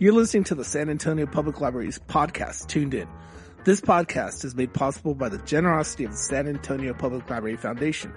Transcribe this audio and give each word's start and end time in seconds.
You're 0.00 0.14
listening 0.14 0.44
to 0.44 0.54
the 0.54 0.64
San 0.64 0.88
Antonio 0.88 1.26
Public 1.26 1.60
Library's 1.60 1.98
podcast, 1.98 2.68
Tuned 2.68 2.94
In. 2.94 3.06
This 3.66 3.82
podcast 3.82 4.46
is 4.46 4.54
made 4.54 4.72
possible 4.72 5.14
by 5.14 5.28
the 5.28 5.36
generosity 5.36 6.06
of 6.06 6.12
the 6.12 6.16
San 6.16 6.48
Antonio 6.48 6.94
Public 6.94 7.28
Library 7.28 7.58
Foundation. 7.58 8.14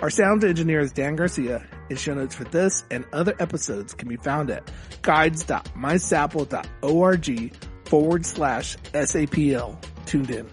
Our 0.00 0.10
sound 0.10 0.44
engineer 0.44 0.80
is 0.80 0.92
Dan 0.92 1.16
Garcia, 1.16 1.66
and 1.88 1.98
show 1.98 2.12
notes 2.12 2.34
for 2.34 2.44
this 2.44 2.84
and 2.90 3.06
other 3.14 3.34
episodes 3.38 3.94
can 3.94 4.06
be 4.06 4.16
found 4.16 4.50
at 4.50 4.70
guides.mysapl.org 5.00 7.56
forward 7.86 8.26
slash 8.26 8.76
SAPL 8.92 9.82
tuned 10.04 10.30
in. 10.30 10.46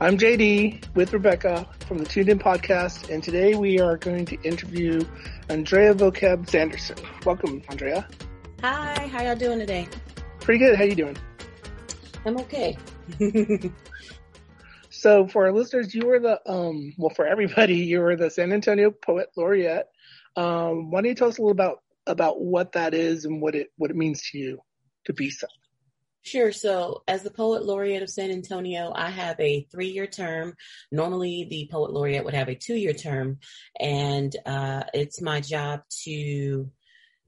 I'm 0.00 0.18
JD 0.18 0.96
with 0.96 1.12
Rebecca 1.12 1.68
from 1.86 1.98
the 1.98 2.06
Tuned 2.06 2.28
In 2.28 2.40
podcast, 2.40 3.08
and 3.08 3.22
today 3.22 3.54
we 3.54 3.78
are 3.78 3.98
going 3.98 4.24
to 4.24 4.34
interview 4.42 5.04
Andrea 5.48 5.94
Vocab 5.94 6.50
Sanderson. 6.50 6.96
Welcome, 7.24 7.62
Andrea. 7.68 8.08
Hi, 8.62 9.08
how 9.08 9.24
y'all 9.24 9.34
doing 9.34 9.58
today? 9.58 9.88
Pretty 10.38 10.60
good. 10.60 10.76
How 10.76 10.84
you 10.84 10.94
doing? 10.94 11.16
I'm 12.24 12.36
okay. 12.38 12.78
so 14.88 15.26
for 15.26 15.46
our 15.46 15.52
listeners, 15.52 15.92
you 15.92 16.06
were 16.06 16.20
the 16.20 16.40
um 16.48 16.92
well 16.96 17.10
for 17.10 17.26
everybody, 17.26 17.74
you 17.78 17.98
were 17.98 18.14
the 18.14 18.30
San 18.30 18.52
Antonio 18.52 18.92
Poet 18.92 19.30
Laureate. 19.36 19.86
Um, 20.36 20.92
why 20.92 21.00
don't 21.00 21.08
you 21.08 21.14
tell 21.16 21.26
us 21.26 21.38
a 21.38 21.42
little 21.42 21.50
about 21.50 21.78
about 22.06 22.40
what 22.40 22.70
that 22.72 22.94
is 22.94 23.24
and 23.24 23.42
what 23.42 23.56
it 23.56 23.72
what 23.78 23.90
it 23.90 23.96
means 23.96 24.30
to 24.30 24.38
you 24.38 24.60
to 25.06 25.12
be 25.12 25.28
so? 25.30 25.48
Sure. 26.24 26.52
So, 26.52 27.02
as 27.08 27.24
the 27.24 27.32
Poet 27.32 27.64
Laureate 27.64 28.04
of 28.04 28.10
San 28.10 28.30
Antonio, 28.30 28.92
I 28.94 29.10
have 29.10 29.40
a 29.40 29.66
three 29.72 29.88
year 29.88 30.06
term. 30.06 30.54
Normally, 30.92 31.48
the 31.50 31.68
Poet 31.68 31.90
Laureate 31.90 32.24
would 32.24 32.34
have 32.34 32.48
a 32.48 32.54
two 32.54 32.76
year 32.76 32.92
term, 32.92 33.40
and 33.80 34.36
uh, 34.46 34.84
it's 34.94 35.20
my 35.20 35.40
job 35.40 35.80
to 36.04 36.70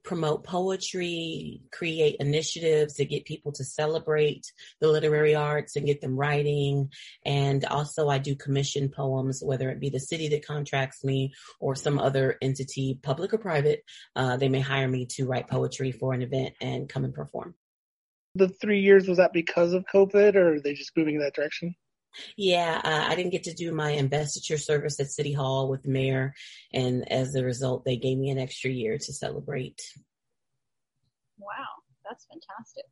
promote 0.05 0.43
poetry, 0.43 1.61
create 1.71 2.17
initiatives 2.19 2.93
to 2.95 3.05
get 3.05 3.25
people 3.25 3.51
to 3.53 3.63
celebrate 3.63 4.45
the 4.79 4.87
literary 4.87 5.35
arts 5.35 5.75
and 5.75 5.85
get 5.85 6.01
them 6.01 6.15
writing. 6.15 6.91
And 7.25 7.65
also 7.65 8.07
I 8.07 8.19
do 8.19 8.35
commission 8.35 8.89
poems, 8.89 9.41
whether 9.43 9.69
it 9.69 9.79
be 9.79 9.89
the 9.89 9.99
city 9.99 10.29
that 10.29 10.45
contracts 10.45 11.03
me 11.03 11.33
or 11.59 11.75
some 11.75 11.99
other 11.99 12.37
entity, 12.41 12.99
public 13.01 13.33
or 13.33 13.37
private, 13.37 13.83
uh, 14.15 14.37
they 14.37 14.49
may 14.49 14.61
hire 14.61 14.87
me 14.87 15.07
to 15.11 15.25
write 15.25 15.49
poetry 15.49 15.91
for 15.91 16.13
an 16.13 16.21
event 16.21 16.53
and 16.61 16.87
come 16.87 17.03
and 17.03 17.13
perform. 17.13 17.55
The 18.35 18.49
three 18.49 18.81
years, 18.81 19.07
was 19.07 19.17
that 19.17 19.33
because 19.33 19.73
of 19.73 19.85
COVID 19.93 20.35
or 20.35 20.55
are 20.55 20.59
they 20.59 20.73
just 20.73 20.95
moving 20.95 21.15
in 21.15 21.21
that 21.21 21.35
direction? 21.35 21.75
Yeah, 22.35 22.81
uh, 22.83 23.05
I 23.09 23.15
didn't 23.15 23.31
get 23.31 23.43
to 23.43 23.53
do 23.53 23.71
my 23.71 23.91
investiture 23.91 24.57
service 24.57 24.99
at 24.99 25.11
City 25.11 25.33
Hall 25.33 25.69
with 25.69 25.83
the 25.83 25.89
mayor, 25.89 26.33
and 26.73 27.11
as 27.11 27.35
a 27.35 27.43
result, 27.43 27.85
they 27.85 27.97
gave 27.97 28.17
me 28.17 28.29
an 28.29 28.39
extra 28.39 28.71
year 28.71 28.97
to 28.97 29.13
celebrate. 29.13 29.81
Wow, 31.37 31.47
that's 32.07 32.25
fantastic! 32.25 32.85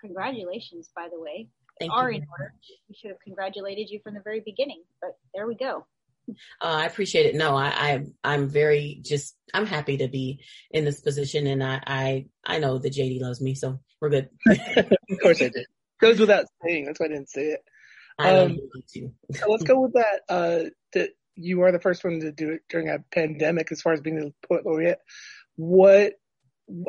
Congratulations, 0.00 0.90
by 0.94 1.08
the 1.12 1.20
way. 1.20 1.48
Thank 1.80 1.92
are 1.92 2.10
you. 2.10 2.18
in 2.18 2.26
order. 2.30 2.54
We 2.88 2.94
should 2.94 3.10
have 3.10 3.20
congratulated 3.20 3.90
you 3.90 4.00
from 4.04 4.14
the 4.14 4.20
very 4.20 4.40
beginning, 4.40 4.82
but 5.00 5.16
there 5.34 5.46
we 5.46 5.54
go. 5.54 5.86
Uh, 6.28 6.34
I 6.60 6.86
appreciate 6.86 7.26
it. 7.26 7.34
No, 7.34 7.56
I, 7.56 8.04
I 8.22 8.34
am 8.34 8.48
very 8.48 9.00
just 9.02 9.36
I'm 9.52 9.66
happy 9.66 9.98
to 9.98 10.08
be 10.08 10.40
in 10.70 10.84
this 10.84 11.00
position, 11.00 11.46
and 11.46 11.62
I 11.62 11.80
I 11.86 12.26
I 12.44 12.58
know 12.58 12.78
that 12.78 12.92
JD 12.92 13.20
loves 13.20 13.40
me, 13.40 13.54
so 13.54 13.80
we're 14.00 14.10
good. 14.10 14.28
of 14.46 15.20
course 15.20 15.42
I 15.42 15.48
did. 15.48 15.66
Goes 16.00 16.18
without 16.20 16.46
saying. 16.64 16.86
That's 16.86 17.00
why 17.00 17.06
I 17.06 17.10
didn't 17.10 17.30
say 17.30 17.46
it. 17.48 17.60
Um, 18.24 18.58
so 19.32 19.50
let's 19.50 19.64
go 19.64 19.80
with 19.80 19.94
that. 19.94 20.20
Uh, 20.28 20.70
that 20.92 21.10
you 21.34 21.62
are 21.62 21.72
the 21.72 21.80
first 21.80 22.04
one 22.04 22.20
to 22.20 22.32
do 22.32 22.50
it 22.50 22.62
during 22.68 22.88
a 22.88 22.98
pandemic, 23.10 23.72
as 23.72 23.80
far 23.80 23.92
as 23.92 24.00
being 24.00 24.16
the 24.16 24.32
poet 24.46 24.66
laureate. 24.66 24.98
What, 25.56 26.14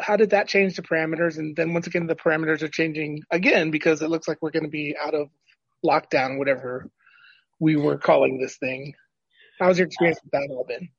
how 0.01 0.17
did 0.17 0.31
that 0.31 0.47
change 0.47 0.75
the 0.75 0.81
parameters? 0.81 1.37
And 1.37 1.55
then 1.55 1.73
once 1.73 1.87
again, 1.87 2.07
the 2.07 2.15
parameters 2.15 2.61
are 2.61 2.67
changing 2.67 3.23
again 3.31 3.71
because 3.71 4.01
it 4.01 4.09
looks 4.09 4.27
like 4.27 4.39
we're 4.41 4.51
going 4.51 4.63
to 4.63 4.69
be 4.69 4.95
out 5.01 5.13
of 5.13 5.29
lockdown, 5.85 6.37
whatever 6.37 6.89
we 7.59 7.75
were 7.75 7.97
calling 7.97 8.39
this 8.39 8.57
thing. 8.57 8.93
How's 9.59 9.77
your 9.77 9.87
experience 9.87 10.19
with 10.23 10.31
that 10.31 10.47
all 10.49 10.65
been? 10.67 10.89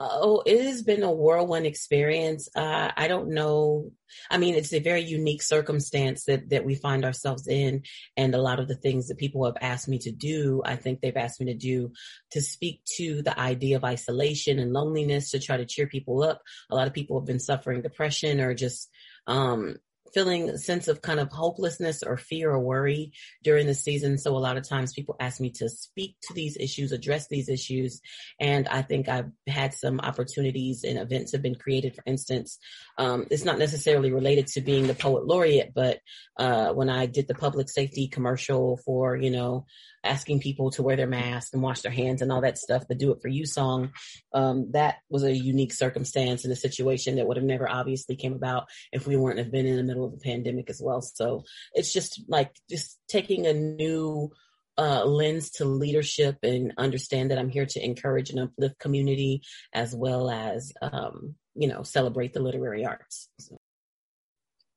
Oh, 0.00 0.42
it 0.44 0.64
has 0.64 0.82
been 0.82 1.04
a 1.04 1.12
whirlwind 1.12 1.66
experience. 1.66 2.48
Uh, 2.54 2.90
I 2.96 3.06
don't 3.06 3.28
know. 3.28 3.92
I 4.28 4.38
mean, 4.38 4.56
it's 4.56 4.72
a 4.72 4.80
very 4.80 5.02
unique 5.02 5.42
circumstance 5.42 6.24
that, 6.24 6.50
that 6.50 6.64
we 6.64 6.74
find 6.74 7.04
ourselves 7.04 7.46
in. 7.46 7.82
And 8.16 8.34
a 8.34 8.42
lot 8.42 8.58
of 8.58 8.66
the 8.66 8.74
things 8.74 9.06
that 9.06 9.18
people 9.18 9.44
have 9.44 9.56
asked 9.60 9.88
me 9.88 9.98
to 10.00 10.10
do, 10.10 10.62
I 10.64 10.74
think 10.76 11.00
they've 11.00 11.16
asked 11.16 11.40
me 11.40 11.46
to 11.46 11.58
do 11.58 11.92
to 12.32 12.42
speak 12.42 12.82
to 12.96 13.22
the 13.22 13.38
idea 13.38 13.76
of 13.76 13.84
isolation 13.84 14.58
and 14.58 14.72
loneliness 14.72 15.30
to 15.30 15.38
try 15.38 15.56
to 15.56 15.66
cheer 15.66 15.86
people 15.86 16.24
up. 16.24 16.42
A 16.70 16.74
lot 16.74 16.88
of 16.88 16.92
people 16.92 17.20
have 17.20 17.26
been 17.26 17.40
suffering 17.40 17.80
depression 17.80 18.40
or 18.40 18.52
just, 18.52 18.90
um, 19.28 19.76
feeling 20.14 20.48
a 20.48 20.56
sense 20.56 20.88
of 20.88 21.02
kind 21.02 21.20
of 21.20 21.30
hopelessness 21.30 22.02
or 22.02 22.16
fear 22.16 22.50
or 22.50 22.60
worry 22.60 23.12
during 23.42 23.66
the 23.66 23.74
season. 23.74 24.16
So 24.16 24.36
a 24.36 24.38
lot 24.38 24.56
of 24.56 24.66
times 24.66 24.92
people 24.92 25.16
ask 25.18 25.40
me 25.40 25.50
to 25.56 25.68
speak 25.68 26.16
to 26.28 26.34
these 26.34 26.56
issues, 26.56 26.92
address 26.92 27.26
these 27.28 27.48
issues. 27.48 28.00
And 28.40 28.68
I 28.68 28.82
think 28.82 29.08
I've 29.08 29.30
had 29.46 29.74
some 29.74 30.00
opportunities 30.00 30.84
and 30.84 30.98
events 30.98 31.32
have 31.32 31.42
been 31.42 31.56
created. 31.56 31.94
For 31.96 32.04
instance, 32.06 32.58
um, 32.96 33.26
it's 33.30 33.44
not 33.44 33.58
necessarily 33.58 34.12
related 34.12 34.46
to 34.48 34.60
being 34.60 34.86
the 34.86 34.94
poet 34.94 35.26
laureate, 35.26 35.72
but, 35.74 35.98
uh, 36.38 36.72
when 36.72 36.88
I 36.88 37.06
did 37.06 37.26
the 37.26 37.34
public 37.34 37.68
safety 37.68 38.08
commercial 38.08 38.76
for, 38.84 39.16
you 39.16 39.30
know, 39.30 39.66
asking 40.04 40.40
people 40.40 40.70
to 40.72 40.82
wear 40.82 40.96
their 40.96 41.06
masks 41.06 41.52
and 41.52 41.62
wash 41.62 41.80
their 41.80 41.92
hands 41.92 42.22
and 42.22 42.30
all 42.30 42.42
that 42.42 42.58
stuff, 42.58 42.86
the 42.88 42.94
Do 42.94 43.12
It 43.12 43.22
For 43.22 43.28
You 43.28 43.46
song, 43.46 43.92
um, 44.32 44.70
that 44.72 44.96
was 45.08 45.24
a 45.24 45.34
unique 45.34 45.72
circumstance 45.72 46.44
and 46.44 46.52
a 46.52 46.56
situation 46.56 47.16
that 47.16 47.26
would 47.26 47.36
have 47.36 47.46
never 47.46 47.68
obviously 47.68 48.16
came 48.16 48.34
about 48.34 48.64
if 48.92 49.06
we 49.06 49.16
weren't 49.16 49.38
have 49.38 49.50
been 49.50 49.66
in 49.66 49.76
the 49.76 49.82
middle 49.82 50.04
of 50.04 50.12
a 50.12 50.18
pandemic 50.18 50.70
as 50.70 50.80
well. 50.82 51.00
So 51.00 51.44
it's 51.72 51.92
just 51.92 52.22
like 52.28 52.54
just 52.68 52.98
taking 53.08 53.46
a 53.46 53.52
new 53.52 54.30
uh, 54.76 55.04
lens 55.04 55.50
to 55.50 55.64
leadership 55.64 56.36
and 56.42 56.72
understand 56.76 57.30
that 57.30 57.38
I'm 57.38 57.48
here 57.48 57.66
to 57.66 57.84
encourage 57.84 58.30
and 58.30 58.40
uplift 58.40 58.78
community 58.78 59.42
as 59.72 59.94
well 59.94 60.30
as, 60.30 60.72
um, 60.82 61.36
you 61.54 61.68
know, 61.68 61.82
celebrate 61.82 62.32
the 62.32 62.42
literary 62.42 62.84
arts. 62.84 63.28
So. 63.38 63.56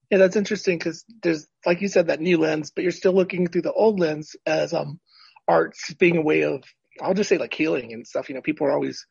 Yeah, 0.10 0.20
that's 0.20 0.38
interesting 0.38 0.78
because 0.78 1.04
there's, 1.22 1.48
like 1.66 1.82
you 1.82 1.90
said, 1.90 2.08
that 2.08 2.22
new 2.22 2.38
lens, 2.38 2.72
but 2.74 2.84
you're 2.84 2.92
still 2.92 3.12
looking 3.14 3.48
through 3.48 3.64
the 3.64 3.74
old 3.74 4.00
lens 4.00 4.36
as 4.46 4.74
um 4.74 5.00
arts 5.48 5.94
being 5.94 6.18
a 6.18 6.22
way 6.22 6.44
of, 6.44 6.64
I'll 7.02 7.14
just 7.14 7.30
say 7.30 7.38
like 7.38 7.54
healing 7.54 7.94
and 7.94 8.06
stuff. 8.06 8.30
You 8.30 8.36
know, 8.36 8.42
people 8.42 8.68
are 8.68 8.72
always 8.72 9.06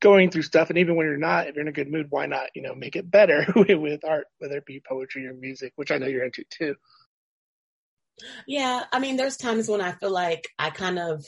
going 0.00 0.30
through 0.30 0.42
stuff, 0.42 0.70
and 0.70 0.78
even 0.78 0.96
when 0.96 1.06
you're 1.06 1.16
not, 1.16 1.46
if 1.46 1.54
you're 1.54 1.62
in 1.62 1.68
a 1.68 1.72
good 1.72 1.90
mood, 1.90 2.06
why 2.10 2.26
not, 2.26 2.50
you 2.54 2.62
know, 2.62 2.74
make 2.74 2.96
it 2.96 3.10
better 3.10 3.46
with 3.56 4.04
art, 4.04 4.26
whether 4.38 4.58
it 4.58 4.66
be 4.66 4.82
poetry 4.86 5.26
or 5.26 5.34
music, 5.34 5.72
which 5.76 5.90
I 5.90 5.98
know 5.98 6.06
you're 6.06 6.24
into 6.24 6.44
too. 6.50 6.74
Yeah, 8.46 8.84
I 8.92 9.00
mean, 9.00 9.16
there's 9.16 9.36
times 9.36 9.68
when 9.68 9.80
I 9.80 9.92
feel 9.92 10.10
like 10.10 10.48
I 10.58 10.70
kind 10.70 10.98
of 10.98 11.24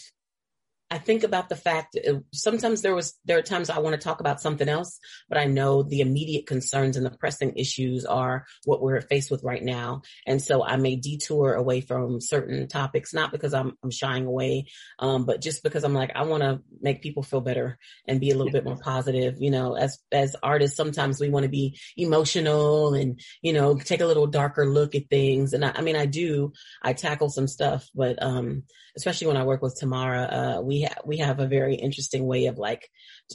I 0.89 0.99
think 0.99 1.25
about 1.25 1.49
the 1.49 1.57
fact 1.57 1.95
that 1.95 2.23
sometimes 2.33 2.83
there 2.83 2.95
was 2.95 3.19
there 3.25 3.39
are 3.39 3.43
times 3.43 3.71
I 3.71 3.81
want 3.81 3.95
to 3.95 4.05
talk 4.05 4.21
about 4.21 4.41
something 4.41 4.69
else, 4.69 5.01
but 5.29 5.37
I 5.37 5.47
know 5.47 5.83
the 5.83 6.01
immediate 6.01 6.47
concerns 6.47 6.97
and 6.97 7.05
the 7.05 7.11
pressing 7.11 7.55
issues 7.57 8.05
are 8.05 8.47
what 8.65 8.81
we're 8.81 9.01
faced 9.01 9.31
with 9.31 9.43
right 9.43 9.63
now, 9.63 10.03
and 10.27 10.41
so 10.41 10.65
I 10.65 10.77
may 10.77 10.95
detour 10.95 11.55
away 11.55 11.81
from 11.81 12.21
certain 12.21 12.69
topics, 12.69 13.13
not 13.13 13.33
because 13.33 13.53
I'm 13.53 13.77
I'm 13.83 13.91
shying 13.91 14.27
away, 14.27 14.67
um, 15.01 15.25
but 15.27 15.41
just 15.41 15.65
because 15.65 15.83
I'm 15.83 15.95
like 15.95 16.13
I 16.15 16.23
want 16.23 16.45
to 16.45 16.61
make 16.81 17.03
people 17.03 17.25
feel 17.25 17.41
better 17.41 17.79
and 18.07 18.21
be 18.21 18.31
a 18.31 18.37
little 18.37 18.53
bit 18.53 18.65
more 18.65 18.79
positive. 18.79 19.37
You 19.41 19.51
know, 19.51 19.75
as 19.75 19.99
as 20.13 20.37
artists, 20.41 20.77
sometimes 20.77 21.21
we 21.21 21.31
want 21.31 21.43
to 21.43 21.51
be 21.51 21.77
emotional 21.97 22.95
and 22.95 23.21
you 23.43 23.53
know 23.53 23.77
take 23.77 24.03
a 24.03 24.07
little 24.07 24.29
darker 24.29 24.67
look 24.67 24.95
at 24.95 25.11
things, 25.11 25.53
and 25.53 25.65
I, 25.65 25.73
I 25.75 25.81
mean 25.81 25.97
I 25.97 26.07
do 26.07 26.53
I 26.81 26.93
tackle 26.93 27.29
some 27.29 27.49
stuff, 27.49 27.89
but 27.93 28.23
um, 28.23 28.63
especially 28.97 29.27
when 29.27 29.37
I 29.37 29.45
work 29.45 29.63
with 29.63 29.77
Tamara, 29.79 30.23
uh, 30.23 30.61
we 30.63 30.76
we 30.77 30.83
ha- 30.83 31.01
we 31.05 31.17
have 31.19 31.41
a 31.41 31.47
very 31.47 31.75
interesting 31.75 32.27
way 32.27 32.47
of 32.47 32.59
like 32.59 32.91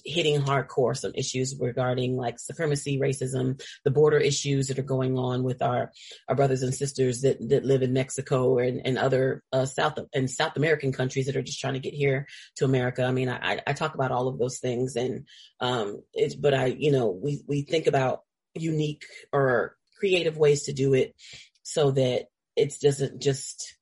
hitting 0.06 0.40
hardcore 0.42 0.96
some 0.96 1.12
issues 1.16 1.56
regarding 1.60 2.16
like 2.16 2.40
supremacy, 2.40 3.00
racism, 3.00 3.62
the 3.84 3.92
border 3.92 4.18
issues 4.18 4.68
that 4.68 4.78
are 4.78 4.84
going 4.84 5.18
on 5.18 5.44
with 5.44 5.62
our 5.62 5.92
our 6.28 6.36
brothers 6.36 6.62
and 6.62 6.74
sisters 6.74 7.22
that 7.22 7.38
that 7.50 7.66
live 7.66 7.82
in 7.82 7.94
Mexico 7.94 8.60
and, 8.60 8.82
and 8.86 8.98
other 8.98 9.44
uh, 9.52 9.66
South 9.66 9.98
and 10.14 10.30
South 10.30 10.56
American 10.56 10.92
countries 10.92 11.26
that 11.26 11.36
are 11.36 11.42
just 11.42 11.60
trying 11.60 11.74
to 11.74 11.80
get 11.80 11.94
here 11.94 12.28
to 12.58 12.66
America. 12.66 13.04
I 13.04 13.12
mean, 13.12 13.30
I, 13.30 13.60
I 13.66 13.74
talk 13.74 13.96
about 13.96 14.12
all 14.12 14.28
of 14.28 14.38
those 14.38 14.60
things, 14.60 14.96
and 14.96 15.26
um, 15.60 16.02
it's 16.14 16.36
but 16.36 16.54
I 16.54 16.66
you 16.68 16.92
know 16.92 17.10
we 17.10 17.42
we 17.48 17.64
think 17.64 17.88
about 17.88 18.22
unique 18.54 19.06
or 19.32 19.76
creative 19.98 20.38
ways 20.38 20.64
to 20.64 20.74
do 20.74 20.94
it 20.94 21.16
so 21.64 21.92
that 21.92 22.26
it 22.56 22.74
doesn't 22.82 23.22
just 23.22 23.78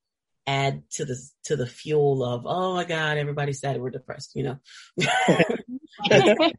add 0.50 0.84
to 0.90 1.06
the 1.06 1.16
to 1.44 1.56
the 1.56 1.68
fuel 1.68 2.24
of 2.24 2.46
oh 2.46 2.74
my 2.74 2.84
god 2.84 3.18
everybody's 3.18 3.60
sad 3.60 3.80
we're 3.80 3.92
depressed 3.92 4.36
you 4.36 4.44
know? 4.44 4.58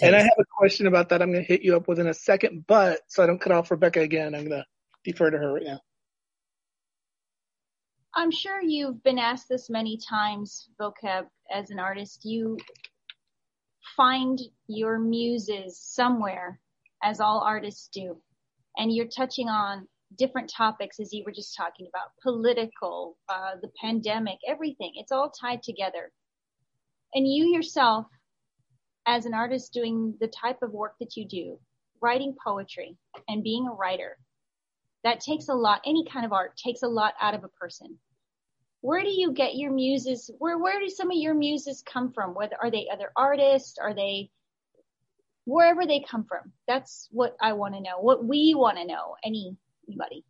And 0.00 0.16
i 0.16 0.20
have 0.20 0.38
a 0.38 0.44
question 0.56 0.86
about 0.86 1.10
that. 1.10 1.20
I'm 1.20 1.30
going 1.30 1.44
to 1.44 1.46
hit 1.46 1.62
you 1.62 1.76
up 1.76 1.86
within 1.86 2.06
a 2.06 2.14
second 2.14 2.64
but 2.66 3.00
so 3.08 3.22
i 3.22 3.26
don't 3.26 3.40
cut 3.40 3.52
off 3.52 3.70
rebecca 3.70 4.00
again 4.00 4.34
i'm 4.34 4.48
going 4.48 4.62
to 4.62 4.64
defer 5.04 5.30
to 5.30 5.36
her 5.36 5.52
right 5.52 5.64
now. 5.64 5.80
I'm 8.16 8.30
sure 8.30 8.62
you've 8.62 9.02
been 9.02 9.18
asked 9.18 9.48
this 9.50 9.68
many 9.68 9.98
times 9.98 10.68
vocab 10.80 11.26
as 11.52 11.70
an 11.70 11.78
artist 11.78 12.24
you 12.24 12.56
find 13.96 14.40
your 14.66 14.98
muses 14.98 15.78
somewhere 15.78 16.60
as 17.02 17.20
all 17.20 17.40
artists 17.40 17.88
do 17.92 18.16
and 18.78 18.90
you're 18.94 19.08
touching 19.08 19.48
on 19.48 19.86
different 20.16 20.50
topics 20.50 21.00
as 21.00 21.12
you 21.12 21.22
were 21.24 21.32
just 21.32 21.56
talking 21.56 21.86
about 21.88 22.10
political, 22.22 23.16
uh, 23.28 23.52
the 23.62 23.70
pandemic, 23.80 24.38
everything. 24.46 24.92
It's 24.94 25.12
all 25.12 25.30
tied 25.30 25.62
together. 25.62 26.12
And 27.14 27.26
you 27.26 27.46
yourself, 27.46 28.06
as 29.06 29.26
an 29.26 29.34
artist 29.34 29.72
doing 29.72 30.14
the 30.20 30.28
type 30.28 30.62
of 30.62 30.72
work 30.72 30.94
that 31.00 31.16
you 31.16 31.26
do, 31.26 31.58
writing 32.00 32.34
poetry 32.44 32.96
and 33.28 33.42
being 33.42 33.66
a 33.66 33.72
writer, 33.72 34.16
that 35.04 35.20
takes 35.20 35.48
a 35.48 35.54
lot, 35.54 35.82
any 35.86 36.06
kind 36.06 36.24
of 36.24 36.32
art 36.32 36.56
takes 36.56 36.82
a 36.82 36.88
lot 36.88 37.14
out 37.20 37.34
of 37.34 37.44
a 37.44 37.48
person. 37.48 37.98
Where 38.80 39.02
do 39.02 39.10
you 39.10 39.32
get 39.32 39.56
your 39.56 39.72
muses? 39.72 40.30
Where, 40.38 40.58
where 40.58 40.80
do 40.80 40.88
some 40.88 41.10
of 41.10 41.16
your 41.16 41.34
muses 41.34 41.82
come 41.86 42.12
from? 42.12 42.34
Whether, 42.34 42.56
are 42.60 42.70
they 42.70 42.88
other 42.92 43.10
artists? 43.16 43.78
Are 43.78 43.94
they 43.94 44.30
wherever 45.46 45.86
they 45.86 46.04
come 46.08 46.24
from? 46.24 46.52
That's 46.66 47.08
what 47.10 47.36
I 47.40 47.52
want 47.52 47.74
to 47.74 47.80
know. 47.80 47.98
What 48.00 48.24
we 48.24 48.54
want 48.54 48.78
to 48.78 48.86
know. 48.86 49.16
Anybody? 49.88 50.24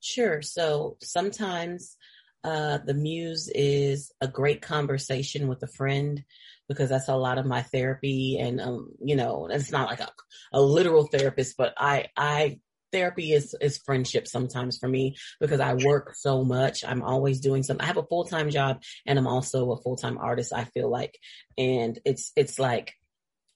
Sure. 0.00 0.42
So 0.42 0.96
sometimes 1.00 1.96
uh, 2.44 2.78
the 2.84 2.94
muse 2.94 3.50
is 3.54 4.12
a 4.20 4.28
great 4.28 4.62
conversation 4.62 5.48
with 5.48 5.62
a 5.62 5.68
friend 5.68 6.24
because 6.68 6.88
that's 6.88 7.08
a 7.08 7.16
lot 7.16 7.38
of 7.38 7.46
my 7.46 7.62
therapy 7.62 8.38
and 8.38 8.60
um, 8.60 8.90
you 9.04 9.14
know 9.14 9.46
it's 9.50 9.70
not 9.70 9.88
like 9.88 10.00
a, 10.00 10.08
a 10.52 10.60
literal 10.60 11.06
therapist 11.06 11.56
but 11.56 11.74
i 11.76 12.06
i 12.16 12.58
therapy 12.92 13.32
is 13.32 13.56
is 13.60 13.78
friendship 13.78 14.28
sometimes 14.28 14.78
for 14.78 14.86
me 14.86 15.16
because 15.40 15.60
I 15.60 15.74
work 15.74 16.14
so 16.14 16.44
much. 16.44 16.84
I'm 16.84 17.02
always 17.02 17.40
doing 17.40 17.62
something. 17.62 17.82
I 17.82 17.86
have 17.86 17.96
a 17.96 18.06
full 18.06 18.24
time 18.24 18.50
job 18.50 18.82
and 19.06 19.18
I'm 19.18 19.26
also 19.26 19.72
a 19.72 19.80
full 19.80 19.96
time 19.96 20.18
artist. 20.18 20.52
I 20.54 20.64
feel 20.64 20.90
like, 20.90 21.18
and 21.58 21.98
it's 22.04 22.32
it's 22.36 22.58
like 22.58 22.92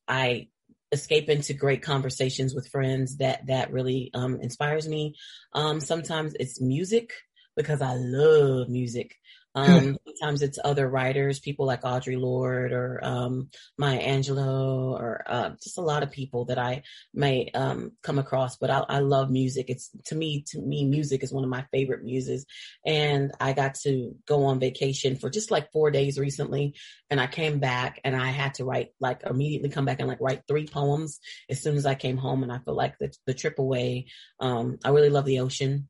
I 0.09 0.49
escape 0.97 1.29
into 1.29 1.55
great 1.55 1.83
conversations 1.83 2.55
with 2.55 2.69
friends 2.69 3.19
that 3.19 3.47
that 3.47 3.73
really 3.73 4.11
um, 4.15 4.41
inspires 4.41 4.89
me. 4.89 5.15
Um, 5.53 5.81
sometimes 5.81 6.35
it's 6.41 6.61
music 6.61 7.13
because 7.57 7.81
I 7.81 7.95
love 7.95 8.69
music. 8.69 9.15
Um, 9.57 9.97
sometimes 10.05 10.43
it's 10.43 10.59
other 10.63 10.87
writers, 10.87 11.41
people 11.41 11.67
like 11.67 11.81
Audre 11.81 12.21
Lorde 12.21 12.73
or 12.73 13.01
um, 13.03 13.49
Maya 13.79 14.01
Angelou 14.01 14.93
or 14.93 15.25
uh, 15.27 15.51
just 15.63 15.79
a 15.79 15.83
lot 15.83 16.03
of 16.03 16.11
people 16.11 16.45
that 16.47 16.59
I 16.59 16.83
may 17.15 17.51
um, 17.55 17.93
come 18.03 18.19
across. 18.19 18.57
But 18.57 18.71
I, 18.71 18.85
I, 18.87 18.99
love 18.99 19.31
music. 19.31 19.67
It's 19.69 19.91
to 20.07 20.15
me, 20.15 20.45
to 20.49 20.61
me, 20.61 20.85
music 20.85 21.23
is 21.25 21.33
one 21.33 21.43
of 21.43 21.49
my 21.49 21.65
favorite 21.73 22.05
muses. 22.05 22.45
And 22.85 23.33
I 23.41 23.55
got 23.55 23.77
to 23.85 24.15
go 24.27 24.45
on 24.45 24.61
vacation 24.61 25.17
for 25.17 25.31
just 25.31 25.51
like 25.51 25.73
four 25.73 25.91
days 25.91 26.19
recently, 26.19 26.75
and 27.09 27.19
I 27.19 27.27
came 27.27 27.59
back 27.59 28.01
and 28.05 28.15
I 28.15 28.27
had 28.27 28.55
to 28.55 28.65
write 28.65 28.91
like 29.01 29.23
immediately 29.25 29.71
come 29.71 29.87
back 29.87 30.01
and 30.01 30.09
like 30.09 30.21
write 30.21 30.43
three 30.47 30.67
poems 30.67 31.19
as 31.49 31.63
soon 31.63 31.77
as 31.77 31.87
I 31.87 31.95
came 31.95 32.19
home. 32.19 32.43
And 32.43 32.53
I 32.53 32.59
feel 32.59 32.77
like 32.77 32.99
the, 32.99 33.11
the 33.27 33.35
trip 33.35 33.59
away. 33.59 34.09
Um, 34.39 34.79
I 34.85 34.91
really 34.91 35.11
love 35.11 35.25
the 35.25 35.41
ocean. 35.41 35.89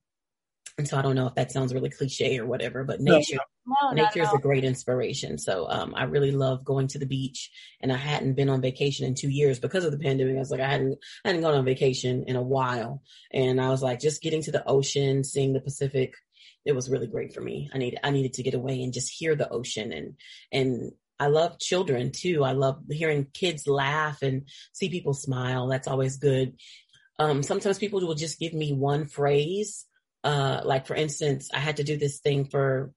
And 0.78 0.86
so 0.86 0.98
I 0.98 1.02
don't 1.02 1.14
know 1.14 1.26
if 1.26 1.34
that 1.36 1.50
sounds 1.50 1.72
really 1.72 1.88
cliche 1.88 2.38
or 2.38 2.44
whatever, 2.44 2.84
but 2.84 3.00
nature, 3.00 3.38
no, 3.66 3.92
nature 3.92 4.22
is 4.22 4.32
a 4.34 4.38
great 4.38 4.62
inspiration. 4.62 5.38
So, 5.38 5.66
um, 5.70 5.94
I 5.96 6.04
really 6.04 6.32
love 6.32 6.66
going 6.66 6.88
to 6.88 6.98
the 6.98 7.06
beach 7.06 7.50
and 7.80 7.90
I 7.90 7.96
hadn't 7.96 8.34
been 8.34 8.50
on 8.50 8.60
vacation 8.60 9.06
in 9.06 9.14
two 9.14 9.30
years 9.30 9.58
because 9.58 9.86
of 9.86 9.92
the 9.92 9.98
pandemic. 9.98 10.36
I 10.36 10.38
was 10.38 10.50
like, 10.50 10.60
I 10.60 10.68
hadn't, 10.68 10.98
I 11.24 11.28
hadn't 11.28 11.42
gone 11.42 11.54
on 11.54 11.64
vacation 11.64 12.24
in 12.26 12.36
a 12.36 12.42
while. 12.42 13.02
And 13.32 13.58
I 13.58 13.70
was 13.70 13.82
like, 13.82 14.00
just 14.00 14.20
getting 14.20 14.42
to 14.42 14.52
the 14.52 14.68
ocean, 14.68 15.24
seeing 15.24 15.54
the 15.54 15.60
Pacific, 15.60 16.14
it 16.66 16.74
was 16.74 16.90
really 16.90 17.06
great 17.06 17.32
for 17.32 17.40
me. 17.40 17.70
I 17.72 17.78
needed, 17.78 18.00
I 18.04 18.10
needed 18.10 18.34
to 18.34 18.42
get 18.42 18.54
away 18.54 18.82
and 18.82 18.92
just 18.92 19.10
hear 19.10 19.34
the 19.34 19.48
ocean 19.48 19.92
and, 19.92 20.16
and 20.52 20.92
I 21.18 21.28
love 21.28 21.58
children 21.58 22.12
too. 22.12 22.44
I 22.44 22.52
love 22.52 22.82
hearing 22.90 23.28
kids 23.32 23.66
laugh 23.66 24.20
and 24.20 24.42
see 24.74 24.90
people 24.90 25.14
smile. 25.14 25.68
That's 25.68 25.88
always 25.88 26.18
good. 26.18 26.58
Um, 27.18 27.42
sometimes 27.42 27.78
people 27.78 28.00
will 28.06 28.14
just 28.14 28.38
give 28.38 28.52
me 28.52 28.74
one 28.74 29.06
phrase 29.06 29.86
uh, 30.26 30.60
like 30.64 30.86
for 30.86 30.96
instance, 30.96 31.50
I 31.54 31.60
had 31.60 31.76
to 31.76 31.84
do 31.84 31.96
this 31.96 32.18
thing 32.18 32.46
for 32.46 32.92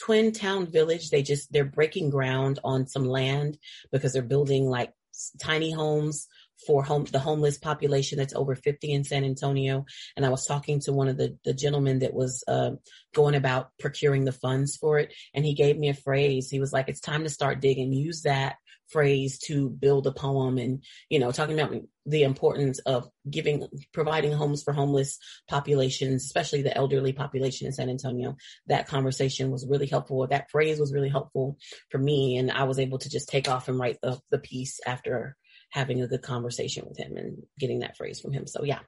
Twin 0.00 0.32
Town 0.32 0.66
Village. 0.66 1.10
They 1.10 1.22
just, 1.22 1.52
they're 1.52 1.64
breaking 1.64 2.08
ground 2.08 2.60
on 2.64 2.86
some 2.86 3.04
land 3.04 3.58
because 3.92 4.14
they're 4.14 4.22
building 4.22 4.64
like 4.64 4.92
tiny 5.38 5.70
homes 5.70 6.28
for 6.66 6.82
home, 6.82 7.04
the 7.04 7.18
homeless 7.18 7.58
population 7.58 8.18
that's 8.18 8.34
over 8.34 8.54
50 8.54 8.92
in 8.92 9.04
San 9.04 9.24
Antonio. 9.24 9.84
And 10.16 10.24
I 10.24 10.30
was 10.30 10.46
talking 10.46 10.80
to 10.80 10.92
one 10.92 11.08
of 11.08 11.16
the, 11.16 11.36
the 11.44 11.54
gentlemen 11.54 12.00
that 12.00 12.14
was, 12.14 12.44
uh, 12.48 12.72
going 13.14 13.34
about 13.34 13.70
procuring 13.78 14.24
the 14.24 14.32
funds 14.32 14.76
for 14.76 14.98
it. 14.98 15.12
And 15.34 15.44
he 15.44 15.54
gave 15.54 15.78
me 15.78 15.88
a 15.88 15.94
phrase. 15.94 16.50
He 16.50 16.60
was 16.60 16.72
like, 16.72 16.88
it's 16.88 17.00
time 17.00 17.24
to 17.24 17.30
start 17.30 17.60
digging. 17.60 17.92
Use 17.92 18.22
that 18.22 18.56
phrase 18.88 19.38
to 19.38 19.68
build 19.68 20.06
a 20.06 20.12
poem 20.12 20.58
and, 20.58 20.84
you 21.08 21.18
know, 21.18 21.32
talking 21.32 21.58
about 21.58 21.74
the 22.04 22.22
importance 22.22 22.78
of 22.80 23.08
giving, 23.28 23.66
providing 23.92 24.32
homes 24.32 24.62
for 24.62 24.72
homeless 24.72 25.18
populations, 25.48 26.24
especially 26.24 26.62
the 26.62 26.76
elderly 26.76 27.12
population 27.12 27.66
in 27.66 27.72
San 27.72 27.90
Antonio. 27.90 28.36
That 28.66 28.86
conversation 28.86 29.50
was 29.50 29.66
really 29.68 29.86
helpful. 29.86 30.26
That 30.26 30.50
phrase 30.50 30.78
was 30.78 30.92
really 30.92 31.08
helpful 31.08 31.58
for 31.90 31.98
me. 31.98 32.36
And 32.36 32.50
I 32.50 32.64
was 32.64 32.78
able 32.78 32.98
to 32.98 33.10
just 33.10 33.28
take 33.28 33.48
off 33.48 33.68
and 33.68 33.78
write 33.78 33.98
the, 34.02 34.20
the 34.30 34.38
piece 34.38 34.78
after 34.86 35.36
having 35.70 36.02
a 36.02 36.06
good 36.06 36.22
conversation 36.22 36.84
with 36.88 36.98
him 36.98 37.16
and 37.16 37.42
getting 37.58 37.80
that 37.80 37.96
phrase 37.96 38.20
from 38.20 38.32
him. 38.32 38.46
So 38.46 38.64
yeah, 38.64 38.80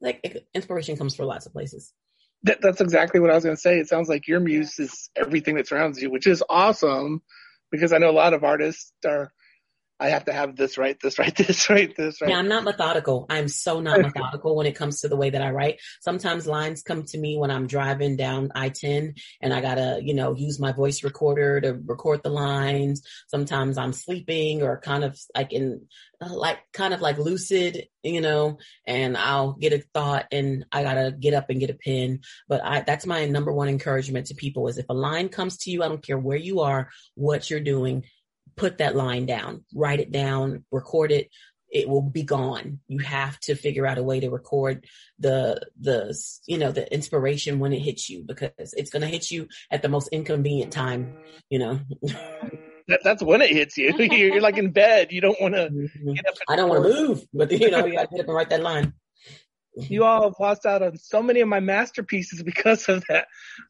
like 0.00 0.44
inspiration 0.54 0.96
comes 0.96 1.14
from 1.14 1.26
lots 1.26 1.46
of 1.46 1.52
places. 1.52 1.92
That, 2.42 2.60
that's 2.60 2.80
exactly 2.80 3.20
what 3.20 3.30
I 3.30 3.34
was 3.34 3.44
going 3.44 3.56
to 3.56 3.60
say. 3.60 3.78
It 3.78 3.88
sounds 3.88 4.08
like 4.08 4.28
your 4.28 4.40
muse 4.40 4.78
is 4.78 5.10
everything 5.16 5.54
that 5.56 5.66
surrounds 5.66 6.00
you, 6.00 6.10
which 6.10 6.26
is 6.26 6.42
awesome 6.48 7.22
because 7.70 7.92
I 7.92 7.98
know 7.98 8.10
a 8.10 8.12
lot 8.12 8.34
of 8.34 8.44
artists 8.44 8.92
are 9.06 9.32
I 10.00 10.08
have 10.08 10.24
to 10.24 10.32
have 10.32 10.56
this 10.56 10.76
right, 10.76 10.98
this 11.00 11.18
right, 11.18 11.34
this 11.36 11.70
right, 11.70 11.94
this 11.96 12.20
right. 12.20 12.30
Yeah, 12.30 12.38
I'm 12.38 12.48
not 12.48 12.64
methodical. 12.64 13.26
I'm 13.30 13.48
so 13.48 13.80
not 13.80 14.00
methodical 14.00 14.56
when 14.56 14.66
it 14.66 14.74
comes 14.74 15.00
to 15.00 15.08
the 15.08 15.16
way 15.16 15.30
that 15.30 15.42
I 15.42 15.50
write. 15.50 15.80
Sometimes 16.00 16.46
lines 16.46 16.82
come 16.82 17.04
to 17.04 17.18
me 17.18 17.36
when 17.38 17.50
I'm 17.50 17.66
driving 17.66 18.16
down 18.16 18.50
I-10 18.54 19.18
and 19.40 19.54
I 19.54 19.60
gotta, 19.60 20.00
you 20.02 20.14
know, 20.14 20.34
use 20.34 20.58
my 20.58 20.72
voice 20.72 21.04
recorder 21.04 21.60
to 21.60 21.80
record 21.86 22.22
the 22.22 22.30
lines. 22.30 23.02
Sometimes 23.28 23.78
I'm 23.78 23.92
sleeping 23.92 24.62
or 24.62 24.80
kind 24.80 25.04
of 25.04 25.18
like 25.34 25.52
in, 25.52 25.82
uh, 26.20 26.34
like 26.34 26.58
kind 26.72 26.92
of 26.92 27.00
like 27.00 27.18
lucid, 27.18 27.86
you 28.02 28.20
know, 28.20 28.58
and 28.86 29.16
I'll 29.16 29.52
get 29.52 29.72
a 29.72 29.84
thought 29.94 30.26
and 30.32 30.66
I 30.72 30.82
gotta 30.82 31.12
get 31.12 31.34
up 31.34 31.50
and 31.50 31.60
get 31.60 31.70
a 31.70 31.74
pen. 31.74 32.20
But 32.48 32.64
I, 32.64 32.80
that's 32.80 33.06
my 33.06 33.26
number 33.26 33.52
one 33.52 33.68
encouragement 33.68 34.26
to 34.26 34.34
people 34.34 34.66
is 34.66 34.78
if 34.78 34.88
a 34.88 34.94
line 34.94 35.28
comes 35.28 35.58
to 35.58 35.70
you, 35.70 35.84
I 35.84 35.88
don't 35.88 36.04
care 36.04 36.18
where 36.18 36.36
you 36.36 36.60
are, 36.60 36.90
what 37.14 37.48
you're 37.48 37.60
doing, 37.60 38.04
put 38.56 38.78
that 38.78 38.96
line 38.96 39.26
down, 39.26 39.64
write 39.74 40.00
it 40.00 40.12
down, 40.12 40.64
record 40.70 41.12
it. 41.12 41.30
It 41.70 41.88
will 41.88 42.02
be 42.02 42.22
gone. 42.22 42.78
You 42.86 42.98
have 43.00 43.38
to 43.40 43.56
figure 43.56 43.84
out 43.84 43.98
a 43.98 44.02
way 44.02 44.20
to 44.20 44.30
record 44.30 44.86
the, 45.18 45.60
the, 45.80 46.16
you 46.46 46.56
know, 46.56 46.70
the 46.70 46.92
inspiration 46.92 47.58
when 47.58 47.72
it 47.72 47.80
hits 47.80 48.08
you 48.08 48.22
because 48.24 48.74
it's 48.76 48.90
going 48.90 49.02
to 49.02 49.08
hit 49.08 49.30
you 49.30 49.48
at 49.72 49.82
the 49.82 49.88
most 49.88 50.08
inconvenient 50.12 50.72
time, 50.72 51.16
you 51.50 51.58
know. 51.58 51.80
that, 52.88 53.00
that's 53.02 53.22
when 53.22 53.42
it 53.42 53.50
hits 53.50 53.76
you. 53.76 53.92
You're 53.98 54.40
like 54.40 54.56
in 54.56 54.70
bed. 54.70 55.10
You 55.10 55.20
don't 55.20 55.40
want 55.40 55.54
to 55.54 55.68
mm-hmm. 55.68 56.12
get 56.12 56.28
up. 56.28 56.34
I 56.48 56.56
don't 56.56 56.68
want 56.68 56.84
to 56.84 56.90
move, 56.90 57.24
but 57.32 57.50
you 57.50 57.70
know, 57.70 57.84
you 57.84 57.94
got 57.94 58.10
to 58.10 58.16
get 58.16 58.20
up 58.20 58.28
and 58.28 58.36
write 58.36 58.50
that 58.50 58.62
line. 58.62 58.92
You 59.76 60.04
all 60.04 60.22
have 60.22 60.34
lost 60.38 60.66
out 60.66 60.82
on 60.82 60.96
so 60.96 61.22
many 61.22 61.40
of 61.40 61.48
my 61.48 61.60
masterpieces 61.60 62.42
because 62.42 62.88
of 62.88 63.04
that. 63.08 63.26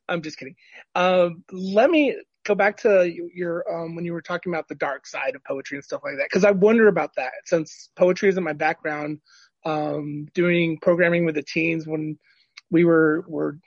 I'm 0.08 0.22
just 0.22 0.38
kidding. 0.38 0.56
Um, 0.94 1.44
let 1.50 1.90
me 1.90 2.16
go 2.44 2.54
back 2.54 2.76
to 2.78 3.10
your 3.34 3.64
um, 3.72 3.94
when 3.94 4.04
you 4.04 4.12
were 4.12 4.22
talking 4.22 4.52
about 4.52 4.68
the 4.68 4.74
dark 4.74 5.06
side 5.06 5.34
of 5.34 5.44
poetry 5.44 5.76
and 5.76 5.84
stuff 5.84 6.02
like 6.04 6.16
that 6.16 6.26
because 6.28 6.44
I 6.44 6.50
wonder 6.50 6.88
about 6.88 7.14
that 7.16 7.32
since 7.44 7.90
poetry 7.96 8.28
isn't 8.28 8.44
my 8.44 8.52
background. 8.52 9.20
Um, 9.66 10.26
doing 10.34 10.78
programming 10.78 11.24
with 11.24 11.36
the 11.36 11.42
teens 11.42 11.86
when 11.86 12.18
we 12.70 12.84
were 12.84 13.24
were 13.26 13.58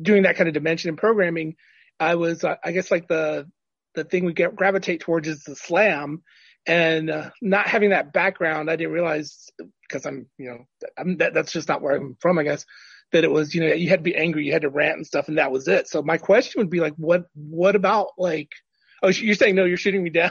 doing 0.00 0.22
that 0.22 0.36
kind 0.36 0.48
of 0.48 0.54
dimension 0.54 0.88
in 0.88 0.96
programming, 0.96 1.56
I 1.98 2.14
was 2.14 2.42
uh, 2.42 2.56
I 2.64 2.72
guess 2.72 2.90
like 2.90 3.06
the 3.06 3.46
the 3.94 4.04
thing 4.04 4.24
we 4.24 4.32
get 4.32 4.56
gravitate 4.56 5.00
towards 5.00 5.28
is 5.28 5.42
the 5.44 5.56
slam, 5.56 6.22
and 6.66 7.10
uh, 7.10 7.30
not 7.42 7.66
having 7.66 7.90
that 7.90 8.12
background, 8.12 8.70
I 8.70 8.76
didn't 8.76 8.94
realize 8.94 9.48
because 9.82 10.06
I'm 10.06 10.26
you 10.38 10.50
know 10.50 10.90
I'm, 10.96 11.18
that, 11.18 11.34
that's 11.34 11.52
just 11.52 11.68
not 11.68 11.82
where 11.82 11.96
I'm 11.96 12.16
from, 12.20 12.38
I 12.38 12.44
guess 12.44 12.64
that 13.12 13.24
it 13.24 13.30
was, 13.30 13.54
you 13.54 13.60
know, 13.60 13.72
you 13.72 13.88
had 13.88 14.00
to 14.00 14.04
be 14.04 14.16
angry, 14.16 14.44
you 14.44 14.52
had 14.52 14.62
to 14.62 14.68
rant 14.68 14.96
and 14.96 15.06
stuff, 15.06 15.28
and 15.28 15.38
that 15.38 15.52
was 15.52 15.68
it. 15.68 15.88
So 15.88 16.02
my 16.02 16.18
question 16.18 16.60
would 16.60 16.70
be 16.70 16.80
like, 16.80 16.94
what, 16.96 17.24
what 17.34 17.76
about 17.76 18.08
like, 18.18 18.50
oh, 19.02 19.08
you're 19.08 19.34
saying 19.34 19.54
no, 19.54 19.64
you're 19.64 19.76
shooting 19.76 20.02
me 20.02 20.10
down. 20.10 20.30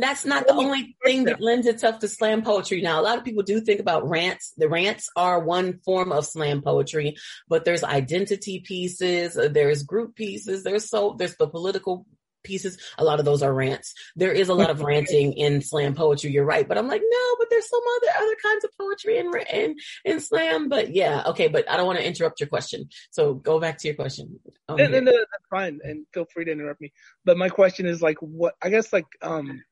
That's 0.00 0.24
not 0.24 0.46
the 0.46 0.54
only 0.54 0.96
thing 1.04 1.24
that 1.24 1.40
lends 1.40 1.66
itself 1.66 1.98
to 2.00 2.08
slam 2.08 2.42
poetry. 2.42 2.80
Now, 2.80 3.00
a 3.00 3.02
lot 3.02 3.18
of 3.18 3.24
people 3.24 3.42
do 3.42 3.60
think 3.60 3.80
about 3.80 4.08
rants. 4.08 4.52
The 4.56 4.68
rants 4.68 5.08
are 5.16 5.40
one 5.40 5.80
form 5.84 6.12
of 6.12 6.26
slam 6.26 6.62
poetry, 6.62 7.16
but 7.48 7.64
there's 7.64 7.84
identity 7.84 8.60
pieces, 8.60 9.34
there's 9.34 9.82
group 9.82 10.14
pieces, 10.14 10.62
there's 10.62 10.88
so, 10.88 11.16
there's 11.18 11.36
the 11.36 11.48
political 11.48 12.06
pieces. 12.44 12.78
A 12.98 13.04
lot 13.04 13.18
of 13.18 13.24
those 13.24 13.42
are 13.42 13.52
rants. 13.52 13.94
There 14.14 14.32
is 14.32 14.48
a 14.48 14.54
lot 14.54 14.70
of 14.70 14.82
ranting 14.82 15.32
in 15.36 15.60
slam 15.62 15.94
poetry. 15.94 16.30
You're 16.30 16.44
right, 16.44 16.68
but 16.68 16.78
I'm 16.78 16.88
like, 16.88 17.02
no, 17.02 17.36
but 17.38 17.48
there's 17.50 17.68
some 17.68 17.80
other 17.96 18.24
other 18.24 18.36
kinds 18.42 18.64
of 18.64 18.70
poetry 18.78 19.18
in 19.18 19.32
in 19.52 19.76
in 20.04 20.20
slam. 20.20 20.68
But 20.68 20.94
yeah, 20.94 21.24
okay. 21.26 21.48
But 21.48 21.68
I 21.70 21.76
don't 21.76 21.86
want 21.86 21.98
to 21.98 22.06
interrupt 22.06 22.40
your 22.40 22.48
question. 22.48 22.88
So 23.10 23.34
go 23.34 23.58
back 23.58 23.78
to 23.78 23.88
your 23.88 23.96
question. 23.96 24.38
no, 24.68 24.76
no, 24.76 25.00
no, 25.00 25.12
that's 25.12 25.48
fine, 25.50 25.80
and 25.82 26.06
feel 26.12 26.26
free 26.32 26.44
to 26.44 26.52
interrupt 26.52 26.80
me. 26.80 26.92
But 27.24 27.36
my 27.36 27.48
question 27.48 27.86
is 27.86 28.02
like, 28.02 28.18
what? 28.20 28.54
I 28.62 28.68
guess 28.68 28.92
like 28.92 29.06
um 29.22 29.62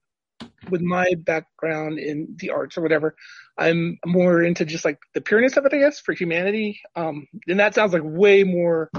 with 0.70 0.80
my 0.80 1.14
background 1.18 1.98
in 1.98 2.34
the 2.36 2.50
arts 2.50 2.76
or 2.76 2.82
whatever, 2.82 3.14
I'm 3.58 3.98
more 4.04 4.42
into 4.42 4.64
just 4.64 4.84
like 4.84 4.98
the 5.14 5.20
pureness 5.20 5.56
of 5.56 5.66
it, 5.66 5.74
I 5.74 5.78
guess, 5.78 6.00
for 6.00 6.12
humanity. 6.12 6.80
Um, 6.96 7.26
and 7.48 7.60
that 7.60 7.74
sounds 7.74 7.92
like 7.92 8.02
way 8.04 8.44
more 8.44 8.90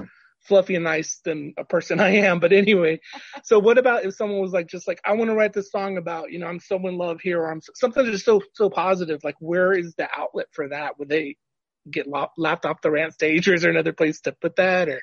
fluffy 0.43 0.75
and 0.75 0.83
nice 0.83 1.19
than 1.23 1.53
a 1.57 1.63
person 1.63 1.99
I 1.99 2.17
am. 2.17 2.39
But 2.39 2.53
anyway, 2.53 2.99
so 3.43 3.59
what 3.59 3.77
about 3.77 4.05
if 4.05 4.15
someone 4.15 4.41
was 4.41 4.53
like, 4.53 4.67
just 4.67 4.87
like, 4.87 5.01
I 5.05 5.13
want 5.13 5.29
to 5.29 5.35
write 5.35 5.53
this 5.53 5.71
song 5.71 5.97
about, 5.97 6.31
you 6.31 6.39
know, 6.39 6.47
I'm 6.47 6.59
so 6.59 6.75
in 6.87 6.97
love 6.97 7.21
here 7.21 7.41
or 7.41 7.51
I'm 7.51 7.61
something 7.75 8.05
just 8.05 8.25
so, 8.25 8.41
so 8.53 8.69
positive. 8.69 9.23
Like, 9.23 9.35
where 9.39 9.73
is 9.73 9.95
the 9.95 10.07
outlet 10.15 10.47
for 10.51 10.69
that? 10.69 10.99
Would 10.99 11.09
they 11.09 11.37
get 11.89 12.07
laughed 12.07 12.65
off 12.65 12.81
the 12.81 12.91
rant 12.91 13.13
stage 13.13 13.47
or 13.47 13.53
is 13.53 13.61
there 13.61 13.71
another 13.71 13.93
place 13.93 14.21
to 14.21 14.31
put 14.31 14.55
that 14.57 14.89
or? 14.89 15.01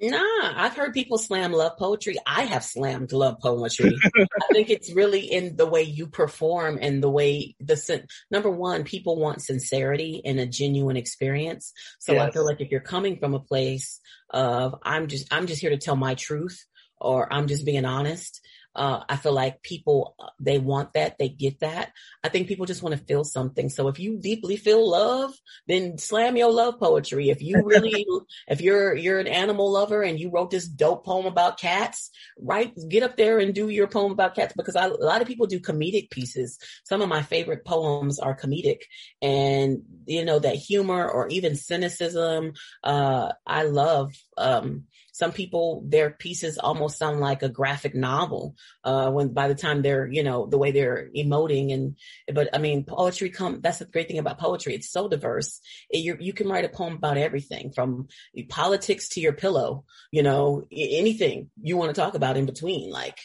Nah, 0.00 0.52
I've 0.54 0.76
heard 0.76 0.94
people 0.94 1.18
slam 1.18 1.52
love 1.52 1.76
poetry. 1.76 2.16
I 2.24 2.42
have 2.42 2.62
slammed 2.62 3.12
love 3.12 3.40
poetry. 3.40 3.96
I 4.16 4.52
think 4.52 4.70
it's 4.70 4.92
really 4.92 5.20
in 5.20 5.56
the 5.56 5.66
way 5.66 5.82
you 5.82 6.06
perform 6.06 6.78
and 6.80 7.02
the 7.02 7.10
way 7.10 7.56
the 7.58 8.06
number 8.30 8.50
one, 8.50 8.84
people 8.84 9.18
want 9.18 9.42
sincerity 9.42 10.22
and 10.24 10.38
a 10.38 10.46
genuine 10.46 10.96
experience. 10.96 11.72
So 11.98 12.12
yes. 12.12 12.28
I 12.28 12.30
feel 12.30 12.44
like 12.44 12.60
if 12.60 12.70
you're 12.70 12.80
coming 12.80 13.18
from 13.18 13.34
a 13.34 13.40
place 13.40 14.00
of 14.30 14.76
I'm 14.84 15.08
just 15.08 15.32
I'm 15.32 15.48
just 15.48 15.60
here 15.60 15.70
to 15.70 15.78
tell 15.78 15.96
my 15.96 16.14
truth 16.14 16.64
or 17.00 17.32
I'm 17.32 17.48
just 17.48 17.66
being 17.66 17.84
honest, 17.84 18.40
uh, 18.78 19.02
I 19.08 19.16
feel 19.16 19.32
like 19.32 19.60
people, 19.60 20.14
uh, 20.20 20.28
they 20.38 20.58
want 20.58 20.92
that, 20.92 21.18
they 21.18 21.28
get 21.28 21.58
that. 21.60 21.90
I 22.22 22.28
think 22.28 22.46
people 22.46 22.64
just 22.64 22.80
want 22.80 22.96
to 22.96 23.04
feel 23.04 23.24
something. 23.24 23.70
So 23.70 23.88
if 23.88 23.98
you 23.98 24.18
deeply 24.18 24.56
feel 24.56 24.88
love, 24.88 25.34
then 25.66 25.98
slam 25.98 26.36
your 26.36 26.52
love 26.52 26.78
poetry. 26.78 27.28
If 27.28 27.42
you 27.42 27.60
really, 27.64 28.06
if 28.48 28.60
you're, 28.60 28.94
you're 28.94 29.18
an 29.18 29.26
animal 29.26 29.72
lover 29.72 30.02
and 30.02 30.18
you 30.18 30.30
wrote 30.30 30.52
this 30.52 30.68
dope 30.68 31.04
poem 31.04 31.26
about 31.26 31.58
cats, 31.58 32.10
right? 32.38 32.72
Get 32.88 33.02
up 33.02 33.16
there 33.16 33.40
and 33.40 33.52
do 33.52 33.68
your 33.68 33.88
poem 33.88 34.12
about 34.12 34.36
cats 34.36 34.54
because 34.56 34.76
I, 34.76 34.86
a 34.86 34.90
lot 34.90 35.22
of 35.22 35.26
people 35.26 35.48
do 35.48 35.58
comedic 35.58 36.10
pieces. 36.10 36.56
Some 36.84 37.02
of 37.02 37.08
my 37.08 37.22
favorite 37.22 37.64
poems 37.64 38.20
are 38.20 38.38
comedic 38.38 38.82
and, 39.20 39.82
you 40.06 40.24
know, 40.24 40.38
that 40.38 40.54
humor 40.54 41.08
or 41.08 41.26
even 41.30 41.56
cynicism. 41.56 42.52
Uh, 42.84 43.32
I 43.44 43.64
love, 43.64 44.12
um, 44.36 44.84
some 45.18 45.32
people, 45.32 45.82
their 45.84 46.10
pieces 46.10 46.58
almost 46.58 46.96
sound 46.96 47.18
like 47.18 47.42
a 47.42 47.48
graphic 47.48 47.92
novel, 47.92 48.54
uh, 48.84 49.10
when 49.10 49.32
by 49.34 49.48
the 49.48 49.54
time 49.56 49.82
they're, 49.82 50.06
you 50.06 50.22
know, 50.22 50.46
the 50.46 50.58
way 50.58 50.70
they're 50.70 51.10
emoting 51.16 51.74
and, 51.74 51.96
but 52.32 52.48
I 52.54 52.58
mean, 52.58 52.84
poetry 52.84 53.30
come, 53.30 53.60
that's 53.60 53.80
the 53.80 53.86
great 53.86 54.06
thing 54.06 54.18
about 54.18 54.38
poetry. 54.38 54.76
It's 54.76 54.92
so 54.92 55.08
diverse. 55.08 55.60
It, 55.90 56.20
you 56.20 56.32
can 56.32 56.48
write 56.48 56.64
a 56.64 56.68
poem 56.68 56.94
about 56.94 57.18
everything 57.18 57.72
from 57.72 58.06
politics 58.48 59.08
to 59.10 59.20
your 59.20 59.32
pillow, 59.32 59.84
you 60.12 60.22
know, 60.22 60.68
anything 60.70 61.50
you 61.60 61.76
want 61.76 61.92
to 61.92 62.00
talk 62.00 62.14
about 62.14 62.36
in 62.36 62.46
between. 62.46 62.88
Like, 62.88 63.18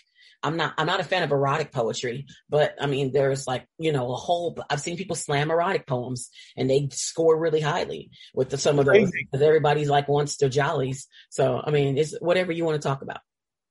I'm 0.44 0.58
not, 0.58 0.74
I'm 0.78 0.86
not 0.86 1.00
a 1.00 1.06
fan 1.06 1.24
of 1.24 1.32
erotic 1.32 1.72
poetry, 1.72 2.26
but 2.50 2.76
I 2.80 2.86
mean, 2.86 3.14
there's 3.14 3.48
like, 3.48 3.66
you 3.80 3.94
know, 3.94 4.12
a 4.12 4.16
whole, 4.16 4.58
I've 4.70 4.82
seen 4.82 4.98
people 4.98 5.16
slam 5.16 5.50
erotic 5.50 5.88
poems 5.88 6.30
and 6.58 6.70
they 6.70 6.90
score 6.92 7.40
really 7.40 7.62
highly 7.62 8.12
with 8.36 8.50
the, 8.50 8.58
some 8.58 8.78
of 8.78 8.86
those 8.86 9.10
because 9.12 9.42
everybody's 9.42 9.90
like 9.90 10.10
wants 10.10 10.36
their 10.38 10.50
jollies. 10.50 11.08
So, 11.30 11.62
I 11.66 11.72
mean, 11.72 11.98
it's 11.98 12.14
whatever 12.20 12.52
you 12.52 12.66
want 12.66 12.82
to 12.82 12.88
talk 12.88 13.02
about. 13.02 13.22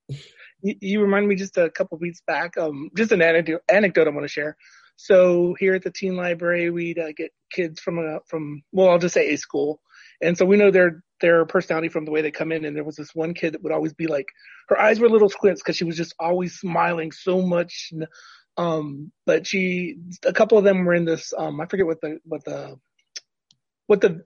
You, 0.09 0.77
you 0.81 1.03
remind 1.03 1.29
me 1.29 1.35
just 1.35 1.59
a 1.59 1.69
couple 1.69 1.99
weeks 1.99 2.23
back, 2.27 2.57
um, 2.57 2.91
just 2.97 3.13
an 3.13 3.21
anecdote, 3.21 3.63
anecdote 3.71 4.07
I 4.07 4.11
want 4.11 4.25
to 4.25 4.29
share. 4.29 4.57
So 4.97 5.55
here 5.59 5.75
at 5.75 5.83
the 5.83 5.91
teen 5.91 6.17
library, 6.17 6.71
we'd 6.71 6.99
uh, 6.99 7.13
get 7.17 7.33
kids 7.51 7.81
from 7.81 7.99
a, 7.99 8.21
from, 8.27 8.63
well, 8.73 8.89
I'll 8.89 8.99
just 8.99 9.15
say 9.15 9.33
a 9.33 9.37
school. 9.37 9.81
And 10.23 10.39
so 10.39 10.47
we 10.47 10.57
know 10.57 10.71
their, 10.71 11.03
their 11.23 11.47
personality 11.47 11.89
from 11.89 12.05
the 12.05 12.11
way 12.11 12.21
they 12.21 12.31
come 12.31 12.53
in. 12.53 12.67
And 12.67 12.77
there 12.77 12.85
was 12.85 12.97
this 12.97 13.15
one 13.15 13.33
kid 13.33 13.55
that 13.55 13.63
would 13.63 13.73
always 13.73 13.95
be 13.95 14.07
like, 14.07 14.27
her 14.69 14.79
eyes 14.79 15.01
were 15.01 15.09
little 15.09 15.31
squints 15.31 15.63
because 15.63 15.77
she 15.77 15.85
was 15.85 15.97
just 15.97 16.15
always 16.21 16.59
smiling 16.59 17.13
so 17.13 17.41
much. 17.41 17.93
Um, 18.59 19.11
but 19.25 19.47
she, 19.47 19.97
a 20.27 20.35
couple 20.35 20.59
of 20.59 20.65
them 20.65 20.85
were 20.85 20.93
in 20.93 21.07
this, 21.07 21.33
um, 21.37 21.59
I 21.61 21.67
forget 21.67 21.87
what 21.87 22.03
the, 22.03 22.19
what 22.25 22.45
the, 22.45 22.77
what 23.87 24.03
the, 24.03 24.25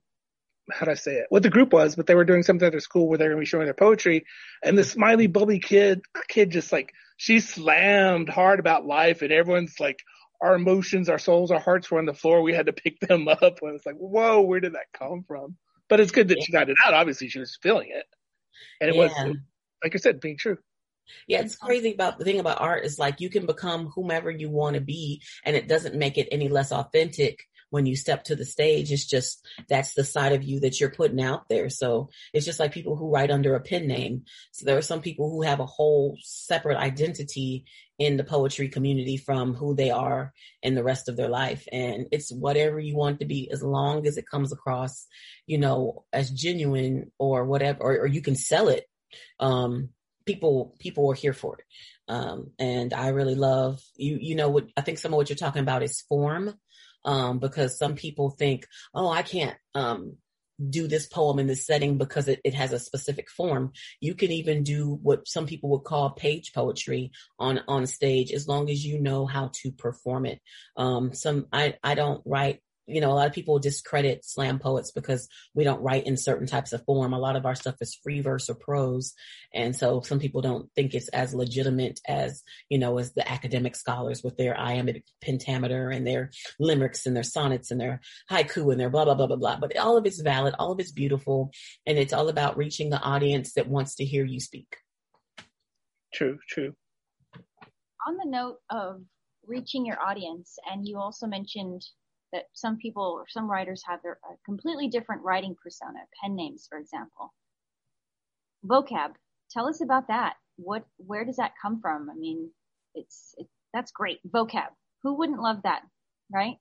how 0.73 0.87
do 0.87 0.91
I 0.91 0.95
say 0.95 1.13
it? 1.13 1.27
What 1.29 1.45
the 1.45 1.51
group 1.51 1.73
was, 1.73 1.95
but 1.95 2.09
they 2.09 2.17
were 2.17 2.25
doing 2.25 2.43
something 2.43 2.67
at 2.67 2.73
their 2.73 2.81
school 2.81 3.09
where 3.09 3.19
they're 3.19 3.29
going 3.29 3.39
to 3.39 3.43
be 3.43 3.47
showing 3.47 3.67
their 3.67 3.75
poetry. 3.75 4.25
And 4.65 4.77
the 4.77 4.83
smiley, 4.83 5.29
bubbly 5.29 5.61
kid, 5.61 6.01
kid 6.29 6.51
just 6.51 6.73
like, 6.73 6.93
she 7.17 7.39
slammed 7.39 8.29
hard 8.29 8.59
about 8.59 8.85
life 8.85 9.23
and 9.23 9.31
everyone's 9.31 9.79
like, 9.79 10.01
our 10.41 10.55
emotions, 10.55 11.09
our 11.09 11.19
souls, 11.19 11.51
our 11.51 11.61
hearts 11.61 11.91
were 11.91 11.99
on 11.99 12.07
the 12.07 12.15
floor. 12.15 12.43
We 12.43 12.53
had 12.53 12.67
to 12.67 12.73
pick 12.73 12.99
them 13.01 13.29
up. 13.43 13.59
And 13.63 13.75
it's 13.75 13.87
like, 13.87 13.97
whoa, 13.97 14.41
where 14.41 14.61
did 14.61 14.75
that 14.75 14.93
come 14.93 15.25
from? 15.27 15.57
But 15.89 16.01
it's 16.01 16.13
good 16.13 16.29
that 16.29 16.43
she 16.43 16.53
got 16.53 16.69
it 16.69 16.77
out. 16.85 16.95
Obviously, 16.95 17.29
she 17.29 17.39
was 17.39 17.59
feeling 17.63 17.89
it, 17.91 18.05
and 18.81 18.91
it 18.91 18.97
yeah. 18.97 19.03
was, 19.03 19.37
like 19.83 19.95
I 19.95 19.99
said, 19.99 20.21
being 20.21 20.37
true. 20.37 20.59
Yeah, 21.29 21.41
it's 21.41 21.57
crazy 21.57 21.93
about 21.95 22.19
the 22.19 22.25
thing 22.25 22.41
about 22.41 22.61
art 22.61 22.85
is 22.85 22.99
like 22.99 23.21
you 23.21 23.31
can 23.31 23.47
become 23.47 23.87
whomever 23.95 24.31
you 24.31 24.51
want 24.51 24.75
to 24.75 24.81
be, 24.81 25.23
and 25.45 25.55
it 25.55 25.69
doesn't 25.69 25.95
make 25.95 26.19
it 26.19 26.29
any 26.33 26.49
less 26.49 26.73
authentic 26.73 27.45
when 27.71 27.87
you 27.87 27.97
step 27.97 28.25
to 28.25 28.37
the 28.37 28.45
stage. 28.45 28.93
It's 28.93 29.07
just 29.07 29.47
that's 29.69 29.95
the 29.95 30.05
side 30.05 30.33
of 30.33 30.43
you 30.43 30.61
that 30.61 30.81
you're 30.81 30.91
putting 30.91 31.21
out 31.21 31.49
there. 31.49 31.69
So 31.69 32.11
it's 32.33 32.47
just 32.47 32.61
like 32.61 32.73
people 32.73 32.97
who 32.97 33.13
write 33.13 33.31
under 33.31 33.55
a 33.55 33.61
pen 33.61 33.87
name. 33.87 34.25
So 34.53 34.67
there 34.67 34.79
are 34.79 34.83
some 34.83 35.01
people 35.01 35.31
who 35.31 35.43
have 35.43 35.61
a 35.61 35.67
whole 35.67 36.17
separate 36.23 36.79
identity 36.79 37.65
in 37.99 38.17
the 38.17 38.25
poetry 38.25 38.69
community 38.69 39.17
from 39.17 39.55
who 39.55 39.75
they 39.75 39.91
are 39.91 40.33
in 40.63 40.75
the 40.75 40.85
rest 40.85 41.09
of 41.09 41.17
their 41.17 41.29
life. 41.29 41.67
And 41.73 42.07
it's 42.13 42.31
whatever 42.31 42.79
you 42.79 42.97
want 42.97 43.21
to 43.21 43.27
be 43.27 43.51
as 43.51 43.63
long 43.63 44.07
as 44.07 44.19
it 44.19 44.29
comes 44.29 44.53
across, 44.53 45.07
you 45.47 45.59
know, 45.59 46.05
as 46.13 46.31
genuine 46.31 47.11
or 47.19 47.47
whatever, 47.47 47.81
or, 47.81 48.01
or 48.01 48.07
you 48.07 48.21
can 48.21 48.37
sell 48.37 48.69
it. 48.69 48.85
Um, 49.41 49.91
people, 50.27 50.75
people 50.79 51.11
are 51.11 51.15
here 51.15 51.33
for 51.33 51.59
it. 51.59 51.65
Um, 52.09 52.53
and 52.59 52.93
I 52.93 53.09
really 53.09 53.35
love 53.35 53.81
you, 53.97 54.19
you 54.21 54.37
know, 54.37 54.49
what 54.49 54.69
I 54.77 54.81
think 54.83 54.99
some 54.99 55.13
of 55.13 55.17
what 55.17 55.29
you're 55.29 55.37
talking 55.37 55.63
about 55.63 55.83
is 55.83 56.03
form 56.03 56.55
um, 57.07 57.39
because 57.39 57.79
some 57.79 57.95
people 57.95 58.31
think, 58.31 58.67
oh, 58.95 59.09
I 59.09 59.23
can't 59.23 59.57
um, 59.75 60.17
do 60.71 60.89
this 60.89 61.07
poem 61.07 61.39
in 61.39 61.47
this 61.47 61.67
setting 61.67 61.99
because 61.99 62.29
it, 62.29 62.41
it 62.45 62.55
has 62.55 62.73
a 62.73 62.79
specific 62.79 63.31
form. 63.31 63.73
You 64.01 64.15
can 64.15 64.33
even 64.33 64.63
do 64.63 64.99
what 65.03 65.29
some 65.29 65.47
people 65.47 65.71
would 65.71 65.85
call 65.85 66.11
page 66.11 66.53
poetry 66.53 67.13
on 67.39 67.61
on 67.69 67.87
stage 67.87 68.33
as 68.33 68.49
long 68.49 68.71
as 68.71 68.85
you 68.85 69.01
know 69.01 69.27
how 69.27 69.51
to 69.63 69.71
perform 69.73 70.27
it. 70.27 70.41
Um, 70.77 71.15
some 71.15 71.47
I 71.53 71.77
I 71.83 71.95
don't 71.95 72.23
write 72.25 72.61
you 72.87 73.01
know, 73.01 73.11
a 73.11 73.15
lot 73.15 73.27
of 73.27 73.33
people 73.33 73.59
discredit 73.59 74.25
slam 74.25 74.59
poets 74.59 74.93
because 74.93 75.29
we 75.55 75.65
don't 75.65 75.83
write 75.83 76.07
in 76.07 76.17
certain 76.17 76.47
types 76.47 76.73
of 76.73 76.85
form. 76.85 77.13
A 77.13 77.19
lot 77.19 77.37
of 77.37 77.45
our 77.45 77.55
stuff 77.55 77.77
is 77.81 77.99
free 78.03 78.21
verse 78.21 78.49
or 78.49 78.55
prose. 78.55 79.13
And 79.53 79.75
so 79.75 80.01
some 80.03 80.21
people 80.21 80.41
don't 80.41 80.71
think 80.75 80.95
it's 80.95 81.09
as 81.09 81.35
legitimate 81.35 82.01
as, 82.07 82.43
you 82.69 82.79
know, 82.79 82.99
as 82.99 83.13
the 83.15 83.29
academic 83.31 83.75
scholars 83.75 84.23
with 84.23 84.37
their 84.37 84.59
iambic 84.59 85.05
pentameter 85.21 85.91
and 85.91 86.07
their 86.07 86.31
limericks 86.61 87.07
and 87.07 87.17
their 87.17 87.25
sonnets 87.25 87.71
and 87.71 87.81
their 87.81 88.01
haiku 88.31 88.71
and 88.71 88.81
their 88.81 88.91
blah, 88.91 89.05
blah, 89.05 89.15
blah, 89.15 89.27
blah, 89.27 89.37
blah. 89.37 89.59
But 89.59 89.77
all 89.77 89.97
of 89.97 90.07
it's 90.07 90.21
valid. 90.21 90.55
All 90.59 90.73
of 90.73 90.81
it's 90.81 90.93
beautiful. 90.93 91.51
And 91.87 91.99
it's 91.99 92.13
all 92.13 92.29
about 92.29 92.57
reaching 92.57 92.91
the 92.91 93.01
audience 93.01 93.55
that 93.55 93.69
wants 93.69 93.97
to 93.97 94.05
hear 94.05 94.25
you 94.25 94.41
speak. 94.41 94.77
True, 96.15 96.39
true. 96.49 96.73
On 98.07 98.17
the 98.17 98.31
note 98.31 98.59
of 98.71 99.03
reaching 99.45 99.85
your 99.85 100.01
audience, 100.01 100.57
and 100.71 100.87
you 100.87 100.99
also 100.99 101.27
mentioned 101.27 101.83
that 102.33 102.45
some 102.53 102.77
people 102.77 103.03
or 103.03 103.27
some 103.29 103.51
writers 103.51 103.83
have 103.87 104.03
their 104.03 104.19
a 104.25 104.37
completely 104.45 104.89
different 104.89 105.23
writing 105.23 105.57
persona, 105.63 106.01
pen 106.21 106.37
names, 106.37 106.67
for 106.69 106.79
example. 106.79 107.33
Vocab, 108.65 109.13
tell 109.51 109.69
us 109.69 109.81
about 109.81 110.09
that. 110.09 110.35
What, 110.57 110.85
where 110.97 111.25
does 111.25 111.37
that 111.37 111.53
come 111.61 111.81
from? 111.81 112.11
I 112.11 112.15
mean, 112.15 112.51
it's, 112.95 113.35
it, 113.37 113.47
that's 113.73 113.93
great. 113.93 114.19
Vocab. 114.29 114.69
Who 115.03 115.15
wouldn't 115.15 115.41
love 115.41 115.63
that, 115.63 115.83
right? 116.33 116.57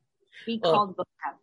Be 0.45 0.59
well, 0.61 0.73
called 0.73 0.97
vocab. 0.97 1.35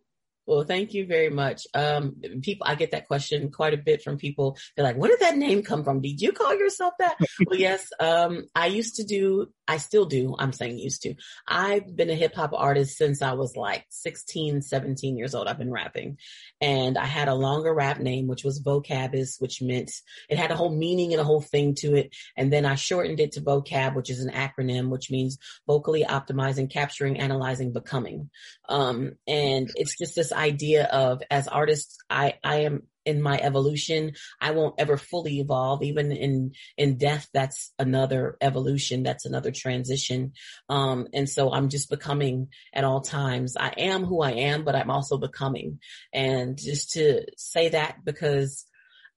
Well, 0.45 0.63
thank 0.63 0.93
you 0.93 1.05
very 1.05 1.29
much. 1.29 1.65
Um, 1.73 2.15
people, 2.41 2.67
I 2.67 2.75
get 2.75 2.91
that 2.91 3.07
question 3.07 3.49
quite 3.49 3.73
a 3.73 3.77
bit 3.77 4.01
from 4.01 4.17
people. 4.17 4.57
They're 4.75 4.83
like, 4.83 4.97
where 4.97 5.09
did 5.09 5.21
that 5.21 5.37
name 5.37 5.63
come 5.63 5.83
from? 5.83 6.01
Did 6.01 6.21
you 6.21 6.33
call 6.33 6.57
yourself 6.57 6.93
that? 6.99 7.15
well, 7.45 7.59
yes. 7.59 7.87
Um, 7.99 8.45
I 8.53 8.67
used 8.67 8.95
to 8.95 9.03
do, 9.03 9.51
I 9.67 9.77
still 9.77 10.05
do. 10.05 10.35
I'm 10.37 10.51
saying 10.51 10.77
used 10.77 11.03
to. 11.03 11.15
I've 11.47 11.95
been 11.95 12.09
a 12.09 12.15
hip 12.15 12.35
hop 12.35 12.51
artist 12.53 12.97
since 12.97 13.21
I 13.21 13.33
was 13.33 13.55
like 13.55 13.85
16, 13.89 14.61
17 14.61 15.17
years 15.17 15.33
old. 15.33 15.47
I've 15.47 15.57
been 15.57 15.71
rapping 15.71 16.17
and 16.59 16.97
I 16.97 17.05
had 17.05 17.29
a 17.29 17.33
longer 17.33 17.73
rap 17.73 17.99
name, 17.99 18.27
which 18.27 18.43
was 18.43 18.61
vocabis, 18.61 19.39
which 19.39 19.61
meant 19.61 19.91
it 20.29 20.37
had 20.37 20.51
a 20.51 20.55
whole 20.55 20.73
meaning 20.73 21.13
and 21.13 21.21
a 21.21 21.25
whole 21.25 21.41
thing 21.41 21.75
to 21.75 21.95
it. 21.95 22.15
And 22.35 22.51
then 22.51 22.65
I 22.65 22.75
shortened 22.75 23.19
it 23.19 23.33
to 23.33 23.41
vocab, 23.41 23.95
which 23.95 24.09
is 24.09 24.19
an 24.19 24.33
acronym, 24.33 24.89
which 24.89 25.09
means 25.09 25.37
vocally 25.65 26.03
optimizing, 26.03 26.69
capturing, 26.69 27.19
analyzing, 27.19 27.71
becoming. 27.71 28.29
Um, 28.67 29.13
and 29.27 29.69
it's 29.75 29.97
just 29.97 30.15
this 30.15 30.33
idea 30.33 30.85
of 30.85 31.21
as 31.31 31.47
artists, 31.47 31.97
I, 32.09 32.35
I 32.43 32.61
am 32.61 32.83
in 33.05 33.21
my 33.21 33.39
evolution. 33.39 34.13
I 34.39 34.51
won't 34.51 34.75
ever 34.77 34.97
fully 34.97 35.39
evolve. 35.39 35.83
Even 35.83 36.11
in, 36.11 36.53
in 36.77 36.97
death, 36.97 37.29
that's 37.33 37.71
another 37.79 38.37
evolution. 38.41 39.03
That's 39.03 39.25
another 39.25 39.51
transition. 39.51 40.33
Um, 40.69 41.07
and 41.13 41.29
so 41.29 41.53
I'm 41.53 41.69
just 41.69 41.89
becoming 41.89 42.49
at 42.73 42.83
all 42.83 43.01
times. 43.01 43.57
I 43.57 43.69
am 43.77 44.05
who 44.05 44.21
I 44.21 44.31
am, 44.31 44.63
but 44.63 44.75
I'm 44.75 44.91
also 44.91 45.17
becoming. 45.17 45.79
And 46.13 46.57
just 46.57 46.91
to 46.91 47.25
say 47.37 47.69
that 47.69 48.03
because 48.03 48.65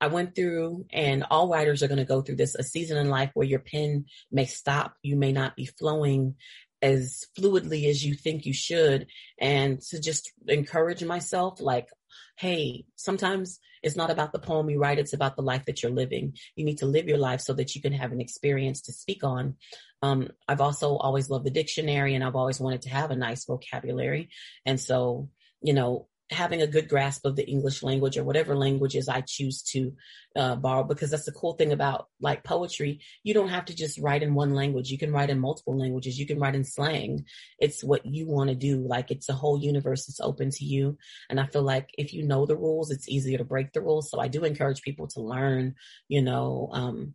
I 0.01 0.09
went 0.09 0.35
through 0.35 0.87
and 0.93 1.25
all 1.31 1.49
writers 1.49 1.83
are 1.83 1.89
going 1.89 1.99
to 1.99 2.05
go 2.05 2.21
through 2.21 2.37
this, 2.37 2.55
a 2.55 2.63
season 2.63 2.99
in 2.99 3.09
life 3.09 3.31
where 3.35 3.47
your 3.47 3.61
pen 3.61 4.07
may 4.31 4.45
stop. 4.45 4.95
You 5.03 5.17
may 5.17 5.33
not 5.33 5.57
be 5.57 5.67
flowing 5.67 6.37
as 6.83 7.25
fluidly 7.39 7.89
as 7.89 8.05
you 8.05 8.15
think 8.15 8.45
you 8.45 8.53
should 8.53 9.07
and 9.41 9.81
to 9.81 9.99
just 9.99 10.33
encourage 10.47 11.03
myself 11.03 11.61
like 11.61 11.89
hey 12.37 12.85
sometimes 12.97 13.59
it's 13.83 13.97
not 13.97 14.11
about 14.11 14.33
the 14.33 14.39
poem 14.39 14.69
you 14.71 14.79
write 14.79 14.99
it's 14.99 15.13
about 15.13 15.37
the 15.37 15.43
life 15.43 15.65
that 15.67 15.83
you're 15.83 15.93
living. 15.93 16.35
You 16.55 16.65
need 16.65 16.79
to 16.79 16.87
live 16.87 17.09
your 17.09 17.19
life 17.19 17.41
so 17.41 17.53
that 17.55 17.75
you 17.75 17.81
can 17.81 17.93
have 17.93 18.13
an 18.13 18.21
experience 18.21 18.83
to 18.83 18.93
speak 18.93 19.25
on. 19.25 19.57
Um, 20.03 20.29
i've 20.49 20.61
also 20.61 20.97
always 20.97 21.31
loved 21.31 21.47
the 21.47 21.51
dictionary 21.51 22.15
and 22.15 22.23
i've 22.25 22.37
always 22.37 22.61
wanted 22.61 22.83
to 22.83 22.91
have 22.91 23.11
a 23.11 23.17
nice 23.17 23.45
vocabulary. 23.45 24.31
And 24.65 24.81
so 24.81 25.31
you 25.63 25.73
know 25.73 26.09
having 26.31 26.61
a 26.61 26.67
good 26.67 26.89
grasp 26.89 27.25
of 27.25 27.37
the 27.37 27.47
English 27.47 27.83
language 27.83 28.17
or 28.17 28.25
whatever 28.25 28.57
languages 28.57 29.09
I 29.09 29.21
choose 29.21 29.63
to 29.63 29.95
uh, 30.35 30.57
borrow, 30.57 30.83
because 30.83 31.11
that's 31.11 31.25
the 31.25 31.33
cool 31.33 31.53
thing 31.53 31.73
about 31.73 32.09
like 32.21 32.43
poetry. 32.43 33.01
You 33.23 33.33
don't 33.33 33.49
have 33.49 33.67
to 33.67 33.75
just 33.75 33.99
write 33.99 34.23
in 34.23 34.35
one 34.35 34.55
language. 34.55 34.91
You 34.91 34.99
can 34.99 35.13
write 35.13 35.31
in 35.31 35.39
multiple 35.39 35.79
languages. 35.79 36.19
You 36.19 36.27
can 36.27 36.41
write 36.41 36.57
in 36.57 36.65
slang. 36.65 37.27
It's 37.59 37.85
what 37.85 38.05
you 38.05 38.27
want 38.27 38.51
to 38.51 38.57
do. 38.57 38.79
Like 38.79 39.11
it's 39.11 39.29
a 39.29 39.35
whole 39.35 39.59
universe 39.59 40.07
that's 40.07 40.21
open 40.21 40.51
to 40.51 40.65
you. 40.65 40.99
And 41.31 41.39
I 41.39 41.47
feel 41.47 41.63
like 41.63 41.91
if 41.97 42.13
you 42.13 42.25
know 42.25 42.45
the 42.45 42.57
rules, 42.57 42.91
it's 42.91 43.09
easier 43.09 43.39
to 43.39 43.45
break 43.45 43.73
the 43.73 43.81
rules. 43.81 44.11
So 44.11 44.19
I 44.19 44.29
do 44.29 44.45
encourage 44.45 44.83
people 44.83 45.07
to 45.09 45.21
learn, 45.21 45.77
you 46.09 46.23
know, 46.23 46.71
um, 46.73 47.15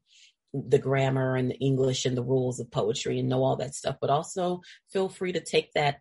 the 0.53 0.79
grammar 0.79 1.35
and 1.35 1.49
the 1.49 1.59
English 1.59 2.05
and 2.05 2.17
the 2.17 2.23
rules 2.23 2.59
of 2.59 2.71
poetry 2.71 3.19
and 3.19 3.29
know 3.29 3.43
all 3.43 3.57
that 3.57 3.75
stuff, 3.75 3.97
but 4.01 4.09
also 4.09 4.61
feel 4.89 5.07
free 5.07 5.31
to 5.33 5.39
take 5.39 5.71
that 5.73 5.99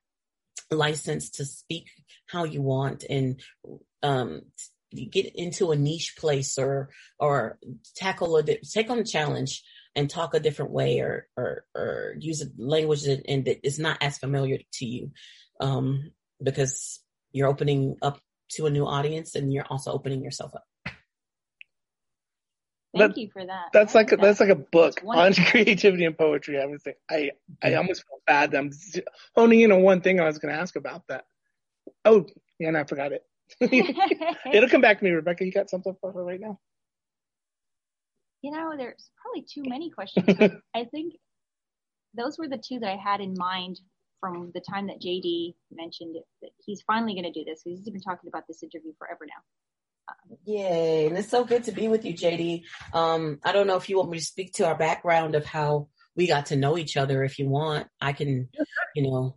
license 0.71 1.31
to 1.31 1.45
speak 1.45 1.89
how 2.27 2.45
you 2.45 2.62
want 2.62 3.05
and 3.09 3.41
um, 4.03 4.43
get 5.11 5.27
into 5.35 5.71
a 5.71 5.77
niche 5.77 6.15
place 6.19 6.59
or 6.59 6.91
or 7.19 7.59
tackle 7.97 8.37
a 8.37 8.43
take 8.43 8.91
on 8.91 8.99
a 8.99 9.05
challenge 9.05 9.62
and 9.95 10.09
talk 10.09 10.35
a 10.35 10.41
different 10.41 10.71
way 10.73 11.00
or 11.00 11.27
or, 11.37 11.65
or 11.75 12.15
use 12.19 12.43
a 12.43 12.47
language 12.62 13.03
that, 13.03 13.23
and 13.29 13.45
that 13.45 13.67
is 13.67 13.79
not 13.79 13.99
as 14.00 14.19
familiar 14.19 14.59
to 14.73 14.85
you 14.87 15.11
um, 15.61 16.11
because 16.43 17.00
you're 17.33 17.49
opening 17.49 17.97
up 18.03 18.21
to 18.50 18.67
a 18.67 18.71
new 18.71 18.87
audience 18.87 19.35
and 19.35 19.53
you're 19.53 19.67
also 19.71 19.93
opening 19.93 20.23
yourself 20.23 20.55
up 20.55 20.65
Thank 22.97 23.15
that, 23.15 23.21
you 23.21 23.29
for 23.33 23.45
that. 23.45 23.67
That's 23.73 23.95
like, 23.95 24.11
a, 24.11 24.17
that. 24.17 24.23
that's 24.23 24.41
like 24.41 24.49
a 24.49 24.57
book 24.57 25.01
on 25.07 25.33
creativity 25.47 26.05
and 26.05 26.19
poetry. 26.19 26.61
I 26.61 26.67
was 26.67 26.83
think 26.83 26.97
I 27.09 27.31
I 27.63 27.69
mm-hmm. 27.69 27.79
almost 27.79 28.05
felt 28.09 28.23
bad. 28.27 28.55
I'm 28.55 28.71
honing 29.37 29.61
in 29.61 29.71
on 29.71 29.83
one 29.83 30.01
thing 30.01 30.19
I 30.19 30.25
was 30.25 30.39
going 30.39 30.53
to 30.53 30.61
ask 30.61 30.75
about 30.75 31.07
that. 31.09 31.25
Oh, 32.05 32.27
yeah, 32.59 32.69
and 32.69 32.77
I 32.77 32.85
forgot 32.85 33.13
it. 33.13 33.25
It'll 34.53 34.69
come 34.69 34.81
back 34.81 34.99
to 34.99 35.05
me, 35.05 35.11
Rebecca. 35.11 35.45
You 35.45 35.53
got 35.53 35.71
something 35.71 35.97
for 36.01 36.13
her 36.13 36.25
right 36.25 36.41
now? 36.41 36.59
You 38.43 38.53
know, 38.53 38.73
there's 38.77 39.11
probably 39.21 39.43
too 39.43 39.63
many 39.69 39.91
questions. 39.91 40.27
I 40.75 40.85
think 40.85 41.15
those 42.15 42.39
were 42.39 42.49
the 42.49 42.59
two 42.59 42.81
that 42.81 42.91
I 42.91 42.97
had 42.97 43.21
in 43.21 43.35
mind 43.37 43.81
from 44.19 44.51
the 44.55 44.61
time 44.61 44.87
that 44.89 45.01
JD 45.01 45.55
mentioned 45.73 46.17
it, 46.17 46.25
that 46.43 46.51
he's 46.65 46.83
finally 46.83 47.15
going 47.15 47.31
to 47.33 47.33
do 47.33 47.45
this. 47.45 47.63
He's 47.65 47.81
been 47.81 48.01
talking 48.01 48.29
about 48.29 48.45
this 48.49 48.63
interview 48.63 48.93
forever 48.99 49.27
now. 49.27 49.43
Yay. 50.45 51.07
And 51.07 51.19
it's 51.19 51.29
so 51.29 51.45
good 51.45 51.64
to 51.64 51.73
be 51.73 51.88
with 51.88 52.05
you, 52.05 52.14
JD. 52.14 52.62
Um, 52.93 53.38
I 53.45 53.52
don't 53.52 53.67
know 53.67 53.76
if 53.76 53.88
you 53.88 53.99
want 53.99 54.11
me 54.11 54.19
to 54.19 54.25
speak 54.25 54.55
to 54.55 54.67
our 54.67 54.76
background 54.76 55.35
of 55.35 55.45
how 55.45 55.88
we 56.17 56.26
got 56.26 56.47
to 56.47 56.57
know 56.57 56.79
each 56.79 56.97
other. 56.97 57.23
If 57.25 57.38
you 57.38 57.49
want, 57.49 57.87
I 58.00 58.12
can, 58.12 58.49
you 58.95 59.02
know. 59.02 59.37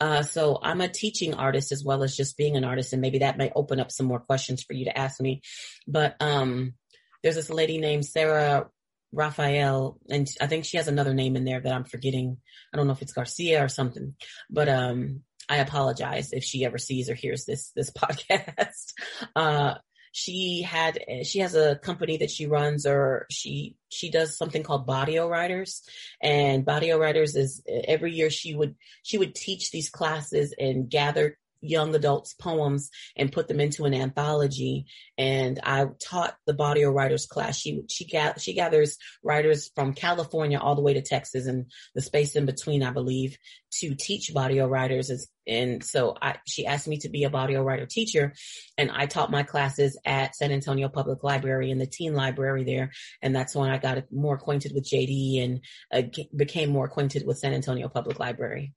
Uh, 0.00 0.22
so 0.22 0.58
I'm 0.62 0.80
a 0.80 0.88
teaching 0.88 1.34
artist 1.34 1.72
as 1.72 1.84
well 1.84 2.02
as 2.02 2.16
just 2.16 2.36
being 2.36 2.56
an 2.56 2.64
artist. 2.64 2.92
And 2.92 3.02
maybe 3.02 3.18
that 3.18 3.38
may 3.38 3.50
open 3.54 3.80
up 3.80 3.90
some 3.90 4.06
more 4.06 4.20
questions 4.20 4.62
for 4.62 4.72
you 4.72 4.84
to 4.84 4.96
ask 4.96 5.20
me. 5.20 5.42
But, 5.86 6.16
um, 6.20 6.74
there's 7.22 7.34
this 7.34 7.50
lady 7.50 7.78
named 7.78 8.06
Sarah 8.06 8.68
Rafael, 9.12 9.98
and 10.08 10.28
I 10.40 10.46
think 10.46 10.64
she 10.64 10.76
has 10.76 10.86
another 10.86 11.14
name 11.14 11.34
in 11.34 11.44
there 11.44 11.60
that 11.60 11.72
I'm 11.72 11.84
forgetting. 11.84 12.36
I 12.72 12.76
don't 12.76 12.86
know 12.86 12.92
if 12.92 13.02
it's 13.02 13.12
Garcia 13.12 13.64
or 13.64 13.68
something, 13.68 14.14
but, 14.50 14.68
um, 14.68 15.22
I 15.48 15.56
apologize 15.56 16.32
if 16.32 16.44
she 16.44 16.64
ever 16.64 16.78
sees 16.78 17.08
or 17.08 17.14
hears 17.14 17.44
this, 17.44 17.72
this 17.74 17.90
podcast. 17.98 18.92
Uh, 19.34 19.74
she 20.12 20.62
had 20.62 20.98
she 21.24 21.40
has 21.40 21.54
a 21.54 21.76
company 21.76 22.18
that 22.18 22.30
she 22.30 22.46
runs 22.46 22.86
or 22.86 23.26
she 23.30 23.76
she 23.88 24.10
does 24.10 24.36
something 24.36 24.62
called 24.62 24.86
Barrio 24.86 25.28
Writers. 25.28 25.82
And 26.22 26.64
Barrio 26.64 26.98
Writers 26.98 27.36
is 27.36 27.62
every 27.66 28.12
year 28.12 28.30
she 28.30 28.54
would 28.54 28.76
she 29.02 29.18
would 29.18 29.34
teach 29.34 29.70
these 29.70 29.90
classes 29.90 30.54
and 30.58 30.88
gather 30.88 31.38
young 31.60 31.94
adults 31.94 32.34
poems 32.34 32.90
and 33.16 33.32
put 33.32 33.48
them 33.48 33.60
into 33.60 33.84
an 33.84 33.94
anthology. 33.94 34.86
And 35.16 35.58
I 35.62 35.86
taught 36.02 36.36
the 36.46 36.54
Barrio 36.54 36.90
Writers 36.90 37.26
class. 37.26 37.58
She 37.58 37.82
she 37.90 38.08
got 38.08 38.40
she 38.40 38.54
gathers 38.54 38.96
writers 39.22 39.70
from 39.74 39.94
California 39.94 40.58
all 40.58 40.74
the 40.74 40.82
way 40.82 40.94
to 40.94 41.02
Texas 41.02 41.46
and 41.46 41.66
the 41.94 42.02
space 42.02 42.36
in 42.36 42.46
between, 42.46 42.82
I 42.82 42.90
believe, 42.90 43.36
to 43.80 43.94
teach 43.94 44.32
Barrio 44.32 44.66
Writers. 44.66 45.10
And 45.46 45.82
so 45.82 46.14
I, 46.20 46.36
she 46.46 46.66
asked 46.66 46.88
me 46.88 46.98
to 46.98 47.08
be 47.08 47.24
a 47.24 47.30
Barrio 47.30 47.62
Writer 47.62 47.86
teacher, 47.86 48.34
and 48.76 48.90
I 48.90 49.06
taught 49.06 49.30
my 49.30 49.42
classes 49.42 49.98
at 50.04 50.36
San 50.36 50.52
Antonio 50.52 50.88
Public 50.88 51.24
Library 51.24 51.70
in 51.70 51.78
the 51.78 51.86
teen 51.86 52.14
library 52.14 52.64
there. 52.64 52.92
And 53.22 53.34
that's 53.34 53.54
when 53.54 53.70
I 53.70 53.78
got 53.78 54.12
more 54.12 54.34
acquainted 54.34 54.72
with 54.74 54.88
JD 54.88 55.42
and 55.42 55.60
uh, 55.92 56.22
became 56.36 56.70
more 56.70 56.84
acquainted 56.84 57.26
with 57.26 57.38
San 57.38 57.54
Antonio 57.54 57.88
Public 57.88 58.18
Library. 58.18 58.74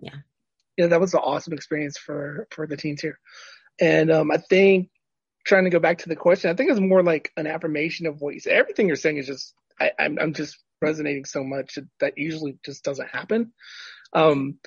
Yeah 0.00 0.16
yeah, 0.78 0.86
that 0.86 1.00
was 1.00 1.12
an 1.12 1.20
awesome 1.20 1.52
experience 1.52 1.98
for 1.98 2.46
for 2.50 2.66
the 2.66 2.76
teens 2.76 3.02
here. 3.02 3.18
And 3.80 4.10
um, 4.10 4.30
I 4.30 4.38
think 4.38 4.88
trying 5.44 5.64
to 5.64 5.70
go 5.70 5.80
back 5.80 5.98
to 5.98 6.08
the 6.08 6.16
question, 6.16 6.50
I 6.50 6.54
think 6.54 6.70
it's 6.70 6.80
more 6.80 7.02
like 7.02 7.32
an 7.36 7.46
affirmation 7.46 8.06
of 8.06 8.20
what 8.20 8.34
you 8.34 8.40
say. 8.40 8.52
Everything 8.52 8.86
you're 8.86 8.96
saying 8.96 9.18
is 9.18 9.26
just 9.26 9.54
I, 9.80 9.90
I'm 9.98 10.18
I'm 10.18 10.32
just 10.32 10.56
resonating 10.80 11.24
so 11.24 11.42
much 11.42 11.78
that 11.98 12.16
usually 12.16 12.58
just 12.64 12.84
doesn't 12.84 13.10
happen. 13.10 13.52
Um, 14.12 14.58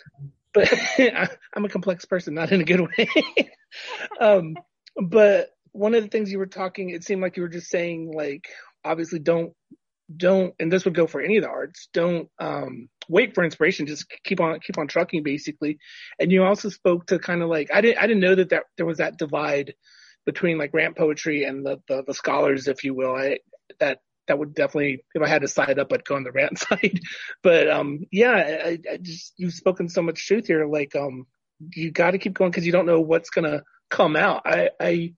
but 0.54 0.72
I, 1.00 1.30
am 1.56 1.66
a 1.66 1.70
complex 1.70 2.04
person, 2.04 2.34
not 2.34 2.52
in 2.52 2.60
a 2.60 2.66
good 2.66 2.82
way. 2.82 3.08
um, 4.20 4.56
but 5.02 5.50
one 5.72 5.96
of 5.96 6.04
the 6.04 6.10
things 6.10 6.30
you 6.30 6.40
were 6.40 6.46
talking, 6.46 6.90
it 6.90 7.06
seemed 7.06 7.22
like 7.22 7.38
you 7.38 7.44
were 7.44 7.50
just 7.50 7.70
saying 7.70 8.12
like, 8.14 8.50
obviously 8.84 9.20
don't 9.20 9.54
don't, 10.14 10.54
and 10.60 10.70
this 10.70 10.84
would 10.84 10.94
go 10.94 11.08
for 11.08 11.22
any 11.22 11.38
of 11.38 11.44
the 11.44 11.50
arts, 11.50 11.88
don't 11.94 12.30
um, 12.38 12.90
wait 13.12 13.36
for 13.36 13.44
inspiration. 13.44 13.86
Just 13.86 14.06
keep 14.24 14.40
on, 14.40 14.60
keep 14.62 14.78
on 14.78 14.88
trucking 14.88 15.22
basically. 15.22 15.78
And 16.20 16.32
you 16.32 16.44
also 16.44 16.70
spoke 16.70 17.08
to 17.08 17.20
kind 17.20 17.44
of 17.44 17.50
like, 17.50 17.70
I 17.74 17.82
didn't, 17.82 18.02
I 18.02 18.08
didn't 18.08 18.22
know 18.22 18.36
that, 18.36 18.50
that 18.50 18.64
there 18.78 18.86
was 18.86 19.00
that 19.00 19.18
divide 19.18 19.74
between 20.26 20.58
like 20.58 20.74
rant 20.74 20.96
poetry 20.98 21.44
and 21.44 21.66
the, 21.66 21.80
the, 21.88 22.04
the 22.08 22.14
scholars, 22.14 22.68
if 22.68 22.84
you 22.84 22.94
will. 22.94 23.14
I, 23.14 23.40
that, 23.80 24.00
that 24.28 24.40
would 24.40 24.54
definitely, 24.54 25.04
if 25.14 25.22
I 25.22 25.28
had 25.28 25.42
to 25.42 25.48
side 25.50 25.78
up, 25.78 25.92
I'd 25.92 26.06
go 26.06 26.16
on 26.16 26.24
the 26.24 26.32
rant 26.42 26.58
side. 26.58 27.02
but, 27.44 27.70
um, 27.70 28.06
yeah, 28.12 28.32
I, 28.66 28.80
I 28.90 28.98
just, 28.98 29.34
you've 29.38 29.54
spoken 29.54 29.90
so 29.90 30.02
much 30.02 30.26
truth 30.26 30.48
here. 30.48 30.66
Like, 30.66 30.96
um, 30.96 31.28
you 31.76 31.92
got 31.92 32.12
to 32.12 32.18
keep 32.18 32.34
going 32.34 32.50
because 32.50 32.66
you 32.66 32.72
don't 32.72 32.86
know 32.86 33.02
what's 33.02 33.30
to 33.32 33.64
come 33.90 34.16
out. 34.16 34.44
I, 34.46 34.70
I, 34.80 35.14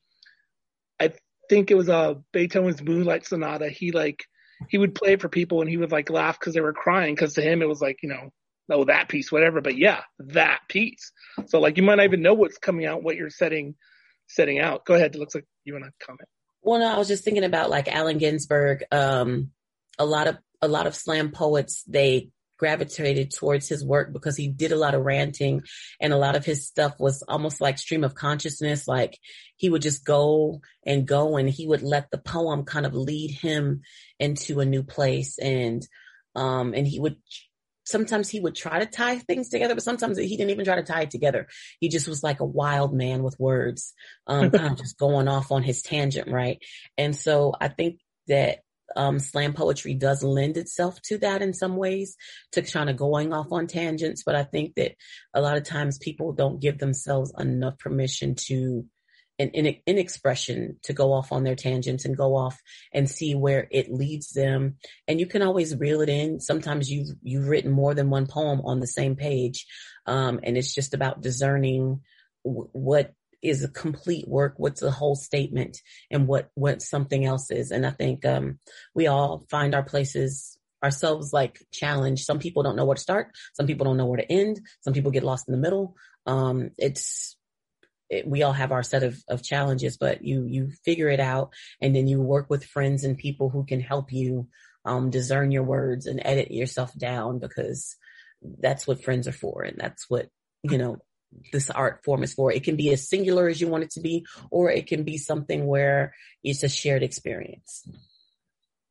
I 1.00 1.14
think 1.48 1.70
it 1.70 1.76
was, 1.76 1.90
uh, 1.90 2.16
Beethoven's 2.32 2.82
Moonlight 2.82 3.28
Sonata. 3.28 3.70
He 3.70 3.92
like, 3.92 4.24
he 4.70 4.78
would 4.78 4.96
play 4.96 5.14
it 5.14 5.22
for 5.22 5.30
people 5.30 5.62
and 5.62 5.70
he 5.70 5.78
would 5.78 5.92
like 5.92 6.10
laugh 6.10 6.40
because 6.40 6.54
they 6.54 6.62
were 6.62 6.74
crying 6.74 7.16
because 7.16 7.34
to 7.34 7.42
him 7.42 7.62
it 7.62 7.68
was 7.68 7.82
like 7.82 8.00
you 8.04 8.10
know 8.10 8.30
oh 8.72 8.86
that 8.86 9.10
piece 9.10 9.32
whatever. 9.32 9.62
But 9.62 9.78
yeah 9.78 10.02
that 10.20 10.62
piece. 10.70 11.12
So 11.48 11.60
like 11.60 11.78
you 11.78 11.84
might 11.84 11.96
not 11.96 12.06
even 12.06 12.22
know 12.22 12.34
what's 12.34 12.58
coming 12.58 12.86
out 12.86 13.04
what 13.04 13.16
you're 13.16 13.30
setting 13.30 13.76
setting 14.28 14.60
out. 14.60 14.86
Go 14.86 14.96
ahead. 14.96 15.16
It 15.16 15.20
looks 15.20 15.36
like 15.36 15.46
you 15.64 15.74
want 15.74 15.86
to 15.86 16.06
comment. 16.06 16.28
Well 16.62 16.80
no 16.80 16.88
i 16.88 16.98
was 16.98 17.08
just 17.08 17.24
thinking 17.24 17.44
about 17.44 17.70
like 17.70 17.94
allen 17.94 18.18
ginsberg. 18.18 18.84
Um 18.92 19.52
a 20.00 20.06
lot 20.06 20.28
of 20.28 20.38
a 20.62 20.68
lot 20.68 20.88
of 20.88 20.96
slam 20.96 21.32
poets 21.32 21.84
they 21.88 22.30
gravitated 22.64 23.30
towards 23.30 23.68
his 23.68 23.84
work 23.84 24.14
because 24.14 24.38
he 24.38 24.48
did 24.48 24.72
a 24.72 24.78
lot 24.78 24.96
of 24.96 25.04
ranting 25.04 25.62
and 26.00 26.14
a 26.14 26.18
lot 26.18 26.38
of 26.38 26.46
his 26.46 26.66
stuff 26.66 26.94
was 26.98 27.22
almost 27.28 27.60
like 27.60 27.78
stream 27.78 28.06
of 28.06 28.16
consciousness. 28.16 28.88
Like 28.88 29.20
he 29.58 29.70
would 29.70 29.82
just 29.82 30.06
go 30.06 30.62
and 30.86 31.06
go 31.06 31.36
and 31.36 31.50
he 31.50 31.68
would 31.68 31.82
let 31.82 32.10
the 32.10 32.18
poem 32.18 32.64
kind 32.64 32.86
of 32.86 32.94
lead 32.94 33.32
him 33.32 33.82
into 34.18 34.62
a 34.62 34.66
new 34.66 34.82
place. 34.82 35.38
And, 35.40 35.86
um, 36.36 36.74
and 36.74 36.88
he 36.88 37.02
would 37.02 37.18
sometimes 37.84 38.30
he 38.30 38.40
would 38.40 38.56
try 38.56 38.80
to 38.80 38.86
tie 38.86 39.18
things 39.18 39.50
together, 39.50 39.74
but 39.74 39.84
sometimes 39.84 40.18
he 40.18 40.38
didn't 40.38 40.52
even 40.52 40.64
try 40.64 40.78
to 40.78 40.84
tie 40.84 41.02
it 41.02 41.12
together. 41.12 41.50
He 41.82 41.90
just 41.90 42.08
was 42.08 42.24
like 42.24 42.40
a 42.40 42.46
wild 42.46 42.94
man 42.94 43.24
with 43.24 43.38
words, 43.38 43.94
um, 44.26 44.52
kind 44.52 44.72
of 44.72 44.78
just 44.82 44.98
going 44.98 45.28
off 45.28 45.52
on 45.52 45.64
his 45.64 45.82
tangent, 45.82 46.32
right? 46.32 46.60
And 46.98 47.14
so 47.14 47.54
I 47.60 47.68
think 47.68 48.00
that 48.30 48.60
um, 48.96 49.20
slam 49.20 49.54
poetry 49.54 49.94
does 49.94 50.24
lend 50.24 50.58
itself 50.58 51.02
to 51.04 51.18
that 51.20 51.42
in 51.42 51.54
some 51.54 51.76
ways, 51.76 52.16
to 52.52 52.62
kind 52.62 52.90
of 52.90 52.98
going 52.98 53.34
off 53.34 53.52
on 53.52 53.68
tangents. 53.68 54.24
But 54.26 54.36
I 54.36 54.44
think 54.44 54.76
that 54.76 54.96
a 55.34 55.42
lot 55.42 55.58
of 55.58 55.64
times 55.64 55.98
people 55.98 56.34
don't 56.34 56.62
give 56.62 56.78
themselves 56.78 57.34
enough 57.38 57.78
permission 57.80 58.36
to, 58.48 58.86
an 59.40 59.50
in, 59.50 59.76
in 59.86 59.98
expression, 59.98 60.78
to 60.84 60.94
go 60.94 61.12
off 61.12 61.32
on 61.32 61.44
their 61.44 61.56
tangents 61.56 62.06
and 62.06 62.16
go 62.16 62.36
off 62.36 62.60
and 62.94 63.10
see 63.10 63.34
where 63.34 63.68
it 63.72 63.92
leads 63.92 64.32
them. 64.34 64.76
And 65.08 65.20
you 65.20 65.26
can 65.26 65.42
always 65.42 65.76
reel 65.76 66.02
it 66.02 66.10
in. 66.10 66.40
Sometimes 66.40 66.92
you've, 66.92 67.10
you've 67.24 67.48
written 67.48 67.72
more 67.72 67.94
than 67.94 68.10
one 68.10 68.28
poem 68.28 68.62
on 68.64 68.80
the 68.80 68.88
same 68.88 69.16
page. 69.16 69.66
Um, 70.06 70.40
and 70.44 70.58
it's 70.58 70.74
just 70.74 70.94
about 70.94 71.22
discerning 71.22 72.02
w- 72.46 72.70
what 72.74 73.14
is 73.44 73.64
a 73.64 73.68
complete 73.68 74.28
work, 74.28 74.54
what's 74.58 74.82
the 74.82 74.92
whole 74.92 75.16
statement, 75.16 75.82
and 76.10 76.28
what 76.28 76.50
what 76.56 76.82
something 76.82 77.26
else 77.26 77.52
is. 77.52 77.72
And 77.72 77.86
I 77.86 77.92
think 77.92 78.26
um, 78.26 78.60
we 78.96 79.08
all 79.08 79.46
find 79.50 79.76
our 79.76 79.84
places 79.84 80.58
ourselves 80.84 81.32
like 81.32 81.66
challenged. 81.72 82.26
Some 82.26 82.40
people 82.40 82.62
don't 82.62 82.76
know 82.76 82.86
where 82.86 82.96
to 82.96 83.02
start. 83.02 83.32
Some 83.54 83.68
people 83.68 83.86
don't 83.86 83.98
know 83.98 84.06
where 84.06 84.20
to 84.20 84.32
end. 84.32 84.60
Some 84.82 84.94
people 84.94 85.12
get 85.12 85.24
lost 85.24 85.48
in 85.48 85.54
the 85.54 85.62
middle. 85.62 85.96
Um, 86.26 86.72
it's, 86.78 87.38
it, 88.10 88.28
we 88.28 88.44
all 88.44 88.52
have 88.52 88.72
our 88.72 88.84
set 88.84 89.04
of, 89.04 89.18
of 89.30 89.42
challenges, 89.42 89.98
but 89.98 90.24
you, 90.24 90.44
you 90.46 90.72
figure 90.84 91.08
it 91.08 91.22
out 91.22 91.54
and 91.82 91.96
then 91.96 92.08
you 92.08 92.22
work 92.22 92.50
with 92.50 92.66
friends 92.66 93.06
and 93.06 93.18
people 93.18 93.50
who 93.50 93.66
can 93.66 93.80
help 93.80 94.12
you, 94.12 94.48
um, 94.86 95.10
discern 95.10 95.52
your 95.52 95.64
words 95.64 96.06
and 96.06 96.22
edit 96.26 96.52
yourself 96.52 96.94
down 96.98 97.40
because 97.40 97.96
that's 98.60 98.86
what 98.86 99.04
friends 99.04 99.30
are 99.30 99.32
for. 99.32 99.64
And 99.64 99.78
that's 99.80 100.10
what, 100.10 100.28
you 100.64 100.78
know, 100.78 100.98
this 101.52 101.70
art 101.70 102.04
form 102.04 102.24
is 102.24 102.34
for. 102.34 102.52
It 102.52 102.64
can 102.64 102.76
be 102.76 102.92
as 102.92 103.08
singular 103.08 103.48
as 103.48 103.60
you 103.60 103.68
want 103.68 103.84
it 103.84 103.92
to 103.92 104.02
be, 104.02 104.26
or 104.52 104.70
it 104.70 104.88
can 104.88 105.04
be 105.04 105.18
something 105.18 105.66
where 105.66 106.14
it's 106.44 106.64
a 106.64 106.70
shared 106.70 107.04
experience. 107.04 107.88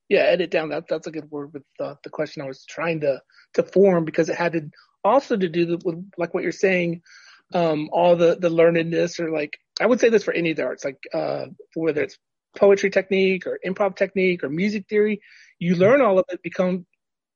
Yeah, 0.09 0.21
edit 0.21 0.51
down. 0.51 0.71
That 0.71 0.85
that's 0.89 1.07
a 1.07 1.11
good 1.11 1.31
word 1.31 1.53
with 1.55 1.63
the, 1.79 1.97
the 2.05 2.11
question 2.11 2.43
I 2.43 2.47
was 2.47 2.65
trying 2.65 3.01
to 3.01 3.23
to 3.55 3.63
form 3.63 4.05
because 4.05 4.29
it 4.29 4.37
had 4.37 4.53
to 4.53 4.71
also 5.05 5.37
to 5.37 5.49
do 5.49 5.79
with 5.85 6.11
like 6.19 6.35
what 6.35 6.43
you're 6.43 6.53
saying, 6.53 7.03
um, 7.55 7.89
all 7.93 8.17
the 8.17 8.37
the 8.39 8.51
learnedness 8.51 9.21
or 9.21 9.31
like 9.31 9.59
I 9.81 9.87
would 9.87 10.01
say 10.01 10.11
this 10.11 10.25
for 10.25 10.35
any 10.35 10.51
of 10.51 10.57
the 10.57 10.65
arts, 10.65 10.85
like 10.85 10.99
uh, 11.15 11.47
whether 11.75 12.03
it's 12.03 12.19
poetry 12.57 12.91
technique 12.91 13.47
or 13.47 13.59
improv 13.65 13.97
technique 13.97 14.45
or 14.45 14.51
music 14.51 14.87
theory, 14.89 15.23
you 15.59 15.77
learn 15.77 16.03
all 16.03 16.19
of 16.19 16.27
it 16.29 16.43
become 16.43 16.87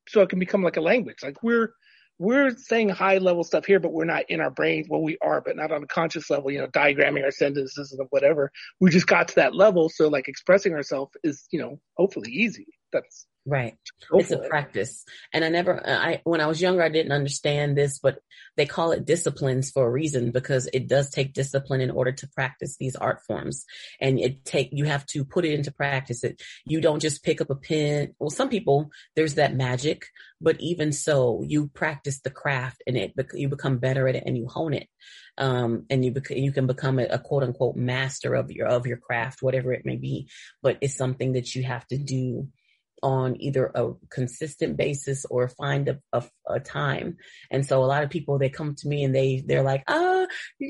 so 0.09 0.21
it 0.21 0.29
can 0.29 0.38
become 0.38 0.62
like 0.62 0.77
a 0.77 0.83
language. 0.83 1.23
Like 1.23 1.42
we're 1.42 1.73
we're 2.19 2.57
saying 2.57 2.89
high 2.89 3.19
level 3.19 3.45
stuff 3.45 3.67
here, 3.67 3.79
but 3.79 3.93
we're 3.93 4.05
not 4.05 4.25
in 4.29 4.41
our 4.41 4.51
brains. 4.51 4.89
Well, 4.89 5.03
we 5.03 5.19
are, 5.23 5.41
but 5.41 5.57
not 5.57 5.71
on 5.71 5.83
a 5.83 5.87
conscious 5.87 6.31
level, 6.31 6.51
you 6.51 6.61
know, 6.61 6.69
diagramming 6.69 7.25
our 7.25 7.31
sentences 7.31 7.93
and 7.93 8.07
whatever. 8.11 8.51
We 8.81 8.91
just 8.91 9.07
got 9.07 9.29
to 9.29 9.35
that 9.37 9.55
level. 9.55 9.89
So 9.89 10.09
like 10.09 10.29
expressing 10.29 10.73
ourselves 10.73 11.13
is, 11.25 11.47
you 11.51 11.61
know, 11.61 11.79
hopefully 11.97 12.31
easy. 12.31 12.67
That's 12.93 13.27
Right. 13.49 13.77
It's 14.13 14.33
a 14.33 14.39
practice. 14.39 15.05
And 15.33 15.45
I 15.45 15.49
never, 15.49 15.81
I, 15.87 16.21
when 16.25 16.41
I 16.41 16.47
was 16.47 16.61
younger, 16.61 16.83
I 16.83 16.89
didn't 16.89 17.13
understand 17.13 17.79
this, 17.79 18.01
but 18.01 18.19
they 18.57 18.67
call 18.67 18.91
it 18.91 19.07
disciplines 19.07 19.71
for 19.71 19.87
a 19.87 19.91
reason 19.91 20.33
because 20.33 20.69
it 20.73 20.89
does 20.89 21.11
take 21.11 21.33
discipline 21.33 21.81
in 21.81 21.93
order 21.93 22.11
to 22.11 22.29
practice 22.35 22.77
these 22.77 22.97
art 22.97 23.21
forms. 23.25 23.65
And 24.01 24.19
it 24.19 24.45
take, 24.45 24.71
you 24.73 24.87
have 24.87 25.07
to 25.07 25.25
put 25.25 25.45
it 25.45 25.53
into 25.53 25.71
practice. 25.71 26.25
It, 26.25 26.43
you 26.65 26.81
don't 26.81 26.99
just 26.99 27.23
pick 27.23 27.41
up 27.41 27.51
a 27.51 27.55
pen. 27.55 28.15
Well, 28.19 28.31
some 28.31 28.49
people, 28.49 28.91
there's 29.15 29.35
that 29.35 29.55
magic, 29.55 30.07
but 30.41 30.61
even 30.61 30.91
so, 30.91 31.45
you 31.47 31.69
practice 31.69 32.21
the 32.21 32.31
craft 32.31 32.83
and 32.85 32.97
it, 32.97 33.13
but 33.15 33.27
you 33.33 33.49
become 33.49 33.79
better 33.79 34.09
at 34.09 34.17
it 34.17 34.25
and 34.27 34.37
you 34.37 34.49
hone 34.49 34.75
it. 34.75 34.89
Um, 35.39 35.85
and 35.89 36.05
you, 36.05 36.11
bec- 36.11 36.31
you 36.31 36.51
can 36.51 36.67
become 36.67 36.99
a, 36.99 37.05
a 37.05 37.19
quote 37.21 37.45
unquote 37.45 37.77
master 37.77 38.35
of 38.35 38.51
your, 38.51 38.67
of 38.67 38.89
your 38.89 38.97
craft, 38.97 39.41
whatever 39.41 39.73
it 39.73 39.87
may 39.87 39.97
be, 39.97 40.29
but 40.63 40.79
it's 40.81 40.97
something 40.97 41.35
that 41.35 41.55
you 41.55 41.63
have 41.63 41.87
to 41.89 41.97
do 41.97 42.49
on 43.03 43.41
either 43.41 43.71
a 43.75 43.93
consistent 44.11 44.77
basis 44.77 45.27
or 45.27 45.49
find 45.49 45.89
a, 45.89 45.99
a, 46.13 46.25
a, 46.47 46.61
time. 46.61 47.17
And 47.51 47.65
so 47.65 47.85
a 47.85 47.87
lot 47.87 48.03
of 48.03 48.11
people, 48.11 48.39
they 48.39 48.49
come 48.49 48.75
to 48.77 48.89
me 48.89 49.05
and 49.05 49.15
they, 49.15 49.43
they're 49.47 49.63
like, 49.63 49.85
ah, 49.87 50.27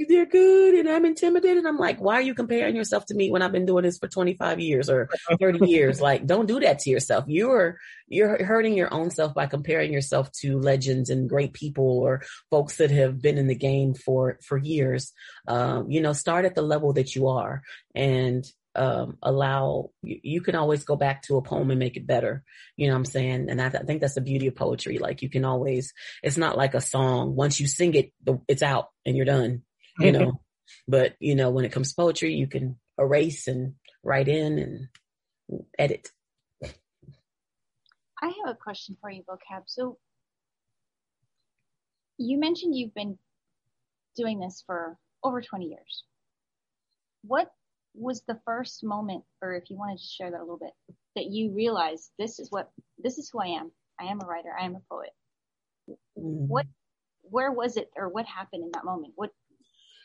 they're 0.09 0.27
good. 0.27 0.75
And 0.75 0.89
I'm 0.89 1.05
intimidated. 1.05 1.65
I'm 1.65 1.79
like, 1.79 2.01
why 2.01 2.15
are 2.15 2.23
you 2.23 2.35
comparing 2.35 2.75
yourself 2.75 3.07
to 3.07 3.15
me 3.15 3.31
when 3.31 3.43
I've 3.43 3.53
been 3.53 3.67
doing 3.67 3.85
this 3.85 3.99
for 3.99 4.09
25 4.09 4.61
years 4.61 4.91
or 4.91 5.09
30 5.39 5.67
years? 5.71 6.01
Like, 6.01 6.27
don't 6.27 6.47
do 6.47 6.61
that 6.61 6.81
to 6.81 6.91
yourself. 6.91 7.25
You're, 7.29 7.79
you're 8.09 8.45
hurting 8.45 8.77
your 8.77 8.93
own 8.93 9.11
self 9.11 9.35
by 9.35 9.47
comparing 9.47 9.93
yourself 9.93 10.31
to 10.41 10.59
legends 10.59 11.11
and 11.11 11.29
great 11.29 11.53
people 11.53 11.99
or 12.01 12.23
folks 12.51 12.79
that 12.79 12.91
have 12.91 13.23
been 13.23 13.39
in 13.39 13.47
the 13.47 13.55
game 13.55 13.95
for, 13.95 14.39
for 14.43 14.59
years. 14.59 15.13
Um, 15.47 15.91
you 15.91 16.01
know, 16.01 16.13
start 16.13 16.45
at 16.45 16.55
the 16.55 16.63
level 16.63 16.93
that 16.95 17.15
you 17.15 17.29
are 17.29 17.63
and 17.95 18.45
um, 18.77 19.19
allow 19.23 19.91
you, 20.03 20.21
you, 20.23 20.41
can 20.41 20.55
always 20.55 20.85
go 20.85 20.97
back 20.97 21.23
to 21.23 21.37
a 21.37 21.43
poem 21.43 21.71
and 21.71 21.79
make 21.79 21.97
it 21.97 22.07
better. 22.07 22.45
You 22.77 22.87
know 22.87 22.93
what 22.93 22.99
I'm 22.99 23.05
saying? 23.07 23.49
And 23.49 23.61
I, 23.61 23.71
th- 23.71 23.83
I, 23.83 23.87
think 23.87 24.01
that's 24.01 24.15
the 24.15 24.21
beauty 24.21 24.47
of 24.47 24.57
poetry. 24.57 24.99
Like 24.99 25.23
you 25.23 25.31
can 25.31 25.45
always, 25.45 25.93
it's 26.23 26.37
not 26.37 26.57
like 26.57 26.75
a 26.75 26.81
song. 26.81 27.35
Once 27.35 27.59
you 27.59 27.67
sing 27.67 27.95
it, 27.95 28.13
it's 28.49 28.63
out 28.63 28.89
and 29.05 29.17
you're 29.17 29.27
done, 29.27 29.63
you 29.99 30.13
know, 30.13 30.41
but 30.89 31.15
you 31.19 31.35
know, 31.35 31.51
when 31.51 31.65
it 31.65 31.73
comes 31.73 31.91
to 31.91 31.97
poetry, 31.97 32.35
you 32.35 32.47
can 32.47 32.77
erase 32.99 33.49
and 33.49 33.75
write 34.03 34.29
in 34.29 34.59
and 34.59 34.89
edit. 35.79 36.11
I 38.23 38.27
have 38.27 38.55
a 38.55 38.55
question 38.55 38.97
for 39.01 39.11
you, 39.11 39.23
vocab. 39.29 39.63
So 39.67 39.99
you 42.19 42.39
mentioned 42.39 42.75
you've 42.75 42.95
been 42.95 43.19
doing 44.17 44.41
this 44.41 44.63
for 44.67 44.97
over 45.23 45.41
20 45.41 45.67
years. 45.67 46.05
What 47.23 47.51
was 47.97 48.23
the 48.27 48.39
first 48.45 48.85
moment, 48.85 49.25
or 49.43 49.55
if 49.55 49.71
you 49.71 49.77
wanted 49.77 49.99
to 49.99 50.05
share 50.05 50.31
that 50.31 50.39
a 50.39 50.41
little 50.41 50.59
bit, 50.59 50.73
that 51.15 51.27
you 51.27 51.53
realized 51.53 52.11
this 52.19 52.39
is 52.39 52.51
what, 52.51 52.71
this 52.99 53.19
is 53.19 53.29
who 53.31 53.41
I 53.41 53.47
am. 53.47 53.71
I 54.01 54.05
am 54.05 54.21
a 54.21 54.27
writer. 54.27 54.51
I 54.59 54.67
am 54.67 54.77
a 54.77 54.83
poet. 54.91 55.11
Mm-hmm. 55.89 56.49
What, 56.49 56.67
where 57.23 57.51
was 57.51 57.77
it 57.77 57.91
or 57.97 58.09
what 58.09 58.27
happened 58.27 58.65
in 58.65 58.71
that 58.75 58.85
moment? 58.85 59.15
What, 59.17 59.31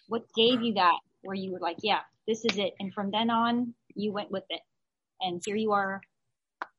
what 0.08 0.24
gave 0.36 0.62
you 0.62 0.76
that 0.76 0.98
where 1.22 1.36
you 1.36 1.52
were 1.52 1.60
like, 1.60 1.78
yeah, 1.84 2.00
this 2.28 2.46
is 2.46 2.58
it. 2.58 2.74
And 2.80 2.94
from 2.94 3.12
then 3.12 3.30
on, 3.30 3.74
you 3.96 4.12
went 4.12 4.32
with 4.32 4.46
it. 4.50 4.62
And 5.20 5.42
here 5.46 5.56
you 5.56 5.72
are 5.72 6.02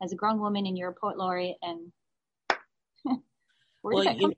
as 0.02 0.12
a 0.12 0.16
grown 0.16 0.40
woman 0.40 0.66
and 0.66 0.76
you're 0.76 0.90
a 0.90 0.94
poet 0.94 1.16
laureate 1.16 1.56
and 1.62 1.92
where 3.82 3.94
well, 3.94 4.04
did 4.04 4.16
that 4.16 4.20
come 4.20 4.32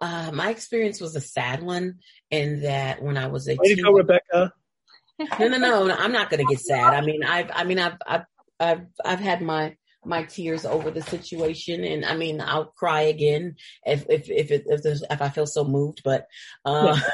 uh, 0.00 0.30
my 0.32 0.50
experience 0.50 1.00
was 1.00 1.14
a 1.14 1.20
sad 1.20 1.62
one 1.62 1.98
in 2.30 2.62
that 2.62 3.02
when 3.02 3.18
I 3.18 3.26
was 3.26 3.48
a 3.48 3.56
Way 3.56 3.74
to 3.74 3.82
go, 3.82 3.92
Rebecca 3.92 4.52
no, 5.38 5.48
no, 5.48 5.58
no, 5.58 5.86
no. 5.86 5.94
I'm 5.94 6.12
not 6.12 6.30
going 6.30 6.46
to 6.46 6.50
get 6.50 6.60
sad. 6.60 6.94
I 6.94 7.00
mean, 7.00 7.22
I've, 7.24 7.50
I 7.52 7.64
mean, 7.64 7.78
I've, 7.78 7.96
I've, 8.06 8.24
I've, 8.58 8.86
I've 9.04 9.20
had 9.20 9.42
my, 9.42 9.76
my 10.04 10.24
tears 10.24 10.64
over 10.64 10.90
the 10.90 11.02
situation. 11.02 11.84
And 11.84 12.04
I 12.04 12.16
mean, 12.16 12.40
I'll 12.40 12.66
cry 12.66 13.02
again 13.02 13.56
if, 13.84 14.06
if, 14.08 14.30
if, 14.30 14.50
it, 14.50 14.64
if, 14.66 15.02
if 15.10 15.22
I 15.22 15.28
feel 15.28 15.46
so 15.46 15.64
moved, 15.64 16.02
but, 16.04 16.26
uh, 16.64 16.98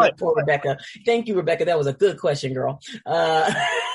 up 0.00 0.18
poor 0.18 0.34
Rebecca. 0.36 0.78
Thank 1.06 1.28
you, 1.28 1.34
Rebecca. 1.34 1.64
That 1.64 1.78
was 1.78 1.86
a 1.86 1.92
good 1.92 2.18
question, 2.18 2.52
girl. 2.52 2.80
Uh, 3.06 3.52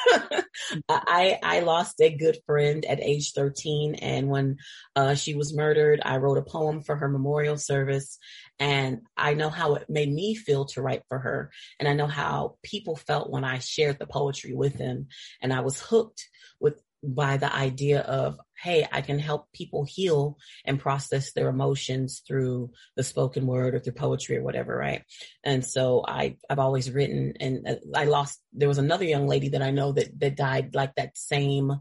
I, 0.89 1.39
I 1.41 1.59
lost 1.61 1.99
a 2.01 2.15
good 2.15 2.37
friend 2.45 2.85
at 2.85 3.01
age 3.01 3.33
13. 3.33 3.95
And 3.95 4.29
when, 4.29 4.57
uh, 4.95 5.15
she 5.15 5.35
was 5.35 5.55
murdered, 5.55 6.01
I 6.03 6.17
wrote 6.17 6.37
a 6.37 6.43
poem 6.43 6.81
for 6.81 6.95
her 6.95 7.09
memorial 7.09 7.57
service. 7.57 8.17
And 8.59 9.01
I 9.15 9.33
know 9.33 9.49
how 9.49 9.75
it 9.75 9.89
made 9.89 10.11
me 10.11 10.35
feel 10.35 10.65
to 10.65 10.81
write 10.81 11.03
for 11.07 11.19
her. 11.19 11.51
And 11.79 11.87
I 11.87 11.93
know 11.93 12.07
how 12.07 12.57
people 12.63 12.95
felt 12.95 13.29
when 13.29 13.43
I 13.43 13.59
shared 13.59 13.99
the 13.99 14.07
poetry 14.07 14.53
with 14.53 14.77
them. 14.77 15.07
And 15.41 15.53
I 15.53 15.61
was 15.61 15.79
hooked 15.79 16.27
with 16.59 16.81
by 17.01 17.37
the 17.37 17.53
idea 17.53 18.01
of, 18.01 18.37
hey, 18.61 18.87
I 18.91 19.01
can 19.01 19.19
help 19.19 19.51
people 19.53 19.85
heal 19.85 20.37
and 20.65 20.79
process 20.79 21.33
their 21.33 21.49
emotions 21.49 22.21
through 22.27 22.71
the 22.95 23.03
spoken 23.03 23.47
word 23.47 23.75
or 23.75 23.79
through 23.79 23.93
poetry 23.93 24.37
or 24.37 24.43
whatever, 24.43 24.75
right? 24.75 25.03
And 25.43 25.65
so 25.65 26.03
I, 26.07 26.37
I've 26.49 26.59
always 26.59 26.91
written 26.91 27.33
and 27.39 27.67
uh, 27.67 27.75
I 27.95 28.05
lost, 28.05 28.39
there 28.53 28.67
was 28.67 28.77
another 28.77 29.05
young 29.05 29.27
lady 29.27 29.49
that 29.49 29.61
I 29.61 29.71
know 29.71 29.93
that, 29.93 30.19
that 30.19 30.35
died 30.35 30.75
like 30.75 30.95
that 30.95 31.17
same 31.17 31.73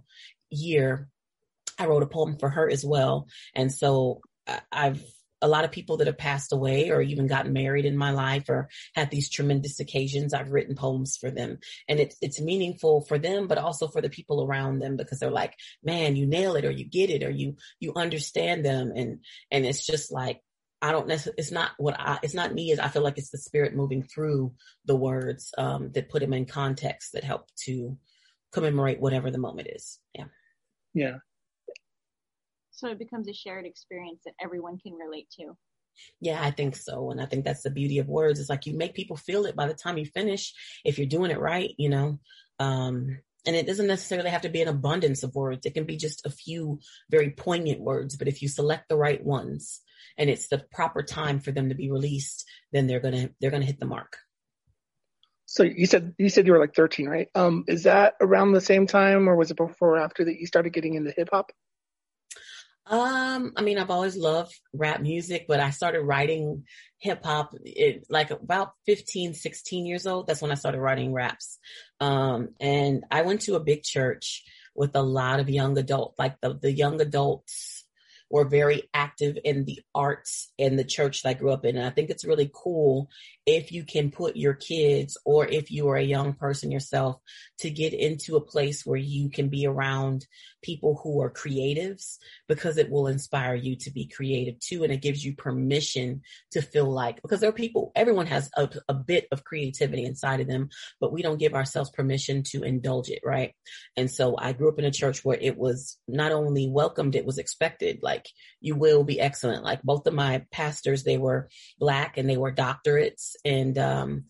year. 0.51 1.09
I 1.79 1.87
wrote 1.87 2.03
a 2.03 2.07
poem 2.07 2.37
for 2.39 2.49
her 2.49 2.69
as 2.69 2.85
well. 2.85 3.29
And 3.55 3.73
so 3.73 4.21
I've 4.73 5.03
a 5.41 5.49
lot 5.49 5.65
of 5.65 5.71
people 5.71 5.99
that 5.99 6.07
have 6.07 6.19
passed 6.19 6.53
away 6.53 6.91
or 6.91 7.01
even 7.01 7.27
gotten 7.27 7.53
married 7.53 7.85
in 7.85 7.97
my 7.97 8.11
life 8.11 8.49
or 8.49 8.69
had 8.95 9.11
these 9.11 9.31
tremendous 9.31 9.81
occasions, 9.81 10.35
I've 10.35 10.51
written 10.51 10.75
poems 10.75 11.17
for 11.17 11.31
them. 11.31 11.59
And 11.89 12.01
it's, 12.01 12.17
it's 12.21 12.41
meaningful 12.41 13.03
for 13.03 13.19
them, 13.19 13.47
but 13.47 13.59
also 13.59 13.89
for 13.89 14.01
the 14.01 14.11
people 14.11 14.43
around 14.43 14.81
them 14.81 14.97
because 14.97 15.21
they're 15.21 15.31
like, 15.31 15.55
man, 15.83 16.17
you 16.17 16.27
nail 16.27 16.57
it 16.57 16.65
or 16.65 16.71
you 16.71 16.85
get 16.85 17.11
it 17.11 17.23
or 17.23 17.31
you, 17.31 17.57
you 17.81 17.93
understand 17.95 18.65
them. 18.65 18.93
And, 18.95 19.21
and 19.51 19.65
it's 19.65 19.87
just 19.87 20.13
like, 20.13 20.41
I 20.81 20.93
don't 20.93 21.09
necessarily, 21.09 21.39
it's 21.39 21.51
not 21.51 21.73
what 21.77 21.99
I, 21.99 22.19
it's 22.23 22.35
not 22.35 22.55
me. 22.55 22.77
I 22.81 22.89
feel 22.89 23.03
like 23.03 23.19
it's 23.19 23.31
the 23.31 23.39
spirit 23.39 23.75
moving 23.75 24.03
through 24.03 24.55
the 24.85 24.97
words, 24.97 25.53
um, 25.59 25.91
that 25.93 26.09
put 26.09 26.21
them 26.21 26.33
in 26.33 26.47
context 26.47 27.13
that 27.13 27.25
help 27.25 27.49
to 27.65 27.97
commemorate 28.53 29.01
whatever 29.01 29.31
the 29.31 29.39
moment 29.39 29.69
is. 29.71 29.99
Yeah. 30.15 30.27
Yeah. 30.95 31.17
So 32.79 32.87
it 32.89 32.99
becomes 32.99 33.29
a 33.29 33.35
shared 33.35 33.67
experience 33.67 34.21
that 34.25 34.35
everyone 34.41 34.79
can 34.79 34.95
relate 34.95 35.29
to. 35.41 35.57
Yeah, 36.21 36.41
I 36.41 36.53
think 36.53 36.77
so. 36.77 37.11
And 37.11 37.21
I 37.21 37.27
think 37.27 37.45
that's 37.45 37.65
the 37.65 37.71
beauty 37.71 37.99
of 37.99 38.07
words. 38.07 38.39
It's 38.39 38.49
like 38.49 38.67
you 38.67 38.77
make 38.77 38.95
people 38.95 39.17
feel 39.17 39.47
it 39.47 39.57
by 39.57 39.67
the 39.67 39.75
time 39.75 39.99
you 39.99 40.07
finish, 40.07 40.55
if 40.85 40.97
you're 40.97 41.09
doing 41.09 41.33
it 41.33 41.41
right, 41.41 41.75
you 41.77 41.89
know. 41.89 42.21
Um, 42.61 43.19
and 43.45 43.57
it 43.57 43.67
doesn't 43.67 43.89
necessarily 43.89 44.31
have 44.31 44.43
to 44.43 44.49
be 44.49 44.63
an 44.63 44.69
abundance 44.69 45.25
of 45.25 45.35
words. 45.35 45.67
It 45.67 45.75
can 45.75 45.87
be 45.87 45.97
just 45.97 46.25
a 46.25 46.31
few 46.31 46.79
very 47.11 47.31
poignant 47.31 47.81
words. 47.81 48.17
But 48.17 48.29
if 48.29 48.43
you 48.43 48.49
select 48.49 48.89
the 48.89 48.97
right 48.97 49.25
ones 49.25 49.81
and 50.17 50.31
it's 50.31 50.47
the 50.47 50.65
proper 50.71 51.03
time 51.03 51.41
for 51.41 51.51
them 51.51 51.71
to 51.71 51.75
be 51.75 51.91
released, 51.91 52.45
then 52.73 52.87
they're 52.87 53.01
gonna 53.01 53.31
they're 53.41 53.51
gonna 53.51 53.65
hit 53.65 53.81
the 53.81 53.87
mark. 53.87 54.19
So 55.47 55.65
you 55.65 55.87
said 55.87 56.15
you 56.17 56.29
said 56.29 56.47
you 56.47 56.53
were 56.53 56.61
like 56.61 56.77
13, 56.77 57.09
right? 57.09 57.29
Um, 57.35 57.65
is 57.67 57.85
that 57.85 58.15
around 58.21 58.53
the 58.53 58.61
same 58.61 58.87
time, 58.87 59.29
or 59.29 59.35
was 59.35 59.51
it 59.51 59.57
before 59.57 59.97
or 59.97 59.99
after 59.99 60.27
that 60.27 60.39
you 60.39 60.47
started 60.47 60.73
getting 60.73 60.95
into 60.95 61.11
hip 61.11 61.31
hop? 61.33 61.51
Um, 62.91 63.53
I 63.57 63.63
mean, 63.63 63.79
I've 63.79 63.91
always 63.91 64.17
loved 64.17 64.59
rap 64.73 65.01
music, 65.01 65.45
but 65.47 65.61
I 65.61 65.71
started 65.71 66.01
writing 66.01 66.65
hip 66.99 67.25
hop 67.25 67.55
like 68.09 68.31
about 68.31 68.73
15, 68.87 69.35
16 69.35 69.87
years 69.87 70.07
old. 70.07 70.27
That's 70.27 70.43
when 70.43 70.51
I 70.51 70.55
started 70.55 70.81
writing 70.81 71.13
raps. 71.13 71.59
Um, 72.01 72.51
and 72.61 73.05
I 73.11 73.23
went 73.23 73.43
to 73.43 73.57
a 73.57 73.61
big 73.61 73.83
church 73.83 74.45
with 74.75 74.97
a 74.97 75.03
lot 75.03 75.41
of 75.41 75.51
young 75.51 75.77
adult, 75.77 76.15
like 76.19 76.41
the, 76.41 76.55
the 76.55 76.73
young 76.73 77.01
adults 77.01 77.78
were 78.31 78.45
very 78.45 78.89
active 78.93 79.39
in 79.45 79.65
the 79.65 79.81
arts 79.95 80.53
in 80.59 80.77
the 80.77 80.85
church 80.85 81.23
that 81.23 81.31
I 81.31 81.35
grew 81.35 81.51
up 81.51 81.65
in. 81.65 81.77
And 81.77 81.87
I 81.87 81.91
think 81.91 82.11
it's 82.11 82.25
really 82.25 82.51
cool 82.55 83.09
if 83.47 83.73
you 83.73 83.85
can 83.85 84.11
put 84.11 84.37
your 84.37 84.55
kids 84.55 85.17
or 85.25 85.47
if 85.47 85.71
you 85.71 85.89
are 85.89 85.97
a 85.97 86.03
young 86.03 86.35
person 86.35 86.71
yourself 86.71 87.17
to 87.61 87.71
get 87.71 87.95
into 87.95 88.37
a 88.37 88.45
place 88.45 88.85
where 88.85 88.99
you 88.99 89.31
can 89.31 89.49
be 89.49 89.67
around 89.67 90.27
people 90.63 91.01
who 91.03 91.23
are 91.23 91.31
creatives 91.31 92.19
because 92.49 92.77
it 92.77 92.91
will 92.91 93.07
inspire 93.07 93.55
you 93.55 93.77
to 93.77 93.91
be 93.91 94.07
creative 94.07 94.59
too. 94.61 94.85
And 94.85 94.93
it 94.93 95.01
gives 95.01 95.25
you 95.25 95.35
permission 95.35 96.23
to 96.51 96.61
feel 96.61 96.91
like, 96.91 97.23
because 97.23 97.41
there 97.41 97.49
are 97.49 97.53
people, 97.53 97.93
everyone 97.97 98.27
has 98.27 98.51
a, 98.57 98.69
a 98.89 98.95
bit 98.95 99.27
of 99.33 99.45
creativity 99.45 100.05
inside 100.05 100.41
of 100.41 100.49
them, 100.49 100.69
but 101.01 101.13
we 101.13 101.23
don't 101.23 101.39
give 101.39 101.55
ourselves 101.55 101.91
permission 101.91 102.43
to 102.49 102.63
indulge 102.63 103.09
it. 103.09 103.21
Right. 103.25 103.55
And 103.97 104.11
so 104.11 104.37
I 104.39 104.53
grew 104.53 104.69
up 104.69 104.79
in 104.79 104.85
a 104.85 104.91
church 104.91 105.25
where 105.25 105.39
it 105.41 105.57
was 105.57 105.97
not 106.07 106.33
only 106.33 106.69
welcomed, 106.69 107.15
it 107.15 107.27
was 107.27 107.39
expected. 107.39 108.01
Like 108.03 108.18
you 108.61 108.75
will 108.75 109.05
be 109.05 109.21
excellent. 109.21 109.65
Like 109.65 109.83
both 109.83 110.07
of 110.07 110.15
my 110.15 110.45
pastors, 110.51 111.05
they 111.05 111.19
were 111.19 111.49
black 111.79 112.17
and 112.17 112.29
they 112.29 112.37
were 112.37 112.53
doctorates 112.53 113.35
and 113.45 113.79
um, 113.79 114.25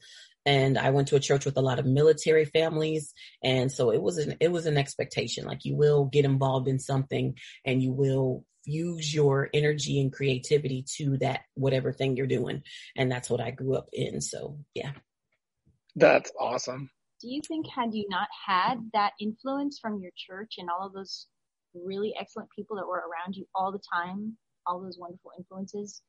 and 0.48 0.78
I 0.78 0.90
went 0.90 1.08
to 1.08 1.16
a 1.16 1.20
church 1.20 1.44
with 1.44 1.58
a 1.58 1.62
lot 1.62 1.78
of 1.78 1.84
military 1.84 2.46
families, 2.46 3.12
and 3.44 3.70
so 3.70 3.90
it 3.90 4.00
was 4.00 4.16
an 4.16 4.36
it 4.40 4.50
was 4.50 4.64
an 4.64 4.78
expectation. 4.78 5.44
Like 5.44 5.66
you 5.66 5.76
will 5.76 6.06
get 6.06 6.24
involved 6.24 6.68
in 6.68 6.78
something, 6.78 7.36
and 7.66 7.82
you 7.82 7.92
will 7.92 8.46
use 8.64 9.12
your 9.12 9.50
energy 9.52 10.00
and 10.00 10.10
creativity 10.10 10.86
to 10.96 11.18
that 11.18 11.40
whatever 11.54 11.92
thing 11.92 12.16
you're 12.16 12.26
doing, 12.26 12.62
and 12.96 13.12
that's 13.12 13.28
what 13.28 13.42
I 13.42 13.50
grew 13.50 13.76
up 13.76 13.90
in. 13.92 14.22
So 14.22 14.58
yeah, 14.74 14.92
that's 15.94 16.32
awesome. 16.40 16.88
Do 17.20 17.28
you 17.28 17.42
think 17.46 17.66
had 17.68 17.92
you 17.92 18.06
not 18.08 18.28
had 18.46 18.76
that 18.94 19.12
influence 19.20 19.78
from 19.78 20.00
your 20.00 20.12
church 20.16 20.54
and 20.56 20.70
all 20.70 20.86
of 20.86 20.94
those 20.94 21.26
really 21.74 22.14
excellent 22.18 22.48
people 22.54 22.76
that 22.76 22.86
were 22.86 23.02
around 23.02 23.36
you 23.36 23.46
all 23.54 23.72
the 23.72 23.80
time, 23.92 24.36
all 24.66 24.80
those 24.80 24.98
wonderful 24.98 25.32
influences, 25.36 26.02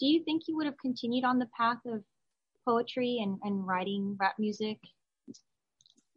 do 0.00 0.06
you 0.06 0.24
think 0.24 0.42
you 0.46 0.56
would 0.56 0.66
have 0.66 0.78
continued 0.78 1.24
on 1.24 1.38
the 1.38 1.48
path 1.58 1.78
of 1.86 2.02
poetry 2.66 3.20
and, 3.22 3.38
and 3.42 3.66
writing 3.66 4.16
rap 4.18 4.34
music? 4.38 4.78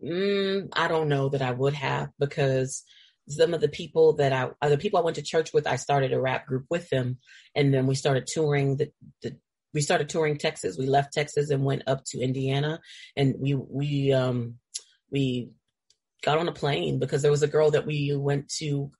Mm, 0.04 0.70
I 0.74 0.88
don't 0.88 1.10
know 1.10 1.30
that 1.30 1.42
I 1.42 1.52
would 1.52 1.74
have 1.74 2.10
because 2.20 2.84
some 3.30 3.54
of 3.54 3.62
the 3.62 3.68
people 3.68 4.14
that 4.14 4.32
I, 4.32 4.50
uh, 4.62 4.70
the 4.70 4.78
people 4.78 5.00
I 5.00 5.04
went 5.04 5.16
to 5.16 5.22
church 5.22 5.54
with, 5.54 5.68
I 5.68 5.76
started 5.76 6.14
a 6.14 6.20
rap 6.20 6.46
group 6.46 6.66
with 6.70 6.90
them, 6.90 7.18
and 7.56 7.74
then 7.74 7.88
we 7.88 7.96
started 7.96 8.28
touring 8.28 8.78
the, 8.78 8.92
the 9.22 9.38
we 9.74 9.82
started 9.82 10.10
touring 10.10 10.38
Texas. 10.38 10.78
We 10.78 10.88
left 10.88 11.14
Texas 11.14 11.50
and 11.50 11.64
went 11.64 11.84
up 11.88 12.04
to 12.08 12.20
Indiana, 12.20 12.80
and 13.16 13.36
we 13.38 13.54
we 13.56 14.14
um 14.14 14.56
we 15.12 15.50
got 16.24 16.38
on 16.38 16.48
a 16.48 16.54
plane 16.54 17.00
because 17.00 17.22
there 17.22 17.32
was 17.32 17.44
a 17.44 17.48
girl 17.48 17.72
that 17.72 17.86
we 17.86 18.16
went 18.16 18.50
to 18.58 18.92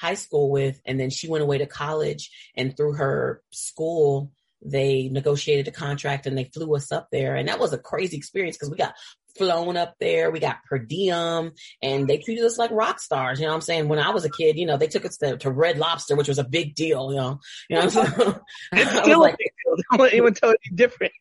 high 0.00 0.14
school 0.14 0.50
with, 0.50 0.80
and 0.86 0.98
then 0.98 1.10
she 1.10 1.28
went 1.28 1.42
away 1.42 1.58
to 1.58 1.66
college, 1.66 2.30
and 2.56 2.76
through 2.76 2.94
her 2.94 3.42
school 3.50 4.32
they 4.64 5.08
negotiated 5.08 5.68
a 5.68 5.70
contract 5.70 6.26
and 6.26 6.36
they 6.36 6.44
flew 6.44 6.74
us 6.74 6.90
up 6.90 7.08
there. 7.12 7.36
And 7.36 7.48
that 7.48 7.60
was 7.60 7.72
a 7.72 7.78
crazy 7.78 8.16
experience 8.16 8.56
because 8.56 8.70
we 8.70 8.76
got 8.76 8.94
flown 9.36 9.76
up 9.76 9.94
there. 10.00 10.30
We 10.30 10.40
got 10.40 10.64
per 10.64 10.78
diem 10.78 11.52
and 11.80 12.08
they 12.08 12.18
treated 12.18 12.44
us 12.44 12.58
like 12.58 12.70
rock 12.72 13.00
stars. 13.00 13.38
You 13.38 13.46
know 13.46 13.52
what 13.52 13.56
I'm 13.56 13.62
saying? 13.62 13.88
When 13.88 14.00
I 14.00 14.10
was 14.10 14.24
a 14.24 14.30
kid, 14.30 14.56
you 14.56 14.66
know, 14.66 14.76
they 14.76 14.88
took 14.88 15.04
us 15.04 15.16
to, 15.18 15.36
to 15.38 15.50
Red 15.50 15.78
Lobster, 15.78 16.16
which 16.16 16.28
was 16.28 16.38
a 16.38 16.44
big 16.44 16.74
deal, 16.74 17.12
you 17.12 17.18
know. 17.18 17.40
You 17.70 17.76
know 17.76 17.84
what 17.86 17.96
I'm 17.96 18.14
saying? 18.16 18.34
it's 18.72 18.90
still 19.02 19.20
like, 19.20 19.34
a 19.34 19.38
big 19.38 19.98
deal. 19.98 20.04
Anyone 20.06 20.34
tell 20.34 20.50
you 20.50 20.76
different. 20.76 21.12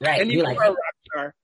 Right. 0.00 0.20
and 0.20 0.30
you 0.30 0.42
like, 0.42 0.58
are 0.58 0.66
a 0.66 0.70
rock 0.70 0.76
star. 1.10 1.34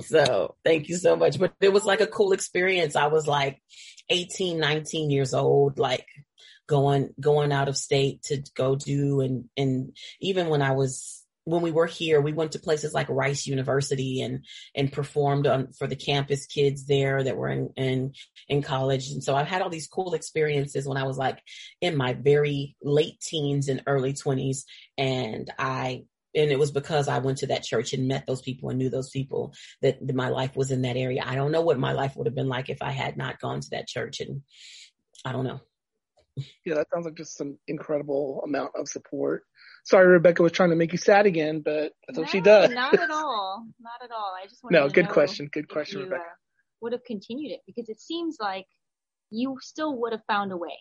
So 0.00 0.56
thank 0.64 0.88
you 0.88 0.96
so 0.96 1.16
much. 1.16 1.38
But 1.38 1.54
it 1.60 1.72
was 1.72 1.84
like 1.84 2.00
a 2.00 2.06
cool 2.06 2.32
experience. 2.32 2.96
I 2.96 3.06
was 3.06 3.26
like 3.26 3.60
18, 4.10 4.58
19 4.58 5.10
years 5.10 5.34
old, 5.34 5.78
like 5.78 6.06
going 6.66 7.10
going 7.20 7.52
out 7.52 7.68
of 7.68 7.76
state 7.76 8.22
to 8.22 8.42
go 8.56 8.74
do 8.74 9.20
and 9.20 9.44
and 9.56 9.94
even 10.20 10.48
when 10.48 10.62
I 10.62 10.72
was 10.72 11.24
when 11.44 11.60
we 11.60 11.70
were 11.70 11.86
here, 11.86 12.22
we 12.22 12.32
went 12.32 12.52
to 12.52 12.58
places 12.58 12.94
like 12.94 13.08
Rice 13.08 13.46
University 13.46 14.22
and 14.22 14.44
and 14.74 14.90
performed 14.90 15.46
on 15.46 15.72
for 15.72 15.86
the 15.86 15.96
campus 15.96 16.46
kids 16.46 16.86
there 16.86 17.22
that 17.22 17.36
were 17.36 17.48
in 17.48 17.70
in 17.76 18.12
in 18.48 18.62
college. 18.62 19.10
And 19.10 19.22
so 19.22 19.36
I've 19.36 19.46
had 19.46 19.62
all 19.62 19.70
these 19.70 19.86
cool 19.86 20.14
experiences 20.14 20.88
when 20.88 20.96
I 20.96 21.04
was 21.04 21.18
like 21.18 21.40
in 21.80 21.96
my 21.96 22.14
very 22.14 22.76
late 22.82 23.20
teens 23.20 23.68
and 23.68 23.82
early 23.86 24.14
twenties, 24.14 24.64
and 24.96 25.52
I 25.58 26.04
and 26.34 26.50
it 26.50 26.58
was 26.58 26.70
because 26.70 27.08
I 27.08 27.18
went 27.18 27.38
to 27.38 27.48
that 27.48 27.62
church 27.62 27.92
and 27.92 28.08
met 28.08 28.26
those 28.26 28.42
people 28.42 28.70
and 28.70 28.78
knew 28.78 28.90
those 28.90 29.10
people 29.10 29.54
that, 29.82 30.04
that 30.06 30.16
my 30.16 30.28
life 30.28 30.56
was 30.56 30.70
in 30.70 30.82
that 30.82 30.96
area. 30.96 31.22
I 31.24 31.34
don't 31.34 31.52
know 31.52 31.62
what 31.62 31.78
my 31.78 31.92
life 31.92 32.16
would 32.16 32.26
have 32.26 32.34
been 32.34 32.48
like 32.48 32.70
if 32.70 32.82
I 32.82 32.90
had 32.90 33.16
not 33.16 33.40
gone 33.40 33.60
to 33.60 33.68
that 33.70 33.86
church, 33.88 34.20
and 34.20 34.42
I 35.24 35.32
don't 35.32 35.44
know. 35.44 35.60
Yeah, 36.64 36.74
that 36.74 36.88
sounds 36.92 37.04
like 37.04 37.14
just 37.14 37.36
some 37.36 37.58
incredible 37.68 38.42
amount 38.44 38.72
of 38.74 38.88
support. 38.88 39.44
Sorry, 39.84 40.06
Rebecca 40.06 40.42
was 40.42 40.52
trying 40.52 40.70
to 40.70 40.76
make 40.76 40.92
you 40.92 40.98
sad 40.98 41.26
again, 41.26 41.62
but 41.64 41.92
that's 42.06 42.16
no, 42.16 42.22
what 42.22 42.30
she 42.30 42.40
does. 42.40 42.70
Not 42.70 42.94
at 42.94 43.10
all. 43.10 43.66
Not 43.78 44.02
at 44.02 44.10
all. 44.10 44.34
I 44.42 44.46
just 44.48 44.64
want 44.64 44.72
no. 44.72 44.88
To 44.88 44.92
good 44.92 45.08
question. 45.10 45.48
Good 45.52 45.68
question, 45.68 46.00
you, 46.00 46.04
Rebecca. 46.06 46.22
Uh, 46.22 46.34
would 46.80 46.92
have 46.92 47.04
continued 47.04 47.52
it 47.52 47.60
because 47.66 47.88
it 47.88 48.00
seems 48.00 48.36
like 48.40 48.66
you 49.30 49.56
still 49.60 49.96
would 50.00 50.12
have 50.12 50.22
found 50.26 50.52
a 50.52 50.56
way. 50.56 50.76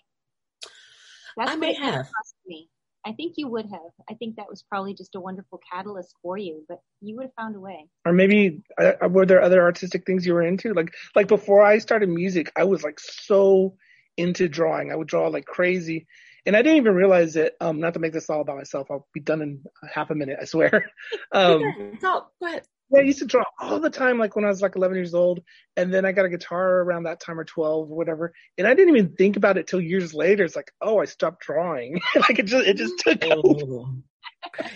That's 1.37 1.51
I 1.51 1.55
may 1.55 1.73
have. 1.73 2.07
Me. 2.45 2.69
I 3.05 3.11
think 3.11 3.33
you 3.37 3.47
would 3.49 3.65
have. 3.65 3.91
I 4.09 4.13
think 4.13 4.37
that 4.37 4.49
was 4.49 4.63
probably 4.63 4.93
just 4.93 5.15
a 5.15 5.19
wonderful 5.19 5.59
catalyst 5.71 6.15
for 6.21 6.37
you, 6.37 6.63
but 6.67 6.79
you 7.01 7.15
would 7.17 7.25
have 7.25 7.33
found 7.37 7.55
a 7.55 7.59
way. 7.59 7.87
Or 8.05 8.13
maybe 8.13 8.63
uh, 8.77 8.93
were 9.09 9.25
there 9.25 9.41
other 9.41 9.61
artistic 9.61 10.05
things 10.05 10.25
you 10.25 10.33
were 10.33 10.43
into? 10.43 10.73
Like 10.73 10.93
like 11.15 11.27
before 11.27 11.63
I 11.63 11.79
started 11.79 12.09
music, 12.09 12.51
I 12.55 12.63
was 12.63 12.83
like 12.83 12.99
so 12.99 13.75
into 14.17 14.47
drawing. 14.47 14.91
I 14.91 14.95
would 14.95 15.07
draw 15.07 15.27
like 15.27 15.45
crazy. 15.45 16.07
And 16.45 16.57
I 16.57 16.61
didn't 16.61 16.77
even 16.77 16.95
realize 16.95 17.35
it. 17.37 17.55
Um, 17.61 17.79
not 17.79 17.93
to 17.93 17.99
make 17.99 18.11
this 18.11 18.29
all 18.29 18.41
about 18.41 18.57
myself. 18.57 18.91
I'll 18.91 19.07
be 19.13 19.21
done 19.21 19.41
in 19.41 19.63
half 19.93 20.09
a 20.09 20.15
minute, 20.15 20.37
I 20.41 20.45
swear. 20.45 20.91
Um, 21.31 21.97
no, 22.01 22.27
go 22.39 22.59
Yeah, 22.93 23.01
I 23.01 23.03
used 23.03 23.19
to 23.19 23.25
draw 23.25 23.43
all 23.59 23.79
the 23.79 23.89
time, 23.89 24.19
like 24.19 24.35
when 24.35 24.45
I 24.45 24.49
was 24.49 24.61
like 24.61 24.75
11 24.75 24.95
years 24.95 25.13
old. 25.13 25.41
And 25.75 25.93
then 25.93 26.05
I 26.05 26.11
got 26.11 26.25
a 26.25 26.29
guitar 26.29 26.81
around 26.81 27.03
that 27.03 27.19
time 27.19 27.39
or 27.39 27.43
12 27.43 27.89
or 27.89 27.95
whatever. 27.95 28.33
And 28.57 28.67
I 28.67 28.73
didn't 28.73 28.95
even 28.95 29.15
think 29.15 29.35
about 29.35 29.57
it 29.57 29.67
till 29.67 29.81
years 29.81 30.13
later. 30.13 30.43
It's 30.43 30.55
like, 30.55 30.71
oh, 30.81 30.99
I 30.99 31.05
stopped 31.05 31.41
drawing. 31.41 31.99
like 32.15 32.39
it 32.39 32.45
just, 32.45 32.67
it 32.67 32.77
just 32.77 32.99
took 32.99 33.23
oh. 33.23 33.41
over 33.43 33.85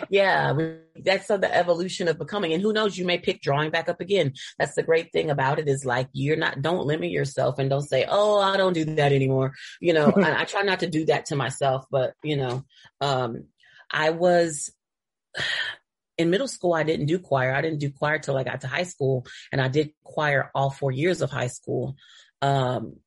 yeah, 0.10 0.54
that's 1.04 1.28
the 1.28 1.50
evolution 1.54 2.08
of 2.08 2.18
becoming. 2.18 2.54
And 2.54 2.62
who 2.62 2.74
knows, 2.74 2.98
you 2.98 3.06
may 3.06 3.18
pick 3.18 3.42
drawing 3.42 3.70
back 3.70 3.90
up 3.90 4.02
again. 4.02 4.34
That's 4.58 4.76
the 4.76 4.84
great 4.84 5.12
thing 5.12 5.30
about 5.30 5.60
it 5.60 5.68
is 5.68 5.86
like, 5.86 6.10
you're 6.14 6.38
not, 6.38 6.62
don't 6.62 6.86
limit 6.86 7.12
yourself 7.12 7.60
and 7.60 7.70
don't 7.70 7.88
say, 7.88 8.06
oh, 8.08 8.40
I 8.40 8.58
don't 8.58 8.74
do 8.74 8.86
that 8.86 9.12
anymore. 9.12 9.54
You 9.80 9.94
know, 9.94 10.12
I, 10.16 10.42
I 10.42 10.46
try 10.46 10.62
not 10.62 10.80
to 10.82 10.90
do 10.90 11.06
that 11.06 11.28
to 11.28 11.36
myself, 11.36 11.86
but 11.92 12.14
you 12.24 12.38
know, 12.38 12.64
um, 13.02 13.46
I 13.92 14.12
was, 14.12 14.72
in 16.18 16.30
middle 16.30 16.48
school, 16.48 16.74
I 16.74 16.84
didn't 16.84 17.06
do 17.06 17.20
choir. 17.20 17.54
I 17.54 17.62
didn't 17.62 17.80
do 17.80 17.92
choir 17.92 18.20
till 18.20 18.38
I 18.38 18.44
got 18.44 18.62
to 18.62 18.68
high 18.68 18.84
school 18.84 19.26
and 19.52 19.62
I 19.62 19.68
did 19.68 19.92
choir 20.04 20.52
all 20.56 20.70
four 20.70 20.92
years 20.92 21.22
of 21.22 21.30
high 21.30 21.48
school. 21.48 21.96
Um, 22.42 22.98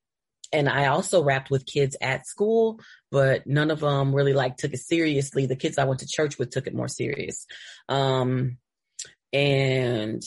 and 0.53 0.68
I 0.68 0.87
also 0.87 1.23
rapped 1.23 1.51
with 1.51 1.66
kids 1.66 1.96
at 2.01 2.27
school, 2.27 2.81
but 3.11 3.46
none 3.46 3.70
of 3.70 3.81
them 3.81 4.14
really 4.14 4.33
like 4.33 4.57
took 4.57 4.73
it 4.73 4.81
seriously. 4.81 5.46
The 5.46 5.57
kids 5.57 5.79
I 5.79 5.85
went 5.85 6.01
to 6.01 6.09
church 6.09 6.38
with 6.38 6.51
took 6.51 6.66
it 6.66 6.75
more 6.75 6.88
serious. 6.88 7.46
Um, 7.88 8.59
and 9.33 10.23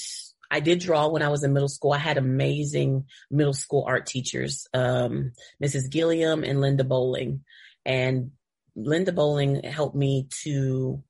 I 0.50 0.60
did 0.62 0.80
draw 0.80 1.10
when 1.10 1.24
I 1.24 1.30
was 1.30 1.44
in 1.44 1.52
middle 1.52 1.68
school. 1.68 1.92
I 1.92 1.98
had 1.98 2.18
amazing 2.18 3.06
middle 3.30 3.54
school 3.54 3.84
art 3.88 4.06
teachers, 4.06 4.68
um, 4.74 5.34
Mrs. 5.62 5.90
Gilliam 5.90 6.44
and 6.44 6.62
Linda 6.62 6.84
Bowling. 6.86 7.44
And 7.86 8.32
Linda 8.76 9.12
Bowling 9.12 9.64
helped 9.64 9.96
me 9.96 10.28
to 10.44 11.04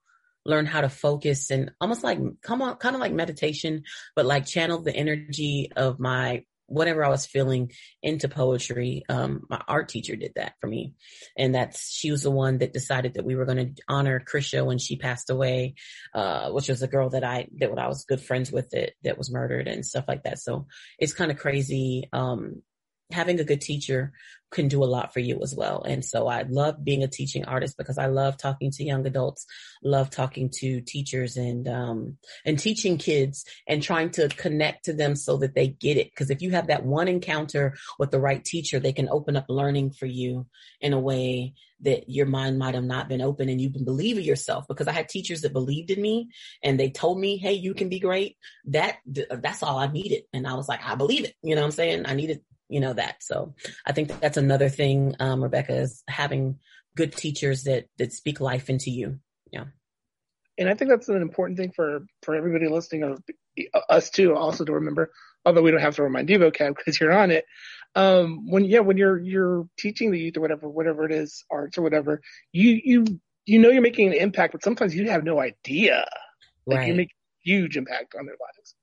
learn 0.45 0.65
how 0.65 0.81
to 0.81 0.89
focus 0.89 1.51
and 1.51 1.71
almost 1.79 2.03
like 2.03 2.19
come 2.41 2.61
on, 2.61 2.75
kind 2.77 2.95
of 2.95 3.01
like 3.01 3.13
meditation, 3.13 3.83
but 4.15 4.25
like 4.25 4.45
channel 4.45 4.81
the 4.81 4.95
energy 4.95 5.71
of 5.75 5.99
my 5.99 6.43
whatever 6.67 7.03
I 7.03 7.09
was 7.09 7.25
feeling 7.25 7.71
into 8.01 8.29
poetry. 8.29 9.03
Um, 9.09 9.45
my 9.49 9.61
art 9.67 9.89
teacher 9.89 10.15
did 10.15 10.33
that 10.35 10.53
for 10.59 10.67
me. 10.67 10.93
And 11.37 11.53
that's, 11.53 11.91
she 11.91 12.09
was 12.09 12.23
the 12.23 12.31
one 12.31 12.59
that 12.59 12.73
decided 12.73 13.13
that 13.13 13.25
we 13.25 13.35
were 13.35 13.45
going 13.45 13.75
to 13.75 13.83
honor 13.87 14.19
Krisha 14.19 14.65
when 14.65 14.79
she 14.79 14.95
passed 14.95 15.29
away, 15.29 15.75
uh, 16.15 16.49
which 16.51 16.69
was 16.69 16.81
a 16.81 16.87
girl 16.87 17.09
that 17.09 17.23
I, 17.23 17.47
that 17.57 17.77
I 17.77 17.87
was 17.87 18.05
good 18.05 18.21
friends 18.21 18.51
with 18.51 18.69
that, 18.71 18.93
that 19.03 19.17
was 19.17 19.31
murdered 19.31 19.67
and 19.67 19.85
stuff 19.85 20.05
like 20.07 20.23
that. 20.23 20.39
So 20.39 20.67
it's 20.97 21.13
kind 21.13 21.31
of 21.31 21.37
crazy. 21.37 22.09
Um, 22.11 22.63
having 23.13 23.39
a 23.39 23.43
good 23.43 23.61
teacher 23.61 24.13
can 24.53 24.67
do 24.67 24.83
a 24.83 24.85
lot 24.85 25.13
for 25.13 25.19
you 25.19 25.39
as 25.41 25.53
well. 25.55 25.83
And 25.83 26.05
so 26.05 26.27
I 26.27 26.43
love 26.43 26.83
being 26.83 27.03
a 27.03 27.07
teaching 27.07 27.43
artist 27.45 27.75
because 27.77 27.97
I 27.97 28.05
love 28.05 28.37
talking 28.37 28.71
to 28.71 28.83
young 28.83 29.05
adults, 29.05 29.45
love 29.83 30.09
talking 30.09 30.49
to 30.59 30.79
teachers 30.81 31.35
and, 31.35 31.67
um, 31.67 32.17
and 32.45 32.57
teaching 32.57 32.97
kids 32.97 33.45
and 33.67 33.81
trying 33.81 34.11
to 34.11 34.29
connect 34.29 34.85
to 34.85 34.93
them 34.93 35.15
so 35.15 35.37
that 35.37 35.55
they 35.55 35.67
get 35.67 35.97
it. 35.97 36.15
Cause 36.15 36.29
if 36.29 36.41
you 36.41 36.51
have 36.51 36.67
that 36.67 36.85
one 36.85 37.07
encounter 37.07 37.75
with 37.99 38.11
the 38.11 38.19
right 38.19 38.43
teacher, 38.43 38.79
they 38.79 38.93
can 38.93 39.09
open 39.09 39.35
up 39.35 39.45
learning 39.49 39.91
for 39.91 40.05
you 40.05 40.45
in 40.79 40.93
a 40.93 40.99
way 40.99 41.53
that 41.81 42.09
your 42.09 42.25
mind 42.25 42.57
might 42.57 42.75
have 42.75 42.83
not 42.83 43.09
been 43.09 43.21
open 43.21 43.49
and 43.49 43.59
you 43.59 43.69
can 43.69 43.83
believe 43.83 44.17
in 44.17 44.23
yourself 44.23 44.65
because 44.69 44.87
I 44.87 44.93
had 44.93 45.09
teachers 45.09 45.41
that 45.41 45.51
believed 45.51 45.91
in 45.91 46.01
me 46.01 46.29
and 46.63 46.79
they 46.79 46.89
told 46.89 47.19
me, 47.19 47.37
Hey, 47.37 47.53
you 47.53 47.73
can 47.73 47.89
be 47.89 47.99
great. 47.99 48.37
That, 48.65 48.97
that's 49.05 49.63
all 49.63 49.79
I 49.79 49.87
needed. 49.87 50.23
And 50.31 50.47
I 50.47 50.53
was 50.53 50.69
like, 50.69 50.81
I 50.85 50.95
believe 50.95 51.25
it. 51.25 51.33
You 51.41 51.55
know 51.55 51.61
what 51.61 51.67
I'm 51.67 51.71
saying? 51.71 52.05
I 52.05 52.13
needed 52.13 52.41
you 52.73 52.79
know, 52.79 52.93
that. 52.93 53.21
So 53.21 53.53
I 53.85 53.91
think 53.93 54.19
that's 54.19 54.37
another 54.37 54.67
thing, 54.67 55.15
um, 55.19 55.43
Rebecca 55.43 55.75
is 55.75 56.03
having 56.07 56.57
good 56.95 57.13
teachers 57.15 57.63
that, 57.63 57.85
that 57.99 58.11
speak 58.11 58.41
life 58.41 58.69
into 58.69 58.89
you. 58.89 59.19
Yeah. 59.51 59.65
And 60.57 60.67
I 60.67 60.73
think 60.73 60.89
that's 60.89 61.09
an 61.09 61.21
important 61.21 61.57
thing 61.57 61.71
for, 61.75 62.05
for 62.23 62.35
everybody 62.35 62.67
listening 62.67 63.03
or 63.03 63.17
us 63.89 64.09
too, 64.09 64.35
also 64.35 64.65
to 64.65 64.73
remember, 64.73 65.11
although 65.45 65.61
we 65.61 65.71
don't 65.71 65.81
have 65.81 65.95
to 65.95 66.03
remind 66.03 66.29
you 66.29 66.39
vocab 66.39 66.75
because 66.75 66.99
you're 66.99 67.13
on 67.13 67.31
it. 67.31 67.45
Um, 67.95 68.49
when, 68.49 68.65
yeah, 68.65 68.79
when 68.79 68.97
you're, 68.97 69.19
you're 69.19 69.67
teaching 69.77 70.11
the 70.11 70.19
youth 70.19 70.37
or 70.37 70.41
whatever, 70.41 70.67
whatever 70.67 71.05
it 71.05 71.11
is, 71.11 71.45
arts 71.49 71.77
or 71.77 71.83
whatever, 71.83 72.21
you, 72.51 72.81
you, 72.83 73.05
you 73.45 73.59
know, 73.59 73.69
you're 73.69 73.81
making 73.81 74.07
an 74.07 74.13
impact, 74.13 74.53
but 74.53 74.63
sometimes 74.63 74.95
you 74.95 75.09
have 75.09 75.23
no 75.23 75.39
idea. 75.39 76.05
Like 76.65 76.79
right. 76.79 76.87
you 76.87 76.95
make 76.95 77.11
huge 77.43 77.77
impact 77.77 78.15
on 78.17 78.25
their 78.25 78.35
lives. 78.39 78.75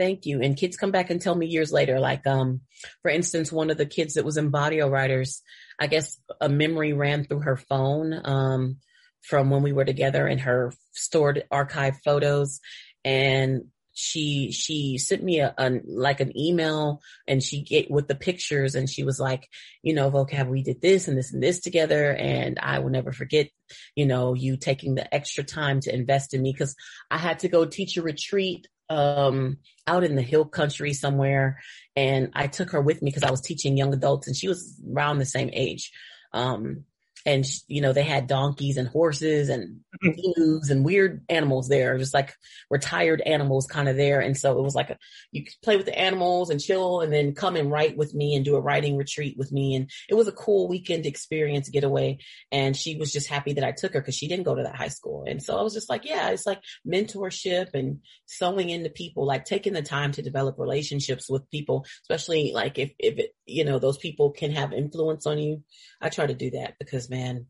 Thank 0.00 0.24
you. 0.24 0.40
And 0.40 0.56
kids 0.56 0.78
come 0.78 0.92
back 0.92 1.10
and 1.10 1.20
tell 1.20 1.34
me 1.34 1.44
years 1.44 1.70
later, 1.70 2.00
like, 2.00 2.26
um, 2.26 2.62
for 3.02 3.10
instance, 3.10 3.52
one 3.52 3.68
of 3.68 3.76
the 3.76 3.84
kids 3.84 4.14
that 4.14 4.24
was 4.24 4.38
in 4.38 4.48
Barrio 4.48 4.88
Writers, 4.88 5.42
I 5.78 5.88
guess 5.88 6.18
a 6.40 6.48
memory 6.48 6.94
ran 6.94 7.24
through 7.24 7.40
her 7.40 7.56
phone, 7.56 8.18
um, 8.24 8.78
from 9.20 9.50
when 9.50 9.62
we 9.62 9.72
were 9.72 9.84
together 9.84 10.26
and 10.26 10.40
her 10.40 10.72
stored 10.92 11.44
archive 11.50 11.98
photos. 12.02 12.60
And 13.04 13.64
she 13.92 14.52
she 14.52 14.96
sent 14.96 15.22
me 15.22 15.40
a, 15.40 15.54
a, 15.58 15.80
like 15.86 16.20
an 16.20 16.34
email 16.34 17.02
and 17.28 17.42
she 17.42 17.60
get 17.60 17.90
with 17.90 18.08
the 18.08 18.14
pictures 18.14 18.74
and 18.74 18.88
she 18.88 19.02
was 19.02 19.20
like 19.20 19.46
you 19.82 19.92
know 19.92 20.10
vocab 20.10 20.48
we 20.48 20.62
did 20.62 20.80
this 20.80 21.08
and 21.08 21.18
this 21.18 21.34
and 21.34 21.42
this 21.42 21.60
together 21.60 22.14
and 22.14 22.58
i 22.62 22.78
will 22.78 22.88
never 22.88 23.12
forget 23.12 23.48
you 23.96 24.06
know 24.06 24.32
you 24.32 24.56
taking 24.56 24.94
the 24.94 25.12
extra 25.12 25.42
time 25.42 25.80
to 25.80 25.92
invest 25.92 26.32
in 26.32 26.40
me 26.40 26.52
because 26.52 26.76
i 27.10 27.18
had 27.18 27.40
to 27.40 27.48
go 27.48 27.66
teach 27.66 27.96
a 27.96 28.02
retreat 28.02 28.68
um 28.90 29.56
out 29.86 30.04
in 30.04 30.16
the 30.16 30.22
hill 30.22 30.44
country 30.44 30.92
somewhere 30.92 31.58
and 31.96 32.30
i 32.34 32.46
took 32.46 32.70
her 32.70 32.80
with 32.80 33.00
me 33.00 33.10
because 33.10 33.22
i 33.22 33.30
was 33.30 33.40
teaching 33.40 33.76
young 33.76 33.94
adults 33.94 34.26
and 34.26 34.36
she 34.36 34.48
was 34.48 34.80
around 34.92 35.18
the 35.18 35.24
same 35.24 35.50
age. 35.52 35.92
Um 36.32 36.84
and 37.26 37.46
you 37.68 37.80
know 37.80 37.92
they 37.92 38.02
had 38.02 38.26
donkeys 38.26 38.76
and 38.76 38.88
horses 38.88 39.48
and 39.48 39.80
mm-hmm. 40.02 40.70
and 40.70 40.84
weird 40.84 41.24
animals 41.28 41.68
there 41.68 41.98
just 41.98 42.14
like 42.14 42.34
retired 42.70 43.20
animals 43.20 43.66
kind 43.66 43.88
of 43.88 43.96
there. 43.96 44.20
And 44.20 44.36
so 44.36 44.58
it 44.58 44.62
was 44.62 44.74
like 44.74 44.90
a, 44.90 44.98
you 45.32 45.44
could 45.44 45.54
play 45.62 45.76
with 45.76 45.86
the 45.86 45.98
animals 45.98 46.50
and 46.50 46.60
chill 46.60 47.00
and 47.00 47.12
then 47.12 47.34
come 47.34 47.56
and 47.56 47.70
write 47.70 47.96
with 47.96 48.14
me 48.14 48.34
and 48.34 48.44
do 48.44 48.56
a 48.56 48.60
writing 48.60 48.96
retreat 48.96 49.36
with 49.38 49.52
me. 49.52 49.74
And 49.74 49.90
it 50.08 50.14
was 50.14 50.28
a 50.28 50.32
cool 50.32 50.68
weekend 50.68 51.06
experience 51.06 51.68
getaway 51.68 52.18
and 52.50 52.76
she 52.76 52.96
was 52.96 53.12
just 53.12 53.28
happy 53.28 53.54
that 53.54 53.64
I 53.64 53.72
took 53.72 53.94
her 53.94 54.00
because 54.00 54.14
she 54.14 54.28
didn't 54.28 54.44
go 54.44 54.54
to 54.54 54.62
that 54.62 54.76
high 54.76 54.88
school. 54.88 55.24
And 55.26 55.42
so 55.42 55.56
I 55.56 55.62
was 55.62 55.74
just 55.74 55.90
like 55.90 56.04
yeah 56.04 56.30
it's 56.30 56.46
like 56.46 56.60
mentorship 56.86 57.74
and 57.74 58.00
sowing 58.26 58.70
into 58.70 58.90
people 58.90 59.26
like 59.26 59.44
taking 59.44 59.72
the 59.72 59.82
time 59.82 60.12
to 60.12 60.22
develop 60.22 60.58
relationships 60.58 61.28
with 61.28 61.50
people 61.50 61.84
especially 62.02 62.52
like 62.54 62.78
if 62.78 62.92
if 62.98 63.18
it 63.18 63.34
you 63.50 63.64
know 63.64 63.78
those 63.78 63.98
people 63.98 64.30
can 64.30 64.50
have 64.52 64.72
influence 64.72 65.26
on 65.26 65.38
you 65.38 65.62
I 66.00 66.08
try 66.08 66.26
to 66.26 66.34
do 66.34 66.50
that 66.52 66.74
because 66.78 67.10
man, 67.10 67.46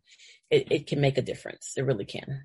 it, 0.50 0.70
it 0.70 0.86
can 0.86 1.00
make 1.00 1.18
a 1.18 1.22
difference. 1.22 1.74
It 1.76 1.82
really 1.82 2.04
can. 2.04 2.42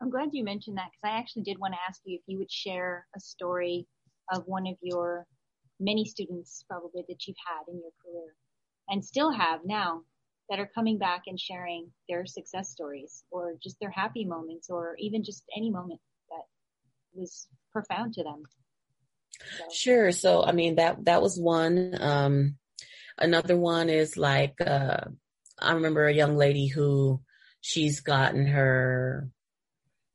I'm 0.00 0.10
glad 0.10 0.30
you 0.32 0.44
mentioned 0.44 0.76
that 0.76 0.90
because 0.92 1.14
I 1.14 1.18
actually 1.18 1.44
did 1.44 1.58
want 1.58 1.74
to 1.74 1.80
ask 1.88 2.00
you 2.04 2.16
if 2.16 2.22
you 2.26 2.38
would 2.38 2.52
share 2.52 3.06
a 3.16 3.20
story 3.20 3.86
of 4.32 4.42
one 4.46 4.66
of 4.66 4.76
your 4.82 5.26
many 5.80 6.04
students 6.04 6.64
probably 6.68 7.04
that 7.08 7.26
you've 7.26 7.36
had 7.46 7.72
in 7.72 7.80
your 7.80 7.90
career 8.04 8.34
and 8.88 9.04
still 9.04 9.30
have 9.30 9.60
now 9.64 10.02
that 10.50 10.58
are 10.58 10.70
coming 10.74 10.98
back 10.98 11.22
and 11.26 11.40
sharing 11.40 11.90
their 12.08 12.26
success 12.26 12.70
stories 12.70 13.24
or 13.30 13.54
just 13.62 13.76
their 13.80 13.90
happy 13.90 14.24
moments 14.26 14.68
or 14.68 14.94
even 14.98 15.24
just 15.24 15.44
any 15.56 15.70
moment 15.70 16.00
that 16.28 16.42
was 17.14 17.48
profound 17.72 18.12
to 18.12 18.22
them. 18.22 18.42
Sure. 19.72 20.12
So, 20.12 20.42
I 20.42 20.52
mean, 20.52 20.76
that, 20.76 21.04
that 21.04 21.22
was 21.22 21.38
one. 21.38 21.96
Um, 22.00 22.56
another 23.18 23.56
one 23.56 23.88
is 23.88 24.16
like, 24.16 24.54
uh, 24.60 25.00
I 25.58 25.72
remember 25.72 26.06
a 26.06 26.14
young 26.14 26.36
lady 26.36 26.66
who 26.66 27.20
she's 27.60 28.00
gotten 28.00 28.46
her 28.46 29.28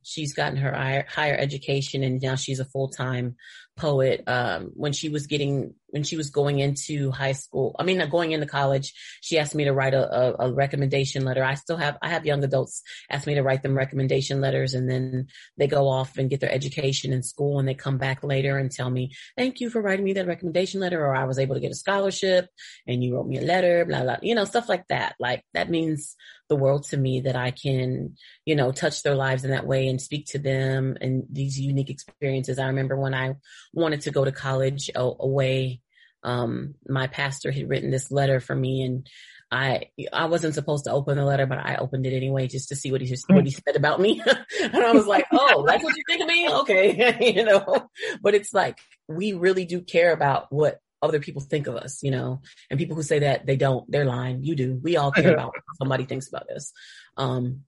she's 0.03 0.34
gotten 0.34 0.58
her 0.58 1.05
higher 1.08 1.36
education 1.36 2.03
and 2.03 2.21
now 2.21 2.36
she's 2.36 2.60
a 2.60 2.65
full-time 2.65 3.36
poet 3.77 4.23
um, 4.27 4.71
when 4.73 4.93
she 4.93 5.10
was 5.10 5.27
getting 5.27 5.73
when 5.91 6.04
she 6.04 6.15
was 6.15 6.30
going 6.30 6.60
into 6.60 7.12
high 7.12 7.32
school 7.32 7.75
i 7.80 7.84
mean 7.84 8.08
going 8.10 8.32
into 8.32 8.45
college 8.45 8.93
she 9.21 9.38
asked 9.38 9.56
me 9.56 9.65
to 9.65 9.73
write 9.73 9.93
a, 9.93 10.39
a, 10.41 10.47
a, 10.47 10.54
recommendation 10.54 11.25
letter 11.25 11.43
i 11.43 11.54
still 11.54 11.78
have 11.78 11.97
i 12.02 12.10
have 12.10 12.25
young 12.25 12.43
adults 12.43 12.82
ask 13.10 13.28
me 13.28 13.36
to 13.36 13.43
write 13.43 13.63
them 13.63 13.78
recommendation 13.78 14.41
letters 14.41 14.73
and 14.73 14.89
then 14.89 15.28
they 15.58 15.67
go 15.67 15.88
off 15.88 16.17
and 16.17 16.30
get 16.30 16.39
their 16.39 16.52
education 16.52 17.13
in 17.13 17.23
school 17.23 17.60
and 17.60 17.67
they 17.67 17.73
come 17.73 17.97
back 17.97 18.23
later 18.23 18.58
and 18.58 18.71
tell 18.71 18.89
me 18.89 19.12
thank 19.38 19.60
you 19.60 19.69
for 19.69 19.82
writing 19.82 20.06
me 20.06 20.13
that 20.13 20.28
recommendation 20.28 20.80
letter 20.80 21.06
or 21.06 21.15
i 21.15 21.25
was 21.25 21.39
able 21.39 21.56
to 21.56 21.62
get 21.62 21.71
a 21.71 21.75
scholarship 21.75 22.47
and 22.88 23.04
you 23.04 23.15
wrote 23.15 23.28
me 23.28 23.38
a 23.38 23.41
letter 23.41 23.86
blah 23.86 24.04
blah 24.04 24.17
you 24.21 24.36
know 24.36 24.45
stuff 24.45 24.69
like 24.69 24.88
that 24.88 25.15
like 25.19 25.43
that 25.54 25.69
means 25.69 26.15
the 26.49 26.56
world 26.56 26.84
to 26.84 26.97
me 26.97 27.21
that 27.21 27.36
i 27.36 27.52
can 27.52 28.15
you 28.45 28.56
know 28.56 28.71
touch 28.71 29.04
their 29.04 29.15
lives 29.15 29.43
in 29.43 29.52
that 29.52 29.67
way 29.67 29.88
and 29.88 30.02
speak 30.02 30.25
to 30.25 30.39
them 30.39 30.97
and 30.99 31.23
these 31.32 31.60
unique 31.60 31.89
experiences 31.89 32.58
i 32.58 32.67
remember 32.67 32.95
when 32.95 33.13
i 33.13 33.36
wanted 33.73 34.02
to 34.02 34.12
go 34.12 34.25
to 34.25 34.32
college 34.32 34.89
away. 34.95 35.78
Um, 36.23 36.75
my 36.88 37.08
pastor 37.08 37.51
had 37.51 37.69
written 37.69 37.91
this 37.91 38.12
letter 38.12 38.39
for 38.39 38.55
me 38.55 38.82
and 38.82 39.08
I, 39.51 39.89
I 40.13 40.25
wasn't 40.25 40.53
supposed 40.53 40.86
to 40.86 40.91
open 40.91 41.17
the 41.17 41.25
letter, 41.25 41.47
but 41.47 41.58
I 41.58 41.77
opened 41.77 42.05
it 42.05 42.15
anyway 42.15 42.47
just 42.47 42.69
to 42.69 42.75
see 42.75 42.91
what 42.91 43.01
he, 43.01 43.15
what 43.27 43.45
he 43.45 43.51
said 43.51 43.75
about 43.75 43.99
me. 43.99 44.21
and 44.62 44.75
I 44.75 44.91
was 44.91 45.08
like, 45.08 45.25
oh, 45.32 45.65
that's 45.65 45.84
what 45.84 45.95
you 45.95 46.03
think 46.08 46.21
of 46.21 46.27
me? 46.27 46.49
Okay. 46.49 47.34
you 47.36 47.43
know, 47.43 47.89
but 48.21 48.36
it's 48.36 48.53
like, 48.53 48.77
we 49.08 49.34
really 49.34 49.65
do 49.65 49.82
care 49.82 50.13
about 50.13 50.51
what 50.51 50.79
other 51.01 51.19
people 51.19 51.41
think 51.41 51.65
of 51.65 51.75
us, 51.75 52.03
you 52.03 52.12
know, 52.12 52.41
and 52.69 52.77
people 52.77 52.95
who 52.95 53.01
say 53.01 53.19
that 53.19 53.45
they 53.47 53.55
don't, 53.55 53.89
they're 53.89 54.05
lying. 54.05 54.43
You 54.43 54.55
do. 54.55 54.79
We 54.84 54.97
all 54.97 55.12
care 55.12 55.34
about 55.34 55.47
what 55.47 55.77
somebody 55.79 56.05
thinks 56.05 56.27
about 56.27 56.49
us. 56.51 56.71
Um, 57.17 57.62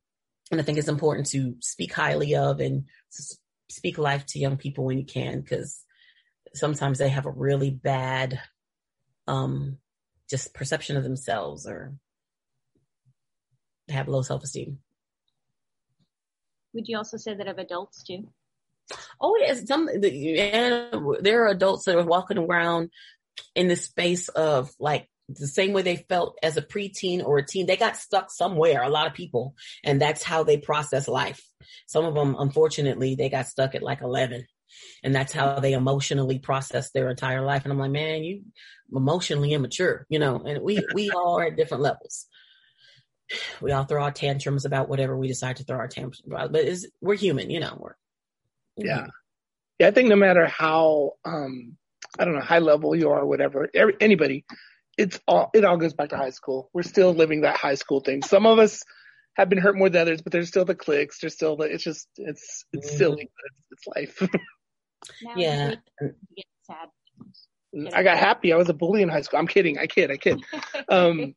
and 0.52 0.60
I 0.60 0.64
think 0.64 0.78
it's 0.78 0.88
important 0.88 1.28
to 1.28 1.56
speak 1.62 1.94
highly 1.94 2.36
of 2.36 2.60
and 2.60 2.86
speak 3.70 3.98
life 3.98 4.26
to 4.28 4.40
young 4.40 4.58
people 4.58 4.84
when 4.86 5.00
you 5.00 5.06
can, 5.06 5.42
because 5.42 5.84
sometimes 6.54 6.98
they 6.98 7.10
have 7.10 7.26
a 7.26 7.32
really 7.32 7.70
bad 7.70 8.40
um 9.28 9.78
just 10.30 10.54
perception 10.54 10.98
of 10.98 11.04
themselves 11.04 11.68
or 11.68 11.94
have 13.90 14.08
low 14.08 14.22
self-esteem 14.22 14.78
would 16.74 16.88
you 16.88 16.98
also 16.98 17.18
say 17.18 17.34
that 17.34 17.48
of 17.48 17.58
adults 17.58 18.04
too 18.04 18.28
oh 19.20 19.38
yes 19.40 19.68
some 19.68 19.88
and 19.88 21.06
there 21.22 21.44
are 21.44 21.48
adults 21.48 21.86
that 21.86 21.98
are 21.98 22.06
walking 22.06 22.38
around 22.38 22.90
in 23.56 23.68
the 23.68 23.76
space 23.76 24.28
of 24.30 24.70
like 24.80 25.08
the 25.40 25.48
same 25.48 25.74
way 25.74 25.82
they 25.82 26.06
felt 26.10 26.38
as 26.44 26.58
a 26.58 26.62
preteen 26.62 27.24
or 27.24 27.38
a 27.38 27.46
teen. 27.46 27.66
They 27.66 27.78
got 27.78 27.98
stuck 27.98 28.32
somewhere, 28.32 28.82
a 28.82 28.90
lot 28.90 29.08
of 29.08 29.14
people, 29.14 29.56
and 29.84 30.02
that's 30.02 30.24
how 30.24 30.44
they 30.44 30.58
process 30.58 31.08
life. 31.08 31.42
Some 31.88 32.06
of 32.06 32.16
them, 32.16 32.36
unfortunately, 32.38 33.16
they 33.16 33.30
got 33.30 33.48
stuck 33.48 33.76
at 33.76 33.84
like 33.84 34.02
11 34.02 34.46
and 35.04 35.14
that's 35.14 35.34
how 35.34 35.60
they 35.60 35.74
emotionally 35.74 36.40
process 36.40 36.92
their 36.92 37.10
entire 37.10 37.42
life. 37.42 37.64
And 37.64 37.72
I'm 37.72 37.80
like, 37.80 37.92
man, 37.92 38.24
you 38.24 38.44
emotionally 38.94 39.54
immature, 39.54 40.06
you 40.10 40.20
know, 40.20 40.38
and 40.38 40.62
we, 40.64 40.80
we 40.94 41.10
all 41.12 41.40
are 41.40 41.46
at 41.46 41.56
different 41.56 41.84
levels. 41.84 42.28
We 43.62 43.72
all 43.72 43.86
throw 43.86 44.04
our 44.04 44.12
tantrums 44.12 44.66
about 44.66 44.90
whatever 44.90 45.18
we 45.18 45.28
decide 45.28 45.58
to 45.58 45.64
throw 45.64 45.78
our 45.78 45.88
tantrums 45.88 46.22
about, 46.26 46.52
but 46.52 46.66
is 46.66 46.90
we're 47.00 47.16
human, 47.16 47.50
you 47.50 47.60
know, 47.60 47.78
we're, 47.80 47.96
yeah. 48.78 48.96
Human. 48.96 49.12
Yeah. 49.80 49.88
I 49.88 49.92
think 49.92 50.10
no 50.10 50.16
matter 50.16 50.46
how, 50.46 51.14
um, 51.26 51.78
I 52.20 52.26
don't 52.26 52.36
know, 52.36 52.42
high 52.42 52.60
level 52.60 52.96
you 52.96 53.10
are, 53.10 53.26
whatever, 53.26 53.70
every, 53.74 53.96
anybody, 54.00 54.46
it's 54.98 55.20
all, 55.28 55.50
it 55.54 55.64
all 55.64 55.78
goes 55.78 55.94
back 55.94 56.10
to 56.10 56.18
high 56.18 56.30
school. 56.32 56.70
We're 56.74 56.84
still 56.84 57.14
living 57.14 57.42
that 57.42 57.58
high 57.58 57.76
school 57.76 58.02
thing. 58.02 58.22
Some 58.22 58.46
of 58.46 58.60
us, 58.60 58.84
have 59.36 59.50
been 59.50 59.60
hurt 59.60 59.78
more 59.78 59.90
than 59.90 60.02
others, 60.02 60.22
but 60.22 60.32
there's 60.32 60.50
still 60.50 60.66
the 60.66 60.76
clicks. 60.76 61.20
There's 61.20 61.34
still 61.34 61.56
the, 61.56 61.64
it's 61.64 61.84
just, 61.84 62.08
it's, 62.18 62.66
it's 62.74 62.88
mm-hmm. 62.90 62.98
silly, 62.98 63.32
but 63.36 63.46
it's, 63.46 63.88
it's 63.88 64.20
life. 64.22 64.30
yeah. 65.36 65.76
sad. 66.64 66.90
I 67.94 68.04
got 68.04 68.18
happy. 68.18 68.52
I 68.52 68.58
was 68.58 68.70
a 68.70 68.74
bully 68.74 69.02
in 69.02 69.10
high 69.10 69.22
school. 69.22 69.40
I'm 69.40 69.48
kidding. 69.48 69.78
I 69.78 69.88
kid. 69.88 70.12
I 70.12 70.18
kid. 70.18 70.44
Um, 70.90 71.36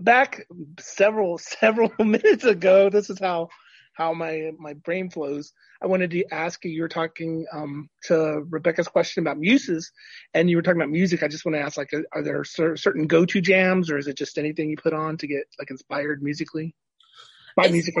back 0.00 0.46
several, 0.80 1.38
several 1.60 1.92
minutes 1.98 2.44
ago, 2.44 2.88
this 2.88 3.10
is 3.10 3.18
how, 3.18 3.48
how 3.94 4.14
my, 4.14 4.52
my 4.58 4.72
brain 4.72 5.10
flows. 5.10 5.52
I 5.82 5.86
wanted 5.86 6.10
to 6.12 6.24
ask 6.32 6.64
you, 6.64 6.70
you 6.70 6.80
were 6.80 6.88
talking, 6.88 7.44
um, 7.52 7.90
to 8.04 8.44
Rebecca's 8.48 8.88
question 8.88 9.22
about 9.22 9.38
muses 9.38 9.90
and 10.32 10.48
you 10.48 10.56
were 10.56 10.62
talking 10.62 10.80
about 10.80 10.90
music. 10.90 11.22
I 11.22 11.28
just 11.28 11.44
want 11.44 11.56
to 11.56 11.60
ask, 11.60 11.76
like, 11.76 11.90
are 12.12 12.22
there 12.22 12.44
certain 12.44 13.06
go-to 13.06 13.40
jams 13.42 13.90
or 13.90 13.98
is 13.98 14.06
it 14.06 14.16
just 14.16 14.38
anything 14.38 14.70
you 14.70 14.76
put 14.76 14.94
on 14.94 15.18
to 15.18 15.26
get 15.26 15.44
like 15.58 15.70
inspired 15.70 16.22
musically? 16.22 16.74
By 17.56 17.68
music 17.68 17.94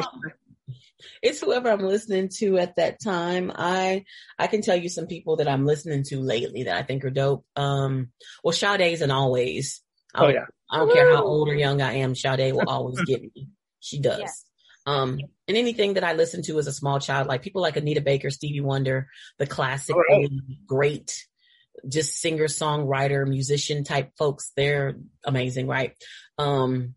it's 1.22 1.40
whoever 1.40 1.70
I'm 1.70 1.80
listening 1.80 2.28
to 2.38 2.58
at 2.58 2.76
that 2.76 3.00
time. 3.02 3.52
I 3.54 4.04
I 4.38 4.46
can 4.46 4.62
tell 4.62 4.76
you 4.76 4.88
some 4.88 5.06
people 5.06 5.36
that 5.36 5.48
I'm 5.48 5.66
listening 5.66 6.04
to 6.04 6.20
lately 6.20 6.64
that 6.64 6.76
I 6.76 6.82
think 6.82 7.04
are 7.04 7.10
dope. 7.10 7.44
Um, 7.56 8.10
well, 8.42 8.52
Sade 8.52 8.92
isn't 8.92 9.10
always. 9.10 9.82
Oh 10.14 10.28
yeah. 10.28 10.46
I 10.70 10.78
don't 10.78 10.88
Woo! 10.88 10.94
care 10.94 11.14
how 11.14 11.24
old 11.24 11.48
or 11.48 11.54
young 11.54 11.82
I 11.82 11.94
am. 11.96 12.14
Sade 12.14 12.52
will 12.52 12.68
always 12.68 13.00
get 13.06 13.22
me. 13.22 13.48
She 13.80 14.00
does. 14.00 14.20
Yes. 14.20 14.44
Um, 14.84 15.20
and 15.46 15.56
anything 15.56 15.94
that 15.94 16.04
I 16.04 16.14
listened 16.14 16.44
to 16.44 16.58
as 16.58 16.66
a 16.66 16.72
small 16.72 16.98
child, 16.98 17.28
like 17.28 17.42
people 17.42 17.62
like 17.62 17.76
Anita 17.76 18.00
Baker, 18.00 18.30
Stevie 18.30 18.60
Wonder, 18.60 19.08
the 19.38 19.46
classic, 19.46 19.94
right. 19.94 20.28
great 20.66 21.24
just 21.88 22.16
singer, 22.16 22.44
songwriter, 22.44 23.26
musician 23.26 23.84
type 23.84 24.12
folks. 24.16 24.52
They're 24.56 24.96
amazing, 25.24 25.66
right? 25.66 25.92
Um, 26.38 26.94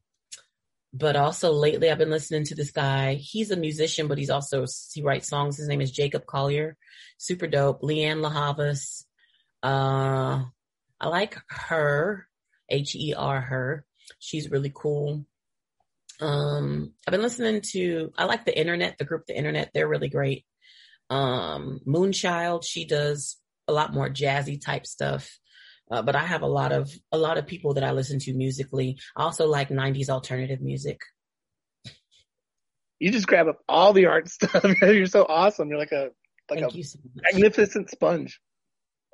but 0.97 1.17
also 1.17 1.51
lately 1.51 1.91
I've 1.91 1.97
been 1.97 2.09
listening 2.09 2.45
to 2.45 2.55
this 2.55 2.71
guy. 2.71 3.15
He's 3.15 3.51
a 3.51 3.57
musician, 3.57 4.07
but 4.07 4.17
he's 4.17 4.29
also, 4.29 4.65
he 4.93 5.01
writes 5.01 5.27
songs. 5.27 5.57
His 5.57 5.67
name 5.67 5.81
is 5.81 5.91
Jacob 5.91 6.25
Collier. 6.25 6.77
Super 7.17 7.47
dope. 7.47 7.81
Lianne 7.81 8.21
La 8.21 8.29
Havas. 8.29 9.05
Uh, 9.61 10.45
I 11.01 11.07
like 11.09 11.37
her, 11.49 12.27
H-E-R 12.69 13.41
her. 13.41 13.85
She's 14.19 14.49
really 14.49 14.71
cool. 14.73 15.25
Um, 16.21 16.93
I've 17.05 17.11
been 17.11 17.21
listening 17.21 17.61
to, 17.73 18.13
I 18.17 18.23
like 18.23 18.45
the 18.45 18.57
internet, 18.57 18.97
the 18.97 19.03
group, 19.03 19.25
the 19.25 19.37
internet. 19.37 19.71
They're 19.73 19.89
really 19.89 20.09
great. 20.09 20.45
Um, 21.09 21.81
Moonchild, 21.85 22.63
she 22.63 22.85
does 22.85 23.35
a 23.67 23.73
lot 23.73 23.93
more 23.93 24.09
jazzy 24.09 24.63
type 24.63 24.87
stuff. 24.87 25.39
Uh, 25.89 26.01
but 26.01 26.15
I 26.15 26.25
have 26.25 26.41
a 26.41 26.47
lot 26.47 26.71
of 26.71 26.91
a 27.11 27.17
lot 27.17 27.37
of 27.37 27.45
people 27.45 27.75
that 27.75 27.83
I 27.83 27.91
listen 27.91 28.19
to 28.19 28.33
musically. 28.33 28.97
I 29.15 29.23
also 29.23 29.47
like 29.47 29.69
'90s 29.69 30.09
alternative 30.09 30.61
music. 30.61 30.99
You 32.99 33.11
just 33.11 33.27
grab 33.27 33.47
up 33.47 33.59
all 33.69 33.93
the 33.93 34.07
art 34.07 34.27
stuff. 34.29 34.63
You're 34.81 35.05
so 35.05 35.25
awesome. 35.27 35.69
You're 35.69 35.79
like 35.79 35.91
a 35.91 36.09
like 36.49 36.59
Thank 36.59 36.75
a 36.75 36.83
so 36.83 36.99
magnificent 37.15 37.89
sponge. 37.89 38.39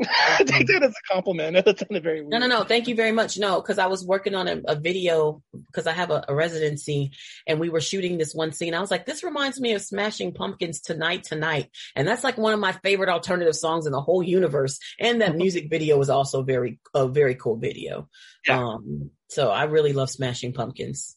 take 0.45 0.67
that 0.67 0.83
as 0.83 0.91
a 0.91 1.13
compliment. 1.13 1.65
That 1.65 1.79
sounded 1.79 2.03
very 2.03 2.21
weird. 2.21 2.31
No, 2.31 2.39
no, 2.39 2.47
no. 2.47 2.63
Thank 2.63 2.87
you 2.87 2.95
very 2.95 3.11
much. 3.11 3.37
No, 3.37 3.61
because 3.61 3.77
I 3.77 3.85
was 3.87 4.05
working 4.05 4.33
on 4.35 4.47
a, 4.47 4.61
a 4.67 4.75
video 4.75 5.43
because 5.67 5.85
I 5.85 5.91
have 5.91 6.09
a, 6.09 6.23
a, 6.27 6.33
residency 6.33 7.11
and 7.45 7.59
we 7.59 7.69
were 7.69 7.81
shooting 7.81 8.17
this 8.17 8.33
one 8.33 8.51
scene. 8.51 8.73
I 8.73 8.79
was 8.79 8.89
like, 8.89 9.05
this 9.05 9.23
reminds 9.23 9.59
me 9.59 9.73
of 9.73 9.81
Smashing 9.81 10.33
Pumpkins 10.33 10.81
Tonight 10.81 11.23
Tonight. 11.23 11.69
And 11.95 12.07
that's 12.07 12.23
like 12.23 12.37
one 12.37 12.53
of 12.53 12.59
my 12.59 12.71
favorite 12.71 13.09
alternative 13.09 13.55
songs 13.55 13.85
in 13.85 13.91
the 13.91 14.01
whole 14.01 14.23
universe. 14.23 14.79
And 14.99 15.21
that 15.21 15.35
music 15.35 15.69
video 15.69 15.97
was 15.97 16.09
also 16.09 16.41
very, 16.41 16.79
a 16.93 17.07
very 17.07 17.35
cool 17.35 17.57
video. 17.57 18.09
Yeah. 18.47 18.63
Um, 18.63 19.11
so 19.29 19.51
I 19.51 19.65
really 19.65 19.93
love 19.93 20.09
Smashing 20.09 20.53
Pumpkins. 20.53 21.15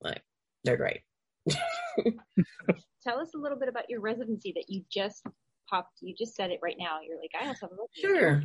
Like, 0.00 0.22
they're 0.64 0.76
great. 0.76 1.00
Tell 3.06 3.20
us 3.20 3.34
a 3.34 3.38
little 3.38 3.58
bit 3.58 3.68
about 3.68 3.90
your 3.90 4.00
residency 4.00 4.52
that 4.56 4.68
you 4.68 4.82
just 4.90 5.24
popped, 5.68 5.98
you 6.00 6.14
just 6.16 6.34
said 6.34 6.50
it 6.50 6.60
right 6.62 6.76
now. 6.78 6.98
You're 7.06 7.18
like, 7.18 7.30
I 7.40 7.46
also 7.48 7.66
have 7.66 7.72
a 7.72 7.76
Sure. 7.92 8.42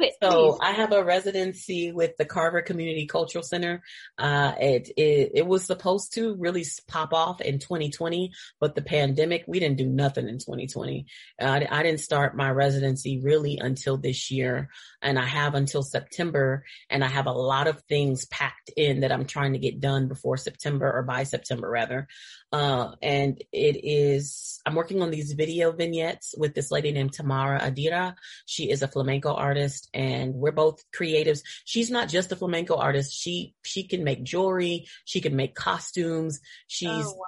It, 0.00 0.14
so 0.22 0.52
please. 0.52 0.58
I 0.62 0.72
have 0.72 0.92
a 0.92 1.04
residency 1.04 1.92
with 1.92 2.16
the 2.16 2.24
Carver 2.24 2.62
Community 2.62 3.06
Cultural 3.06 3.42
Center. 3.42 3.82
Uh, 4.18 4.52
it, 4.58 4.90
it, 4.96 5.32
it 5.34 5.46
was 5.46 5.64
supposed 5.64 6.14
to 6.14 6.34
really 6.34 6.64
pop 6.88 7.12
off 7.12 7.40
in 7.40 7.58
2020, 7.58 8.32
but 8.60 8.74
the 8.74 8.82
pandemic, 8.82 9.44
we 9.46 9.60
didn't 9.60 9.78
do 9.78 9.88
nothing 9.88 10.28
in 10.28 10.38
2020. 10.38 11.06
Uh, 11.40 11.44
I, 11.44 11.68
I 11.70 11.82
didn't 11.82 12.00
start 12.00 12.36
my 12.36 12.50
residency 12.50 13.20
really 13.22 13.58
until 13.58 13.96
this 13.96 14.30
year 14.30 14.70
and 15.02 15.18
I 15.18 15.26
have 15.26 15.54
until 15.54 15.82
September 15.82 16.64
and 16.88 17.04
I 17.04 17.08
have 17.08 17.26
a 17.26 17.32
lot 17.32 17.66
of 17.66 17.82
things 17.82 18.24
packed 18.26 18.70
in 18.76 19.00
that 19.00 19.12
I'm 19.12 19.26
trying 19.26 19.52
to 19.52 19.58
get 19.58 19.80
done 19.80 20.08
before 20.08 20.36
September 20.36 20.90
or 20.90 21.02
by 21.02 21.24
September 21.24 21.68
rather. 21.68 22.08
Uh, 22.52 22.92
and 23.02 23.42
it 23.52 23.80
is, 23.82 24.60
I'm 24.66 24.74
working 24.74 25.02
on 25.02 25.10
these 25.10 25.32
video 25.32 25.72
vignettes 25.72 26.34
with 26.36 26.54
this 26.54 26.70
lady 26.70 26.92
named 26.92 27.12
Tamara 27.12 27.60
Adira. 27.60 28.14
She 28.46 28.70
is 28.70 28.82
a 28.82 28.88
flamenco 28.88 29.34
artist 29.34 29.71
and 29.92 30.34
we're 30.34 30.52
both 30.52 30.82
creatives. 30.96 31.40
She's 31.64 31.90
not 31.90 32.08
just 32.08 32.32
a 32.32 32.36
flamenco 32.36 32.76
artist. 32.76 33.12
She, 33.12 33.54
she 33.62 33.84
can 33.84 34.04
make 34.04 34.24
jewelry. 34.24 34.86
She 35.04 35.20
can 35.20 35.36
make 35.36 35.54
costumes. 35.54 36.40
She's, 36.66 37.06
oh, 37.06 37.14
wow 37.16 37.24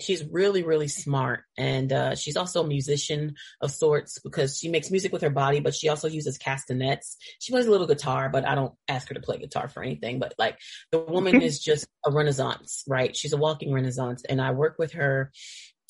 she's 0.00 0.24
really 0.24 0.62
really 0.62 0.88
smart 0.88 1.44
and 1.58 1.92
uh, 1.92 2.14
she's 2.14 2.36
also 2.36 2.62
a 2.62 2.66
musician 2.66 3.34
of 3.60 3.70
sorts 3.70 4.18
because 4.20 4.58
she 4.58 4.68
makes 4.68 4.90
music 4.90 5.12
with 5.12 5.22
her 5.22 5.30
body 5.30 5.60
but 5.60 5.74
she 5.74 5.88
also 5.88 6.08
uses 6.08 6.38
castanets 6.38 7.16
she 7.38 7.52
plays 7.52 7.66
a 7.66 7.70
little 7.70 7.86
guitar 7.86 8.28
but 8.30 8.46
i 8.46 8.54
don't 8.54 8.74
ask 8.88 9.08
her 9.08 9.14
to 9.14 9.20
play 9.20 9.38
guitar 9.38 9.68
for 9.68 9.82
anything 9.82 10.18
but 10.18 10.34
like 10.38 10.58
the 10.90 10.98
woman 10.98 11.42
is 11.42 11.60
just 11.60 11.86
a 12.06 12.10
renaissance 12.10 12.84
right 12.88 13.16
she's 13.16 13.32
a 13.32 13.36
walking 13.36 13.72
renaissance 13.72 14.22
and 14.28 14.40
i 14.40 14.50
work 14.52 14.76
with 14.78 14.92
her 14.92 15.30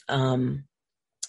um 0.09 0.65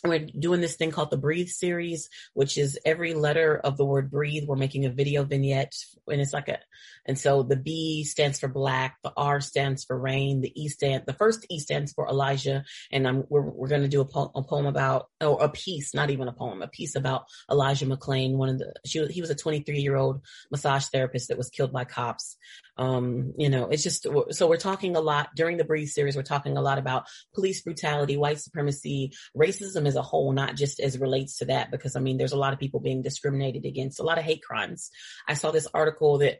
we're 0.04 0.28
doing 0.38 0.60
this 0.60 0.76
thing 0.76 0.92
called 0.92 1.10
the 1.10 1.18
breathe 1.18 1.48
series 1.48 2.10
which 2.34 2.58
is 2.58 2.78
every 2.86 3.14
letter 3.14 3.56
of 3.58 3.78
the 3.78 3.86
word 3.86 4.12
breathe 4.12 4.44
we're 4.46 4.56
making 4.56 4.86
a 4.86 4.90
video 4.90 5.24
vignette 5.24 5.74
and 6.10 6.20
it's 6.20 6.34
like 6.34 6.50
a 6.50 6.60
and 7.06 7.18
so 7.18 7.42
the 7.42 7.56
b 7.56 8.04
stands 8.04 8.38
for 8.40 8.50
black 8.50 8.98
the 9.04 9.14
r 9.16 9.40
stands 9.40 9.86
for 9.86 9.98
rain 9.98 10.42
the 10.42 10.62
e 10.62 10.68
stand 10.68 11.04
the 11.08 11.14
first 11.14 11.46
e 11.50 11.58
stands 11.58 11.94
for 11.94 12.08
elijah 12.10 12.66
and 12.92 13.08
i'm 13.08 13.24
we're, 13.30 13.42
we're 13.42 13.70
going 13.70 13.82
to 13.82 13.88
do 13.88 14.02
a, 14.02 14.06
po- 14.06 14.32
a, 14.36 14.44
poem 14.44 14.66
about 14.66 15.08
or 15.22 15.42
a 15.42 15.50
piece 15.50 15.94
not 15.94 16.10
even 16.10 16.28
a 16.28 16.34
poem 16.34 16.62
a 16.62 16.68
piece 16.68 16.96
about 16.96 17.24
elijah 17.50 17.86
mcclain 17.86 18.34
one 18.34 18.50
of 18.50 18.60
the 18.60 18.74
she 18.86 19.06
he 19.08 19.22
was 19.22 19.30
a 19.30 19.36
23 19.36 19.80
year 19.80 19.96
old 19.96 20.22
massage 20.52 20.86
therapist 20.88 21.30
that 21.30 21.38
was 21.38 21.50
killed 21.50 21.72
by 21.72 21.86
cops 21.86 22.36
um 22.78 23.34
you 23.38 23.50
know 23.50 23.68
it's 23.68 23.84
just 23.84 24.08
so 24.32 24.48
we're 24.48 24.58
talking 24.58 24.96
a 24.96 25.02
lot 25.02 25.30
during 25.36 25.58
the 25.58 25.64
breathe 25.64 25.88
series 25.88 26.16
we're 26.16 26.24
talking 26.24 26.58
a 26.58 26.62
lot 26.62 26.78
about 26.78 27.06
police 27.36 27.62
brutality 27.62 28.18
white 28.18 28.40
supremacy 28.40 29.12
racism 29.38 29.88
as 29.88 29.96
a 29.96 30.02
whole, 30.02 30.32
not 30.32 30.56
just 30.56 30.80
as 30.80 31.00
relates 31.00 31.38
to 31.38 31.46
that, 31.46 31.72
because 31.72 31.96
I 31.96 32.00
mean, 32.00 32.18
there's 32.18 32.32
a 32.32 32.38
lot 32.38 32.54
of 32.54 32.60
people 32.60 32.80
being 32.80 33.02
discriminated 33.02 33.66
against, 33.66 34.00
a 34.00 34.04
lot 34.04 34.18
of 34.18 34.24
hate 34.24 34.44
crimes. 34.44 34.90
I 35.28 35.34
saw 35.34 35.52
this 35.52 35.68
article 35.74 36.20
that 36.20 36.40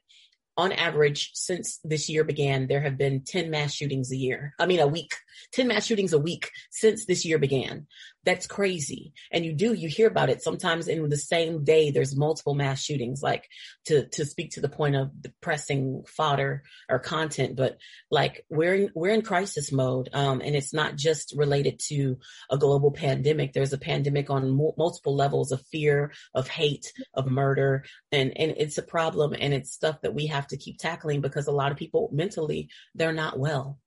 on 0.56 0.72
average, 0.72 1.32
since 1.34 1.80
this 1.84 2.10
year 2.10 2.24
began, 2.24 2.68
there 2.68 2.82
have 2.82 2.98
been 2.98 3.24
10 3.24 3.50
mass 3.50 3.74
shootings 3.74 4.12
a 4.12 4.16
year. 4.16 4.54
I 4.60 4.66
mean, 4.66 4.80
a 4.80 4.88
week, 4.88 5.14
10 5.54 5.68
mass 5.68 5.86
shootings 5.86 6.14
a 6.14 6.20
week 6.20 6.52
since 6.70 7.06
this 7.06 7.26
year 7.26 7.40
began. 7.40 7.88
That's 8.26 8.48
crazy. 8.48 9.14
And 9.32 9.44
you 9.44 9.54
do, 9.54 9.74
you 9.74 9.90
hear 9.90 10.08
about 10.08 10.30
it 10.30 10.42
sometimes 10.42 10.88
in 10.88 11.10
the 11.10 11.18
same 11.18 11.66
day, 11.66 11.92
there's 11.92 12.16
multiple 12.16 12.54
mass 12.54 12.82
shootings, 12.82 13.22
like 13.22 13.50
to, 13.86 14.08
to 14.10 14.26
speak 14.26 14.52
to 14.52 14.62
the 14.62 14.70
point 14.70 14.96
of 14.96 15.22
depressing 15.22 16.04
fodder 16.08 16.64
or 16.88 17.00
content, 17.00 17.58
but 17.58 17.78
like 18.10 18.46
we're 18.50 18.76
in, 18.76 18.90
we're 18.96 19.14
in 19.14 19.24
crisis 19.24 19.74
mode. 19.74 20.10
Um, 20.14 20.42
and 20.42 20.56
it's 20.56 20.74
not 20.74 20.96
just 20.96 21.34
related 21.36 21.80
to 21.88 22.18
a 22.50 22.58
global 22.58 22.92
pandemic. 22.92 23.52
There's 23.52 23.74
a 23.74 23.78
pandemic 23.78 24.30
on 24.30 24.56
multiple 24.78 25.16
levels 25.16 25.52
of 25.52 25.66
fear, 25.68 26.14
of 26.34 26.48
hate, 26.48 26.94
of 27.14 27.28
murder. 27.28 27.84
And, 28.12 28.32
and 28.38 28.54
it's 28.56 28.78
a 28.78 28.84
problem 28.84 29.36
and 29.38 29.54
it's 29.54 29.74
stuff 29.74 30.00
that 30.02 30.14
we 30.14 30.28
have 30.28 30.43
to 30.48 30.58
keep 30.58 30.78
tackling 30.78 31.22
because 31.22 31.48
a 31.48 31.52
lot 31.52 31.72
of 31.72 31.78
people 31.78 32.10
mentally, 32.12 32.70
they're 32.96 33.14
not 33.14 33.40
well 33.40 33.80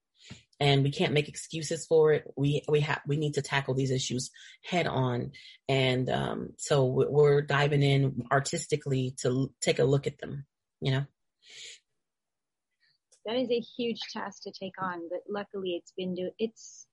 and 0.61 0.83
we 0.83 0.91
can't 0.91 1.13
make 1.13 1.29
excuses 1.29 1.87
for 1.87 2.13
it. 2.13 2.25
We 2.37 2.63
we 2.69 2.81
have 2.81 3.01
we 3.07 3.17
need 3.17 3.35
to 3.35 3.43
tackle 3.43 3.75
these 3.75 3.91
issues 3.91 4.31
head 4.65 4.87
on, 4.87 5.33
and 5.69 6.09
um, 6.09 6.51
so 6.57 6.85
we're 6.87 7.43
diving 7.43 7.83
in 7.83 8.25
artistically 8.33 9.15
to 9.21 9.53
take 9.61 9.79
a 9.79 9.85
look 9.85 10.07
at 10.07 10.19
them. 10.19 10.47
You 10.81 10.93
know, 10.93 11.05
that 13.27 13.37
is 13.37 13.51
a 13.51 13.61
huge 13.77 14.01
task 14.13 14.43
to 14.45 14.53
take 14.53 14.81
on, 14.81 15.03
but 15.11 15.21
luckily 15.29 15.73
it's 15.73 15.93
been 15.97 16.15
do 16.15 16.31
it's 16.39 16.87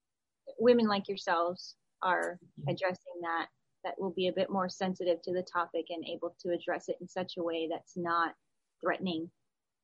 women 0.59 0.87
like 0.87 1.07
yourselves 1.07 1.75
are 2.01 2.37
addressing 2.67 3.21
that 3.21 3.47
that 3.85 3.95
will 3.97 4.11
be 4.11 4.27
a 4.27 4.33
bit 4.33 4.49
more 4.49 4.67
sensitive 4.67 5.21
to 5.21 5.33
the 5.33 5.45
topic 5.53 5.85
and 5.89 6.05
able 6.05 6.35
to 6.41 6.53
address 6.53 6.89
it 6.89 6.97
in 6.99 7.07
such 7.07 7.33
a 7.37 7.43
way 7.43 7.69
that's 7.71 7.93
not 7.95 8.33
threatening 8.81 9.29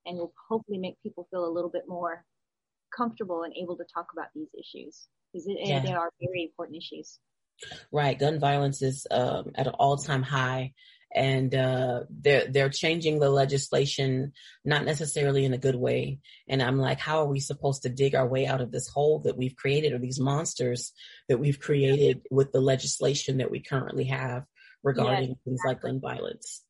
and 0.05 0.17
will 0.17 0.33
hopefully 0.49 0.77
make 0.77 1.01
people 1.03 1.27
feel 1.31 1.45
a 1.45 1.51
little 1.51 1.69
bit 1.69 1.83
more 1.87 2.25
comfortable 2.95 3.43
and 3.43 3.53
able 3.61 3.77
to 3.77 3.85
talk 3.93 4.07
about 4.13 4.27
these 4.33 4.49
issues 4.57 5.07
because 5.31 5.47
yeah. 5.47 5.79
they 5.79 5.93
are 5.93 6.09
very 6.21 6.43
important 6.43 6.77
issues. 6.77 7.19
Right. 7.91 8.17
Gun 8.17 8.39
violence 8.39 8.81
is 8.81 9.05
um, 9.11 9.51
at 9.55 9.67
an 9.67 9.73
all 9.77 9.97
time 9.97 10.23
high 10.23 10.73
and 11.13 11.55
uh, 11.55 12.01
they're 12.09 12.47
they're 12.47 12.69
changing 12.69 13.19
the 13.19 13.29
legislation 13.29 14.33
not 14.63 14.85
necessarily 14.85 15.43
in 15.43 15.53
a 15.53 15.57
good 15.57 15.75
way 15.75 16.19
and 16.47 16.61
i'm 16.61 16.77
like 16.77 16.99
how 16.99 17.19
are 17.21 17.27
we 17.27 17.39
supposed 17.39 17.83
to 17.83 17.89
dig 17.89 18.13
our 18.13 18.27
way 18.27 18.45
out 18.45 18.61
of 18.61 18.71
this 18.71 18.87
hole 18.87 19.19
that 19.19 19.37
we've 19.37 19.55
created 19.55 19.93
or 19.93 19.97
these 19.97 20.19
monsters 20.19 20.93
that 21.27 21.39
we've 21.39 21.59
created 21.59 22.21
with 22.29 22.51
the 22.51 22.61
legislation 22.61 23.37
that 23.37 23.49
we 23.49 23.59
currently 23.59 24.05
have 24.05 24.43
regarding 24.83 25.35
things 25.43 25.59
like 25.65 25.81
gun 25.81 25.99
violence 25.99 26.63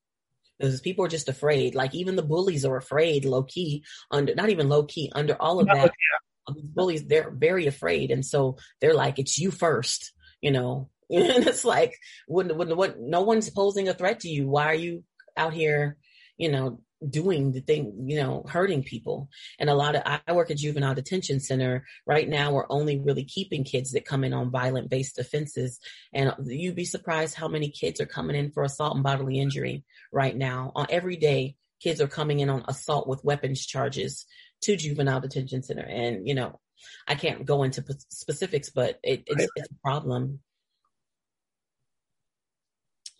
because 0.59 0.81
people 0.81 1.05
are 1.05 1.09
just 1.09 1.29
afraid. 1.29 1.75
Like 1.75 1.95
even 1.95 2.15
the 2.15 2.23
bullies 2.23 2.65
are 2.65 2.77
afraid, 2.77 3.25
low 3.25 3.43
key, 3.43 3.83
under 4.11 4.35
not 4.35 4.49
even 4.49 4.69
low 4.69 4.83
key, 4.83 5.11
under 5.15 5.35
all 5.39 5.59
of 5.59 5.67
no, 5.67 5.73
that. 5.73 5.85
Yeah. 5.85 6.53
Bullies, 6.63 7.05
they're 7.05 7.29
very 7.29 7.67
afraid, 7.67 8.09
and 8.09 8.25
so 8.25 8.57
they're 8.81 8.95
like, 8.95 9.19
"It's 9.19 9.37
you 9.37 9.51
first, 9.51 10.13
you 10.41 10.51
know. 10.51 10.89
and 11.11 11.47
it's 11.47 11.65
like, 11.65 11.95
when 12.27 12.55
when 12.57 12.75
what? 12.75 12.99
No 12.99 13.21
one's 13.21 13.49
posing 13.49 13.87
a 13.87 13.93
threat 13.93 14.21
to 14.21 14.29
you. 14.29 14.47
Why 14.47 14.65
are 14.65 14.75
you 14.75 15.03
out 15.37 15.53
here, 15.53 15.97
you 16.37 16.51
know, 16.51 16.81
doing 17.07 17.51
the 17.51 17.61
thing, 17.61 18.05
you 18.07 18.17
know, 18.17 18.43
hurting 18.47 18.83
people. 18.83 19.29
And 19.57 19.69
a 19.69 19.73
lot 19.73 19.95
of, 19.95 20.03
I 20.05 20.33
work 20.33 20.51
at 20.51 20.57
juvenile 20.57 20.95
detention 20.95 21.39
center. 21.39 21.85
Right 22.05 22.27
now, 22.27 22.51
we're 22.51 22.65
only 22.69 22.99
really 22.99 23.23
keeping 23.23 23.63
kids 23.63 23.91
that 23.91 24.05
come 24.05 24.23
in 24.23 24.33
on 24.33 24.51
violent 24.51 24.89
based 24.89 25.19
offenses. 25.19 25.79
And 26.13 26.33
you'd 26.45 26.75
be 26.75 26.85
surprised 26.85 27.35
how 27.35 27.47
many 27.47 27.69
kids 27.69 28.01
are 28.01 28.05
coming 28.05 28.35
in 28.35 28.51
for 28.51 28.63
assault 28.63 28.95
and 28.95 29.03
bodily 29.03 29.39
injury 29.39 29.83
right 30.11 30.35
now. 30.35 30.71
On 30.75 30.87
every 30.89 31.15
day, 31.15 31.55
kids 31.81 32.01
are 32.01 32.07
coming 32.07 32.39
in 32.39 32.49
on 32.49 32.65
assault 32.67 33.07
with 33.07 33.23
weapons 33.23 33.65
charges 33.65 34.25
to 34.63 34.75
juvenile 34.75 35.21
detention 35.21 35.63
center. 35.63 35.85
And, 35.85 36.27
you 36.27 36.35
know, 36.35 36.59
I 37.07 37.15
can't 37.15 37.45
go 37.45 37.63
into 37.63 37.83
specifics, 38.09 38.69
but 38.69 38.99
it, 39.03 39.23
it's, 39.25 39.47
it's 39.55 39.71
a 39.71 39.81
problem. 39.81 40.39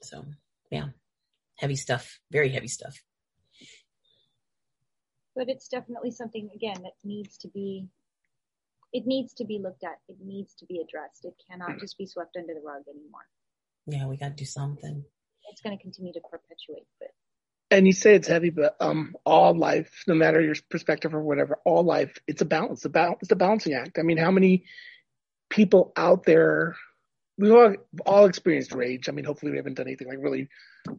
So, 0.01 0.25
yeah 0.71 0.87
heavy 1.59 1.75
stuff, 1.75 2.19
very 2.31 2.49
heavy 2.49 2.67
stuff. 2.67 2.97
But 5.39 5.47
it's 5.47 5.69
definitely 5.69 6.11
something 6.11 6.49
again 6.53 6.83
that 6.83 6.95
needs 7.05 7.37
to 7.37 7.47
be 7.47 7.87
it 8.91 9.05
needs 9.05 9.33
to 9.35 9.45
be 9.45 9.57
looked 9.57 9.85
at. 9.85 9.99
It 10.09 10.17
needs 10.21 10.53
to 10.55 10.65
be 10.65 10.81
addressed. 10.81 11.23
It 11.23 11.35
cannot 11.49 11.79
just 11.79 11.97
be 11.97 12.05
swept 12.05 12.35
under 12.35 12.53
the 12.53 12.59
rug 12.59 12.81
anymore. 12.89 13.25
Yeah, 13.85 14.07
we 14.07 14.17
got 14.17 14.35
to 14.35 14.43
do 14.43 14.43
something. 14.43 15.05
It's 15.49 15.61
going 15.61 15.77
to 15.77 15.81
continue 15.81 16.11
to 16.11 16.19
perpetuate, 16.19 16.87
but 16.99 17.11
and 17.71 17.87
you 17.87 17.93
say 17.93 18.15
it's 18.15 18.27
heavy, 18.27 18.49
but 18.49 18.75
um, 18.81 19.15
all 19.25 19.53
life, 19.53 20.03
no 20.07 20.15
matter 20.15 20.41
your 20.41 20.55
perspective 20.69 21.13
or 21.13 21.21
whatever, 21.21 21.59
all 21.63 21.83
life, 21.83 22.17
it's 22.27 22.41
a 22.41 22.45
balance. 22.45 22.83
A 22.83 22.89
balance, 22.89 23.19
it's 23.21 23.31
a 23.31 23.37
balancing 23.37 23.75
act. 23.75 23.97
I 23.97 24.01
mean, 24.01 24.17
how 24.17 24.31
many 24.31 24.65
people 25.49 25.93
out 25.95 26.25
there? 26.25 26.75
We've 27.37 27.53
all, 27.53 27.75
all 28.05 28.25
experienced 28.25 28.73
rage. 28.73 29.07
I 29.07 29.13
mean, 29.13 29.23
hopefully 29.23 29.51
we 29.51 29.57
haven't 29.57 29.75
done 29.75 29.87
anything 29.87 30.09
like 30.09 30.17
really 30.19 30.49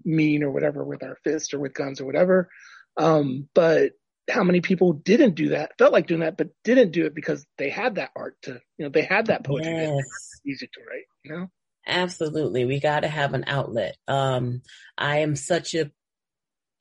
mean 0.03 0.43
or 0.43 0.51
whatever 0.51 0.83
with 0.83 1.03
our 1.03 1.19
fists 1.25 1.53
or 1.53 1.59
with 1.59 1.75
guns 1.75 2.01
or 2.01 2.07
whatever. 2.07 2.49
Um, 2.97 3.49
but 3.53 3.93
how 4.31 4.45
many 4.45 4.61
people 4.61 4.93
didn't 4.93 5.35
do 5.35 5.51
that, 5.51 5.73
felt 5.79 5.93
like 5.93 6.07
doing 6.07 6.21
that, 6.21 6.37
but 6.37 6.49
didn't 6.65 6.93
do 6.93 7.07
it 7.07 7.15
because 7.15 7.47
they 7.59 7.71
had 7.71 7.97
that 7.97 8.11
art 8.17 8.37
to, 8.43 8.61
you 8.79 8.85
know, 8.85 8.89
they 8.89 9.03
had 9.03 9.27
that 9.27 9.45
poetry. 9.45 9.73
Yes. 9.73 10.05
Easy 10.47 10.67
to 10.73 10.81
write, 10.81 11.05
you 11.25 11.33
know? 11.33 11.47
Absolutely. 11.87 12.65
We 12.65 12.81
got 12.81 13.01
to 13.01 13.09
have 13.09 13.35
an 13.35 13.45
outlet. 13.47 13.97
Um, 14.07 14.63
I 14.97 15.19
am 15.19 15.37
such 15.37 15.75
a 15.75 15.91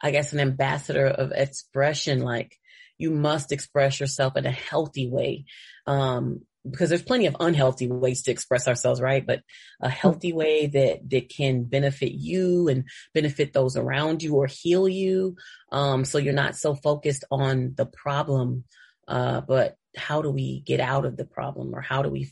I 0.01 0.11
guess, 0.11 0.33
an 0.33 0.39
ambassador 0.39 1.07
of 1.07 1.31
expression. 1.31 2.21
Like 2.21 2.57
you 2.97 3.11
must 3.11 3.51
express 3.51 3.99
yourself 3.99 4.35
in 4.37 4.45
a 4.45 4.51
healthy 4.51 5.09
way. 5.09 5.45
Um, 5.85 6.41
because 6.69 6.89
there's 6.89 7.01
plenty 7.01 7.25
of 7.25 7.37
unhealthy 7.39 7.87
ways 7.87 8.23
to 8.23 8.31
express 8.31 8.67
ourselves, 8.67 9.01
right? 9.01 9.25
But 9.25 9.41
a 9.81 9.89
healthy 9.89 10.33
way 10.33 10.67
that, 10.67 11.09
that 11.09 11.29
can 11.29 11.63
benefit 11.63 12.11
you 12.11 12.67
and 12.67 12.85
benefit 13.13 13.53
those 13.53 13.77
around 13.77 14.23
you 14.23 14.35
or 14.35 14.47
heal 14.47 14.87
you. 14.87 15.35
Um, 15.71 16.05
so 16.05 16.17
you're 16.17 16.33
not 16.33 16.55
so 16.55 16.75
focused 16.75 17.23
on 17.31 17.73
the 17.75 17.85
problem, 17.85 18.65
uh, 19.07 19.41
but 19.41 19.75
how 19.95 20.21
do 20.21 20.29
we 20.29 20.61
get 20.65 20.79
out 20.79 21.05
of 21.05 21.17
the 21.17 21.25
problem 21.25 21.73
or 21.73 21.81
how 21.81 22.01
do 22.01 22.09
we 22.09 22.31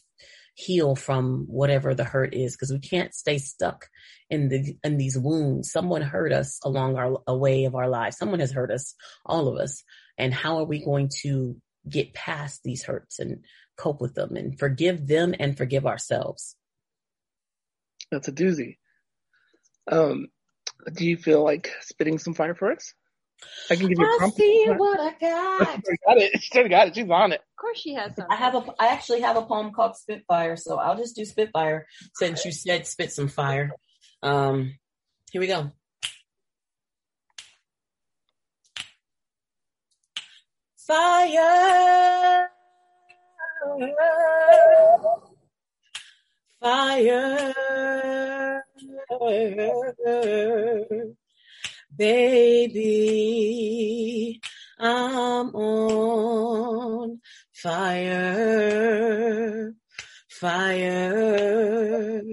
heal 0.57 0.95
from 0.95 1.45
whatever 1.47 1.93
the 1.93 2.03
hurt 2.03 2.34
is 2.34 2.55
because 2.55 2.71
we 2.71 2.80
can't 2.80 3.13
stay 3.13 3.38
stuck 3.38 3.88
in 4.30 4.49
the 4.49 4.75
in 4.84 4.97
these 4.97 5.15
wounds 5.15 5.71
someone 5.71 6.01
hurt 6.01 6.34
us 6.34 6.59
along 6.63 6.95
our 6.95 7.21
a 7.28 7.38
way 7.38 7.65
of 7.65 7.75
our 7.75 7.88
lives 7.88 8.17
someone 8.17 8.39
has 8.39 8.51
hurt 8.51 8.71
us 8.71 8.95
all 9.23 9.47
of 9.47 9.57
us 9.57 9.84
and 10.17 10.34
how 10.34 10.57
are 10.57 10.65
we 10.65 10.84
going 10.84 11.11
to 11.21 11.55
get 11.88 12.11
past 12.15 12.61
these 12.63 12.84
hurts 12.84 13.19
and 13.19 13.45
cope 13.78 14.01
with 14.01 14.15
them 14.15 14.36
and 14.36 14.59
forgive 14.59 15.07
them 15.07 15.34
and 15.39 15.57
forgive 15.57 15.86
ourselves 15.86 16.55
that's 18.11 18.28
a 18.28 18.32
doozy 18.32 18.78
um 19.91 20.28
do 20.93 21.05
you 21.05 21.17
feel 21.17 21.43
like 21.43 21.71
spitting 21.82 22.17
some 22.17 22.34
fire 22.34 22.55
for 22.55 22.71
us 22.71 22.93
I 23.69 23.75
can 23.75 23.88
give 23.88 23.99
you 23.99 24.05
a 24.05 24.17
prompt. 24.17 24.38
see 24.38 24.65
what 24.75 24.99
I 24.99 25.13
got. 25.21 25.84
she 25.86 25.97
got 26.05 26.17
it. 26.17 26.41
She 26.41 26.69
got 26.69 26.88
it. 26.88 26.95
She's 26.95 27.09
on 27.09 27.32
it. 27.32 27.41
Of 27.41 27.55
course 27.61 27.80
she 27.80 27.93
has 27.93 28.15
some. 28.15 28.25
I 28.30 28.36
have 28.36 28.55
a, 28.55 28.65
I 28.80 28.88
actually 28.88 29.21
have 29.21 29.38
a 29.38 29.43
poem 29.43 29.71
called 29.71 29.95
Spitfire, 29.95 30.55
so 30.55 30.78
I'll 30.78 30.97
just 30.97 31.15
do 31.15 31.25
Spitfire 31.25 31.88
since 32.15 32.45
you 32.45 32.51
said 32.51 32.88
spit 32.88 33.11
some 33.11 33.28
fire. 33.28 33.71
Um, 34.23 34.75
here 35.32 35.41
we 35.41 35.47
go. 35.47 35.71
Fire. 40.78 42.49
Fire 46.59 47.43
baby, 51.97 52.82
I'm 54.80 55.55
on 55.55 57.20
fire, 57.51 58.13
fire. 60.30 62.24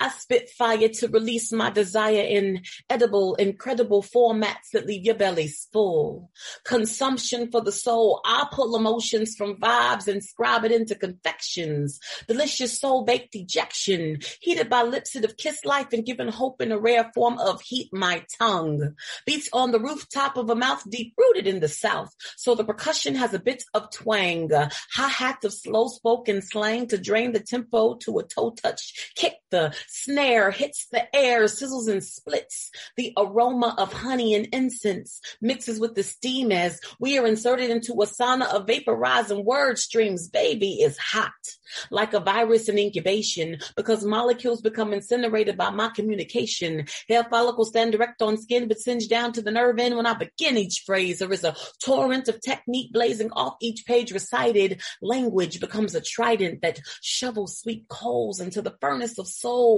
I 0.00 0.08
spit 0.08 0.48
fire 0.48 0.88
to 0.88 1.08
release 1.08 1.52
my 1.52 1.70
desire 1.70 2.22
in 2.22 2.62
edible, 2.88 3.34
incredible 3.34 4.02
formats 4.02 4.70
that 4.72 4.86
leave 4.86 5.04
your 5.04 5.14
bellies 5.14 5.68
full. 5.72 6.30
Consumption 6.64 7.50
for 7.50 7.60
the 7.60 7.70
soul. 7.70 8.22
I 8.24 8.46
pull 8.50 8.76
emotions 8.76 9.36
from 9.36 9.56
vibes 9.56 10.08
and 10.08 10.24
scribe 10.24 10.64
it 10.64 10.72
into 10.72 10.94
confections. 10.94 12.00
Delicious 12.26 12.80
soul 12.80 13.04
baked 13.04 13.34
ejection. 13.34 14.20
Heated 14.40 14.70
by 14.70 14.82
lips 14.82 15.12
that 15.12 15.22
have 15.22 15.36
kissed 15.36 15.66
life 15.66 15.92
and 15.92 16.06
given 16.06 16.28
hope 16.28 16.62
in 16.62 16.72
a 16.72 16.78
rare 16.78 17.10
form 17.14 17.38
of 17.38 17.60
heat 17.60 17.90
my 17.92 18.24
tongue. 18.38 18.94
Beats 19.26 19.50
on 19.52 19.70
the 19.70 19.80
rooftop 19.80 20.38
of 20.38 20.48
a 20.48 20.54
mouth 20.54 20.82
deep 20.88 21.12
rooted 21.18 21.46
in 21.46 21.60
the 21.60 21.68
south. 21.68 22.14
So 22.36 22.54
the 22.54 22.64
percussion 22.64 23.14
has 23.16 23.34
a 23.34 23.38
bit 23.38 23.64
of 23.74 23.90
twang. 23.90 24.50
Hi-hat 24.94 25.44
of 25.44 25.52
slow 25.52 25.88
spoken 25.88 26.40
slang 26.40 26.86
to 26.88 26.98
drain 26.98 27.32
the 27.32 27.40
tempo 27.40 27.96
to 27.96 28.18
a 28.18 28.22
toe 28.22 28.50
touch. 28.50 29.12
Kick 29.14 29.34
the 29.50 29.74
snare 29.90 30.50
hits 30.50 30.86
the 30.92 31.14
air, 31.14 31.44
sizzles 31.44 31.88
and 31.88 32.02
splits. 32.02 32.70
The 32.96 33.12
aroma 33.16 33.74
of 33.76 33.92
honey 33.92 34.34
and 34.34 34.46
incense 34.52 35.20
mixes 35.40 35.80
with 35.80 35.94
the 35.94 36.02
steam 36.02 36.52
as 36.52 36.80
we 37.00 37.18
are 37.18 37.26
inserted 37.26 37.70
into 37.70 37.92
a 37.94 38.06
sauna 38.06 38.46
of 38.54 38.66
vaporizing 38.66 39.44
word 39.44 39.78
streams. 39.78 40.28
Baby 40.28 40.80
is 40.80 40.96
hot 40.96 41.32
like 41.90 42.14
a 42.14 42.20
virus 42.20 42.68
in 42.68 42.78
incubation 42.78 43.58
because 43.76 44.04
molecules 44.04 44.60
become 44.60 44.92
incinerated 44.92 45.56
by 45.56 45.70
my 45.70 45.88
communication. 45.88 46.86
Hair 47.08 47.24
follicles 47.30 47.68
stand 47.68 47.92
direct 47.92 48.22
on 48.22 48.36
skin 48.36 48.68
but 48.68 48.78
singe 48.78 49.08
down 49.08 49.32
to 49.32 49.42
the 49.42 49.50
nerve 49.50 49.78
end 49.78 49.96
when 49.96 50.06
I 50.06 50.14
begin 50.14 50.56
each 50.56 50.82
phrase. 50.86 51.18
There 51.18 51.32
is 51.32 51.44
a 51.44 51.56
torrent 51.82 52.28
of 52.28 52.40
technique 52.40 52.92
blazing 52.92 53.30
off 53.32 53.56
each 53.60 53.84
page 53.86 54.12
recited. 54.12 54.80
Language 55.02 55.60
becomes 55.60 55.94
a 55.94 56.00
trident 56.00 56.62
that 56.62 56.80
shovels 57.02 57.58
sweet 57.58 57.88
coals 57.88 58.40
into 58.40 58.62
the 58.62 58.76
furnace 58.80 59.18
of 59.18 59.26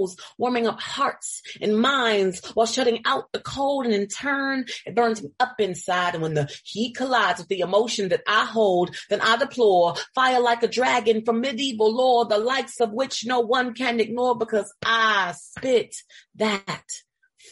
souls, 0.03 0.17
warming 0.37 0.67
up 0.67 0.79
hearts 0.79 1.41
and 1.61 1.79
minds 1.79 2.45
while 2.53 2.65
shutting 2.65 3.01
out 3.05 3.31
the 3.31 3.39
cold 3.39 3.85
and 3.85 3.93
in 3.93 4.07
turn 4.07 4.65
it 4.85 4.95
burns 4.95 5.23
me 5.23 5.29
up 5.39 5.59
inside. 5.59 6.13
And 6.13 6.23
when 6.23 6.33
the 6.33 6.49
heat 6.63 6.95
collides 6.95 7.39
with 7.39 7.47
the 7.47 7.59
emotion 7.59 8.09
that 8.09 8.23
I 8.27 8.45
hold, 8.45 8.95
then 9.09 9.21
I 9.21 9.37
deplore 9.37 9.95
fire 10.15 10.39
like 10.39 10.63
a 10.63 10.67
dragon 10.67 11.23
from 11.23 11.41
medieval 11.41 11.93
lore, 11.93 12.25
the 12.25 12.37
likes 12.37 12.79
of 12.79 12.91
which 12.91 13.25
no 13.25 13.39
one 13.39 13.73
can 13.73 13.99
ignore 13.99 14.37
because 14.37 14.73
I 14.85 15.33
spit 15.37 15.95
that 16.35 16.85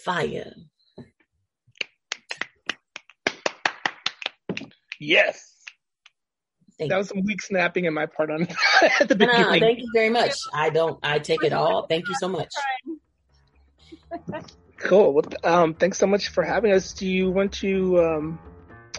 fire. 0.03 0.53
Yes. 4.99 5.60
Thank 6.81 6.89
that 6.89 6.97
was 6.97 7.09
some 7.09 7.21
weak 7.23 7.43
snapping 7.43 7.85
in 7.85 7.93
my 7.93 8.07
part 8.07 8.31
on 8.31 8.47
at 8.99 9.07
the 9.07 9.15
beginning. 9.15 9.41
No, 9.43 9.59
thank 9.59 9.79
you 9.79 9.89
very 9.93 10.09
much. 10.09 10.33
I 10.51 10.71
don't. 10.71 10.97
I 11.03 11.19
take 11.19 11.43
it 11.43 11.53
all. 11.53 11.85
Thank 11.85 12.07
you 12.07 12.15
so 12.19 12.27
much. 12.27 12.49
cool. 14.77 15.13
Well, 15.13 15.25
um, 15.43 15.75
thanks 15.75 15.99
so 15.99 16.07
much 16.07 16.29
for 16.29 16.43
having 16.43 16.71
us. 16.71 16.93
Do 16.93 17.07
you 17.07 17.29
want 17.29 17.53
to 17.53 17.99
um, 18.03 18.39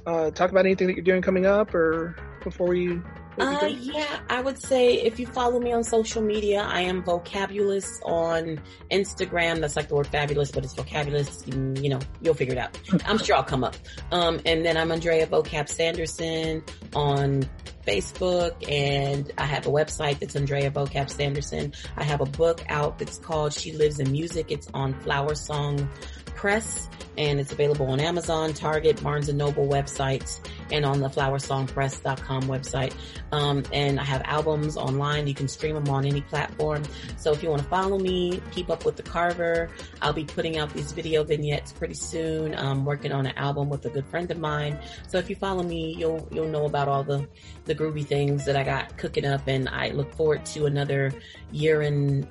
uh, 0.07 0.31
talk 0.31 0.53
about 0.53 0.65
anything 0.65 0.87
that 0.87 0.95
you're 0.95 1.05
doing 1.05 1.23
coming 1.23 1.45
up, 1.45 1.75
or 1.75 2.15
before 2.45 2.69
we 2.69 3.01
uh, 3.39 3.67
yeah, 3.81 4.21
I 4.29 4.43
would 4.43 4.59
say 4.59 4.95
if 4.95 5.19
you 5.19 5.27
follow 5.27 5.59
me 5.59 5.73
on 5.73 5.85
social 5.85 6.21
media, 6.21 6.63
I 6.63 6.83
am 6.83 7.03
Vocabulous 7.03 8.01
on 8.05 8.61
Instagram. 8.91 9.61
That's 9.61 9.75
like 9.75 9.89
the 9.89 9.95
word 9.95 10.07
fabulous, 10.07 10.51
but 10.51 10.65
it's 10.65 10.75
Vocabulous. 10.75 11.43
You, 11.47 11.75
you 11.81 11.89
know, 11.89 11.99
you'll 12.21 12.35
figure 12.35 12.53
it 12.53 12.59
out. 12.59 12.79
I'm 13.07 13.19
sure 13.19 13.37
I'll 13.37 13.43
come 13.43 13.65
up. 13.65 13.75
Um, 14.11 14.41
and 14.45 14.65
then 14.65 14.77
I'm 14.77 14.93
Andrea 14.93 15.27
Vocab 15.27 15.69
Sanderson 15.69 16.63
on 16.95 17.49
Facebook 17.87 18.71
and 18.71 19.31
I 19.39 19.45
have 19.45 19.67
a 19.67 19.71
website 19.71 20.21
that's 20.21 20.37
Andrea 20.37 20.71
Vocab 20.71 21.11
Sanderson. 21.11 21.73
I 21.97 22.05
have 22.05 22.21
a 22.21 22.27
book 22.27 22.65
out 22.69 22.99
that's 22.99 23.19
called 23.19 23.53
She 23.53 23.73
Lives 23.73 23.99
in 23.99 24.11
Music. 24.13 24.51
It's 24.51 24.69
on 24.75 24.95
Flower 25.01 25.35
Song 25.35 25.89
Press 26.35 26.89
and 27.17 27.39
it's 27.39 27.53
available 27.53 27.87
on 27.87 28.01
Amazon, 28.01 28.53
Target, 28.55 29.03
Barnes 29.03 29.29
and 29.29 29.37
Noble 29.37 29.69
websites, 29.69 30.41
and 30.71 30.85
on 30.85 31.01
the 31.01 31.09
flowersongpress.com 31.09 32.45
website. 32.45 32.95
Um, 33.33 33.63
and 33.73 34.01
I 34.01 34.05
have 34.05 34.23
albums 34.25 34.77
online. 34.77 35.27
You 35.27 35.35
can 35.35 35.49
stream 35.49 35.75
them 35.75 35.89
on 35.89 36.07
any 36.07 36.23
platform. 36.23 36.83
So 37.19 37.33
if 37.33 37.43
you 37.43 37.51
want 37.51 37.63
to 37.63 37.69
follow 37.69 37.99
me, 37.99 38.41
keep 38.51 38.71
up 38.71 38.85
with 38.85 38.97
the 38.97 39.03
Carver. 39.03 39.71
I'll 40.01 40.13
be 40.13 40.25
putting 40.25 40.59
out 40.59 40.73
these 40.73 40.93
video 40.93 41.23
vignettes 41.23 41.73
pretty 41.73 41.95
soon. 41.95 42.55
I'm 42.55 42.85
working 42.85 43.13
on 43.13 43.27
an 43.27 43.37
album 43.37 43.69
with 43.69 43.85
a 43.87 43.91
good 43.91 44.07
friend 44.07 44.31
of 44.31 44.39
mine. 44.39 44.79
So 45.09 45.19
if 45.19 45.29
you 45.29 45.37
follow 45.37 45.63
me, 45.63 45.95
you'll, 45.99 46.27
you'll 46.33 46.49
know 46.49 46.65
about 46.65 46.89
all 46.89 47.05
the, 47.05 47.29
the 47.65 47.72
groovy 47.75 48.07
things 48.07 48.45
that 48.45 48.57
I 48.57 48.65
got 48.65 48.97
cooking 48.97 49.25
up. 49.25 49.47
And 49.47 49.69
I 49.69 49.91
look 49.91 50.15
forward 50.15 50.45
to 50.47 50.67
another 50.67 51.13
year 51.51 51.83
and 51.83 52.27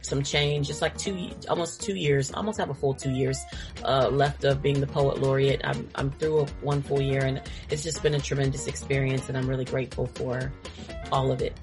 some 0.00 0.22
change. 0.22 0.70
It's 0.70 0.82
like 0.82 0.96
two, 0.96 1.30
almost 1.48 1.82
two 1.82 1.94
years, 1.94 2.32
almost 2.32 2.58
have 2.58 2.70
a 2.70 2.74
full 2.74 2.94
two 2.94 3.10
years 3.10 3.44
uh, 3.84 4.08
left 4.08 4.44
of 4.44 4.62
being 4.62 4.80
the 4.80 4.86
poet 4.86 5.20
laureate. 5.20 5.60
I'm 5.64 5.88
I'm 5.94 6.10
through 6.12 6.46
one 6.62 6.82
full 6.82 7.00
year, 7.00 7.24
and 7.24 7.42
it's 7.70 7.82
just 7.82 8.02
been 8.02 8.14
a 8.14 8.20
tremendous 8.20 8.66
experience, 8.66 9.28
and 9.28 9.36
I'm 9.36 9.48
really 9.48 9.64
grateful 9.66 10.06
for 10.06 10.52
all 11.12 11.30
of 11.30 11.42
it. 11.42 11.56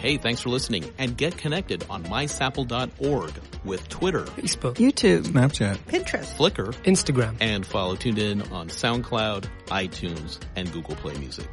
Hey, 0.00 0.16
thanks 0.16 0.40
for 0.40 0.48
listening 0.48 0.90
and 0.96 1.14
get 1.14 1.36
connected 1.36 1.84
on 1.90 2.02
mysapl.org 2.04 3.32
with 3.66 3.86
Twitter, 3.90 4.22
Facebook, 4.22 4.76
YouTube, 4.76 5.24
Snapchat, 5.24 5.76
Pinterest, 5.76 6.34
Flickr, 6.36 6.72
Instagram, 6.84 7.36
and 7.38 7.66
follow 7.66 7.96
Tuned 7.96 8.18
In 8.18 8.40
on 8.50 8.68
SoundCloud, 8.68 9.44
iTunes, 9.66 10.40
and 10.56 10.72
Google 10.72 10.96
Play 10.96 11.18
Music. 11.18 11.46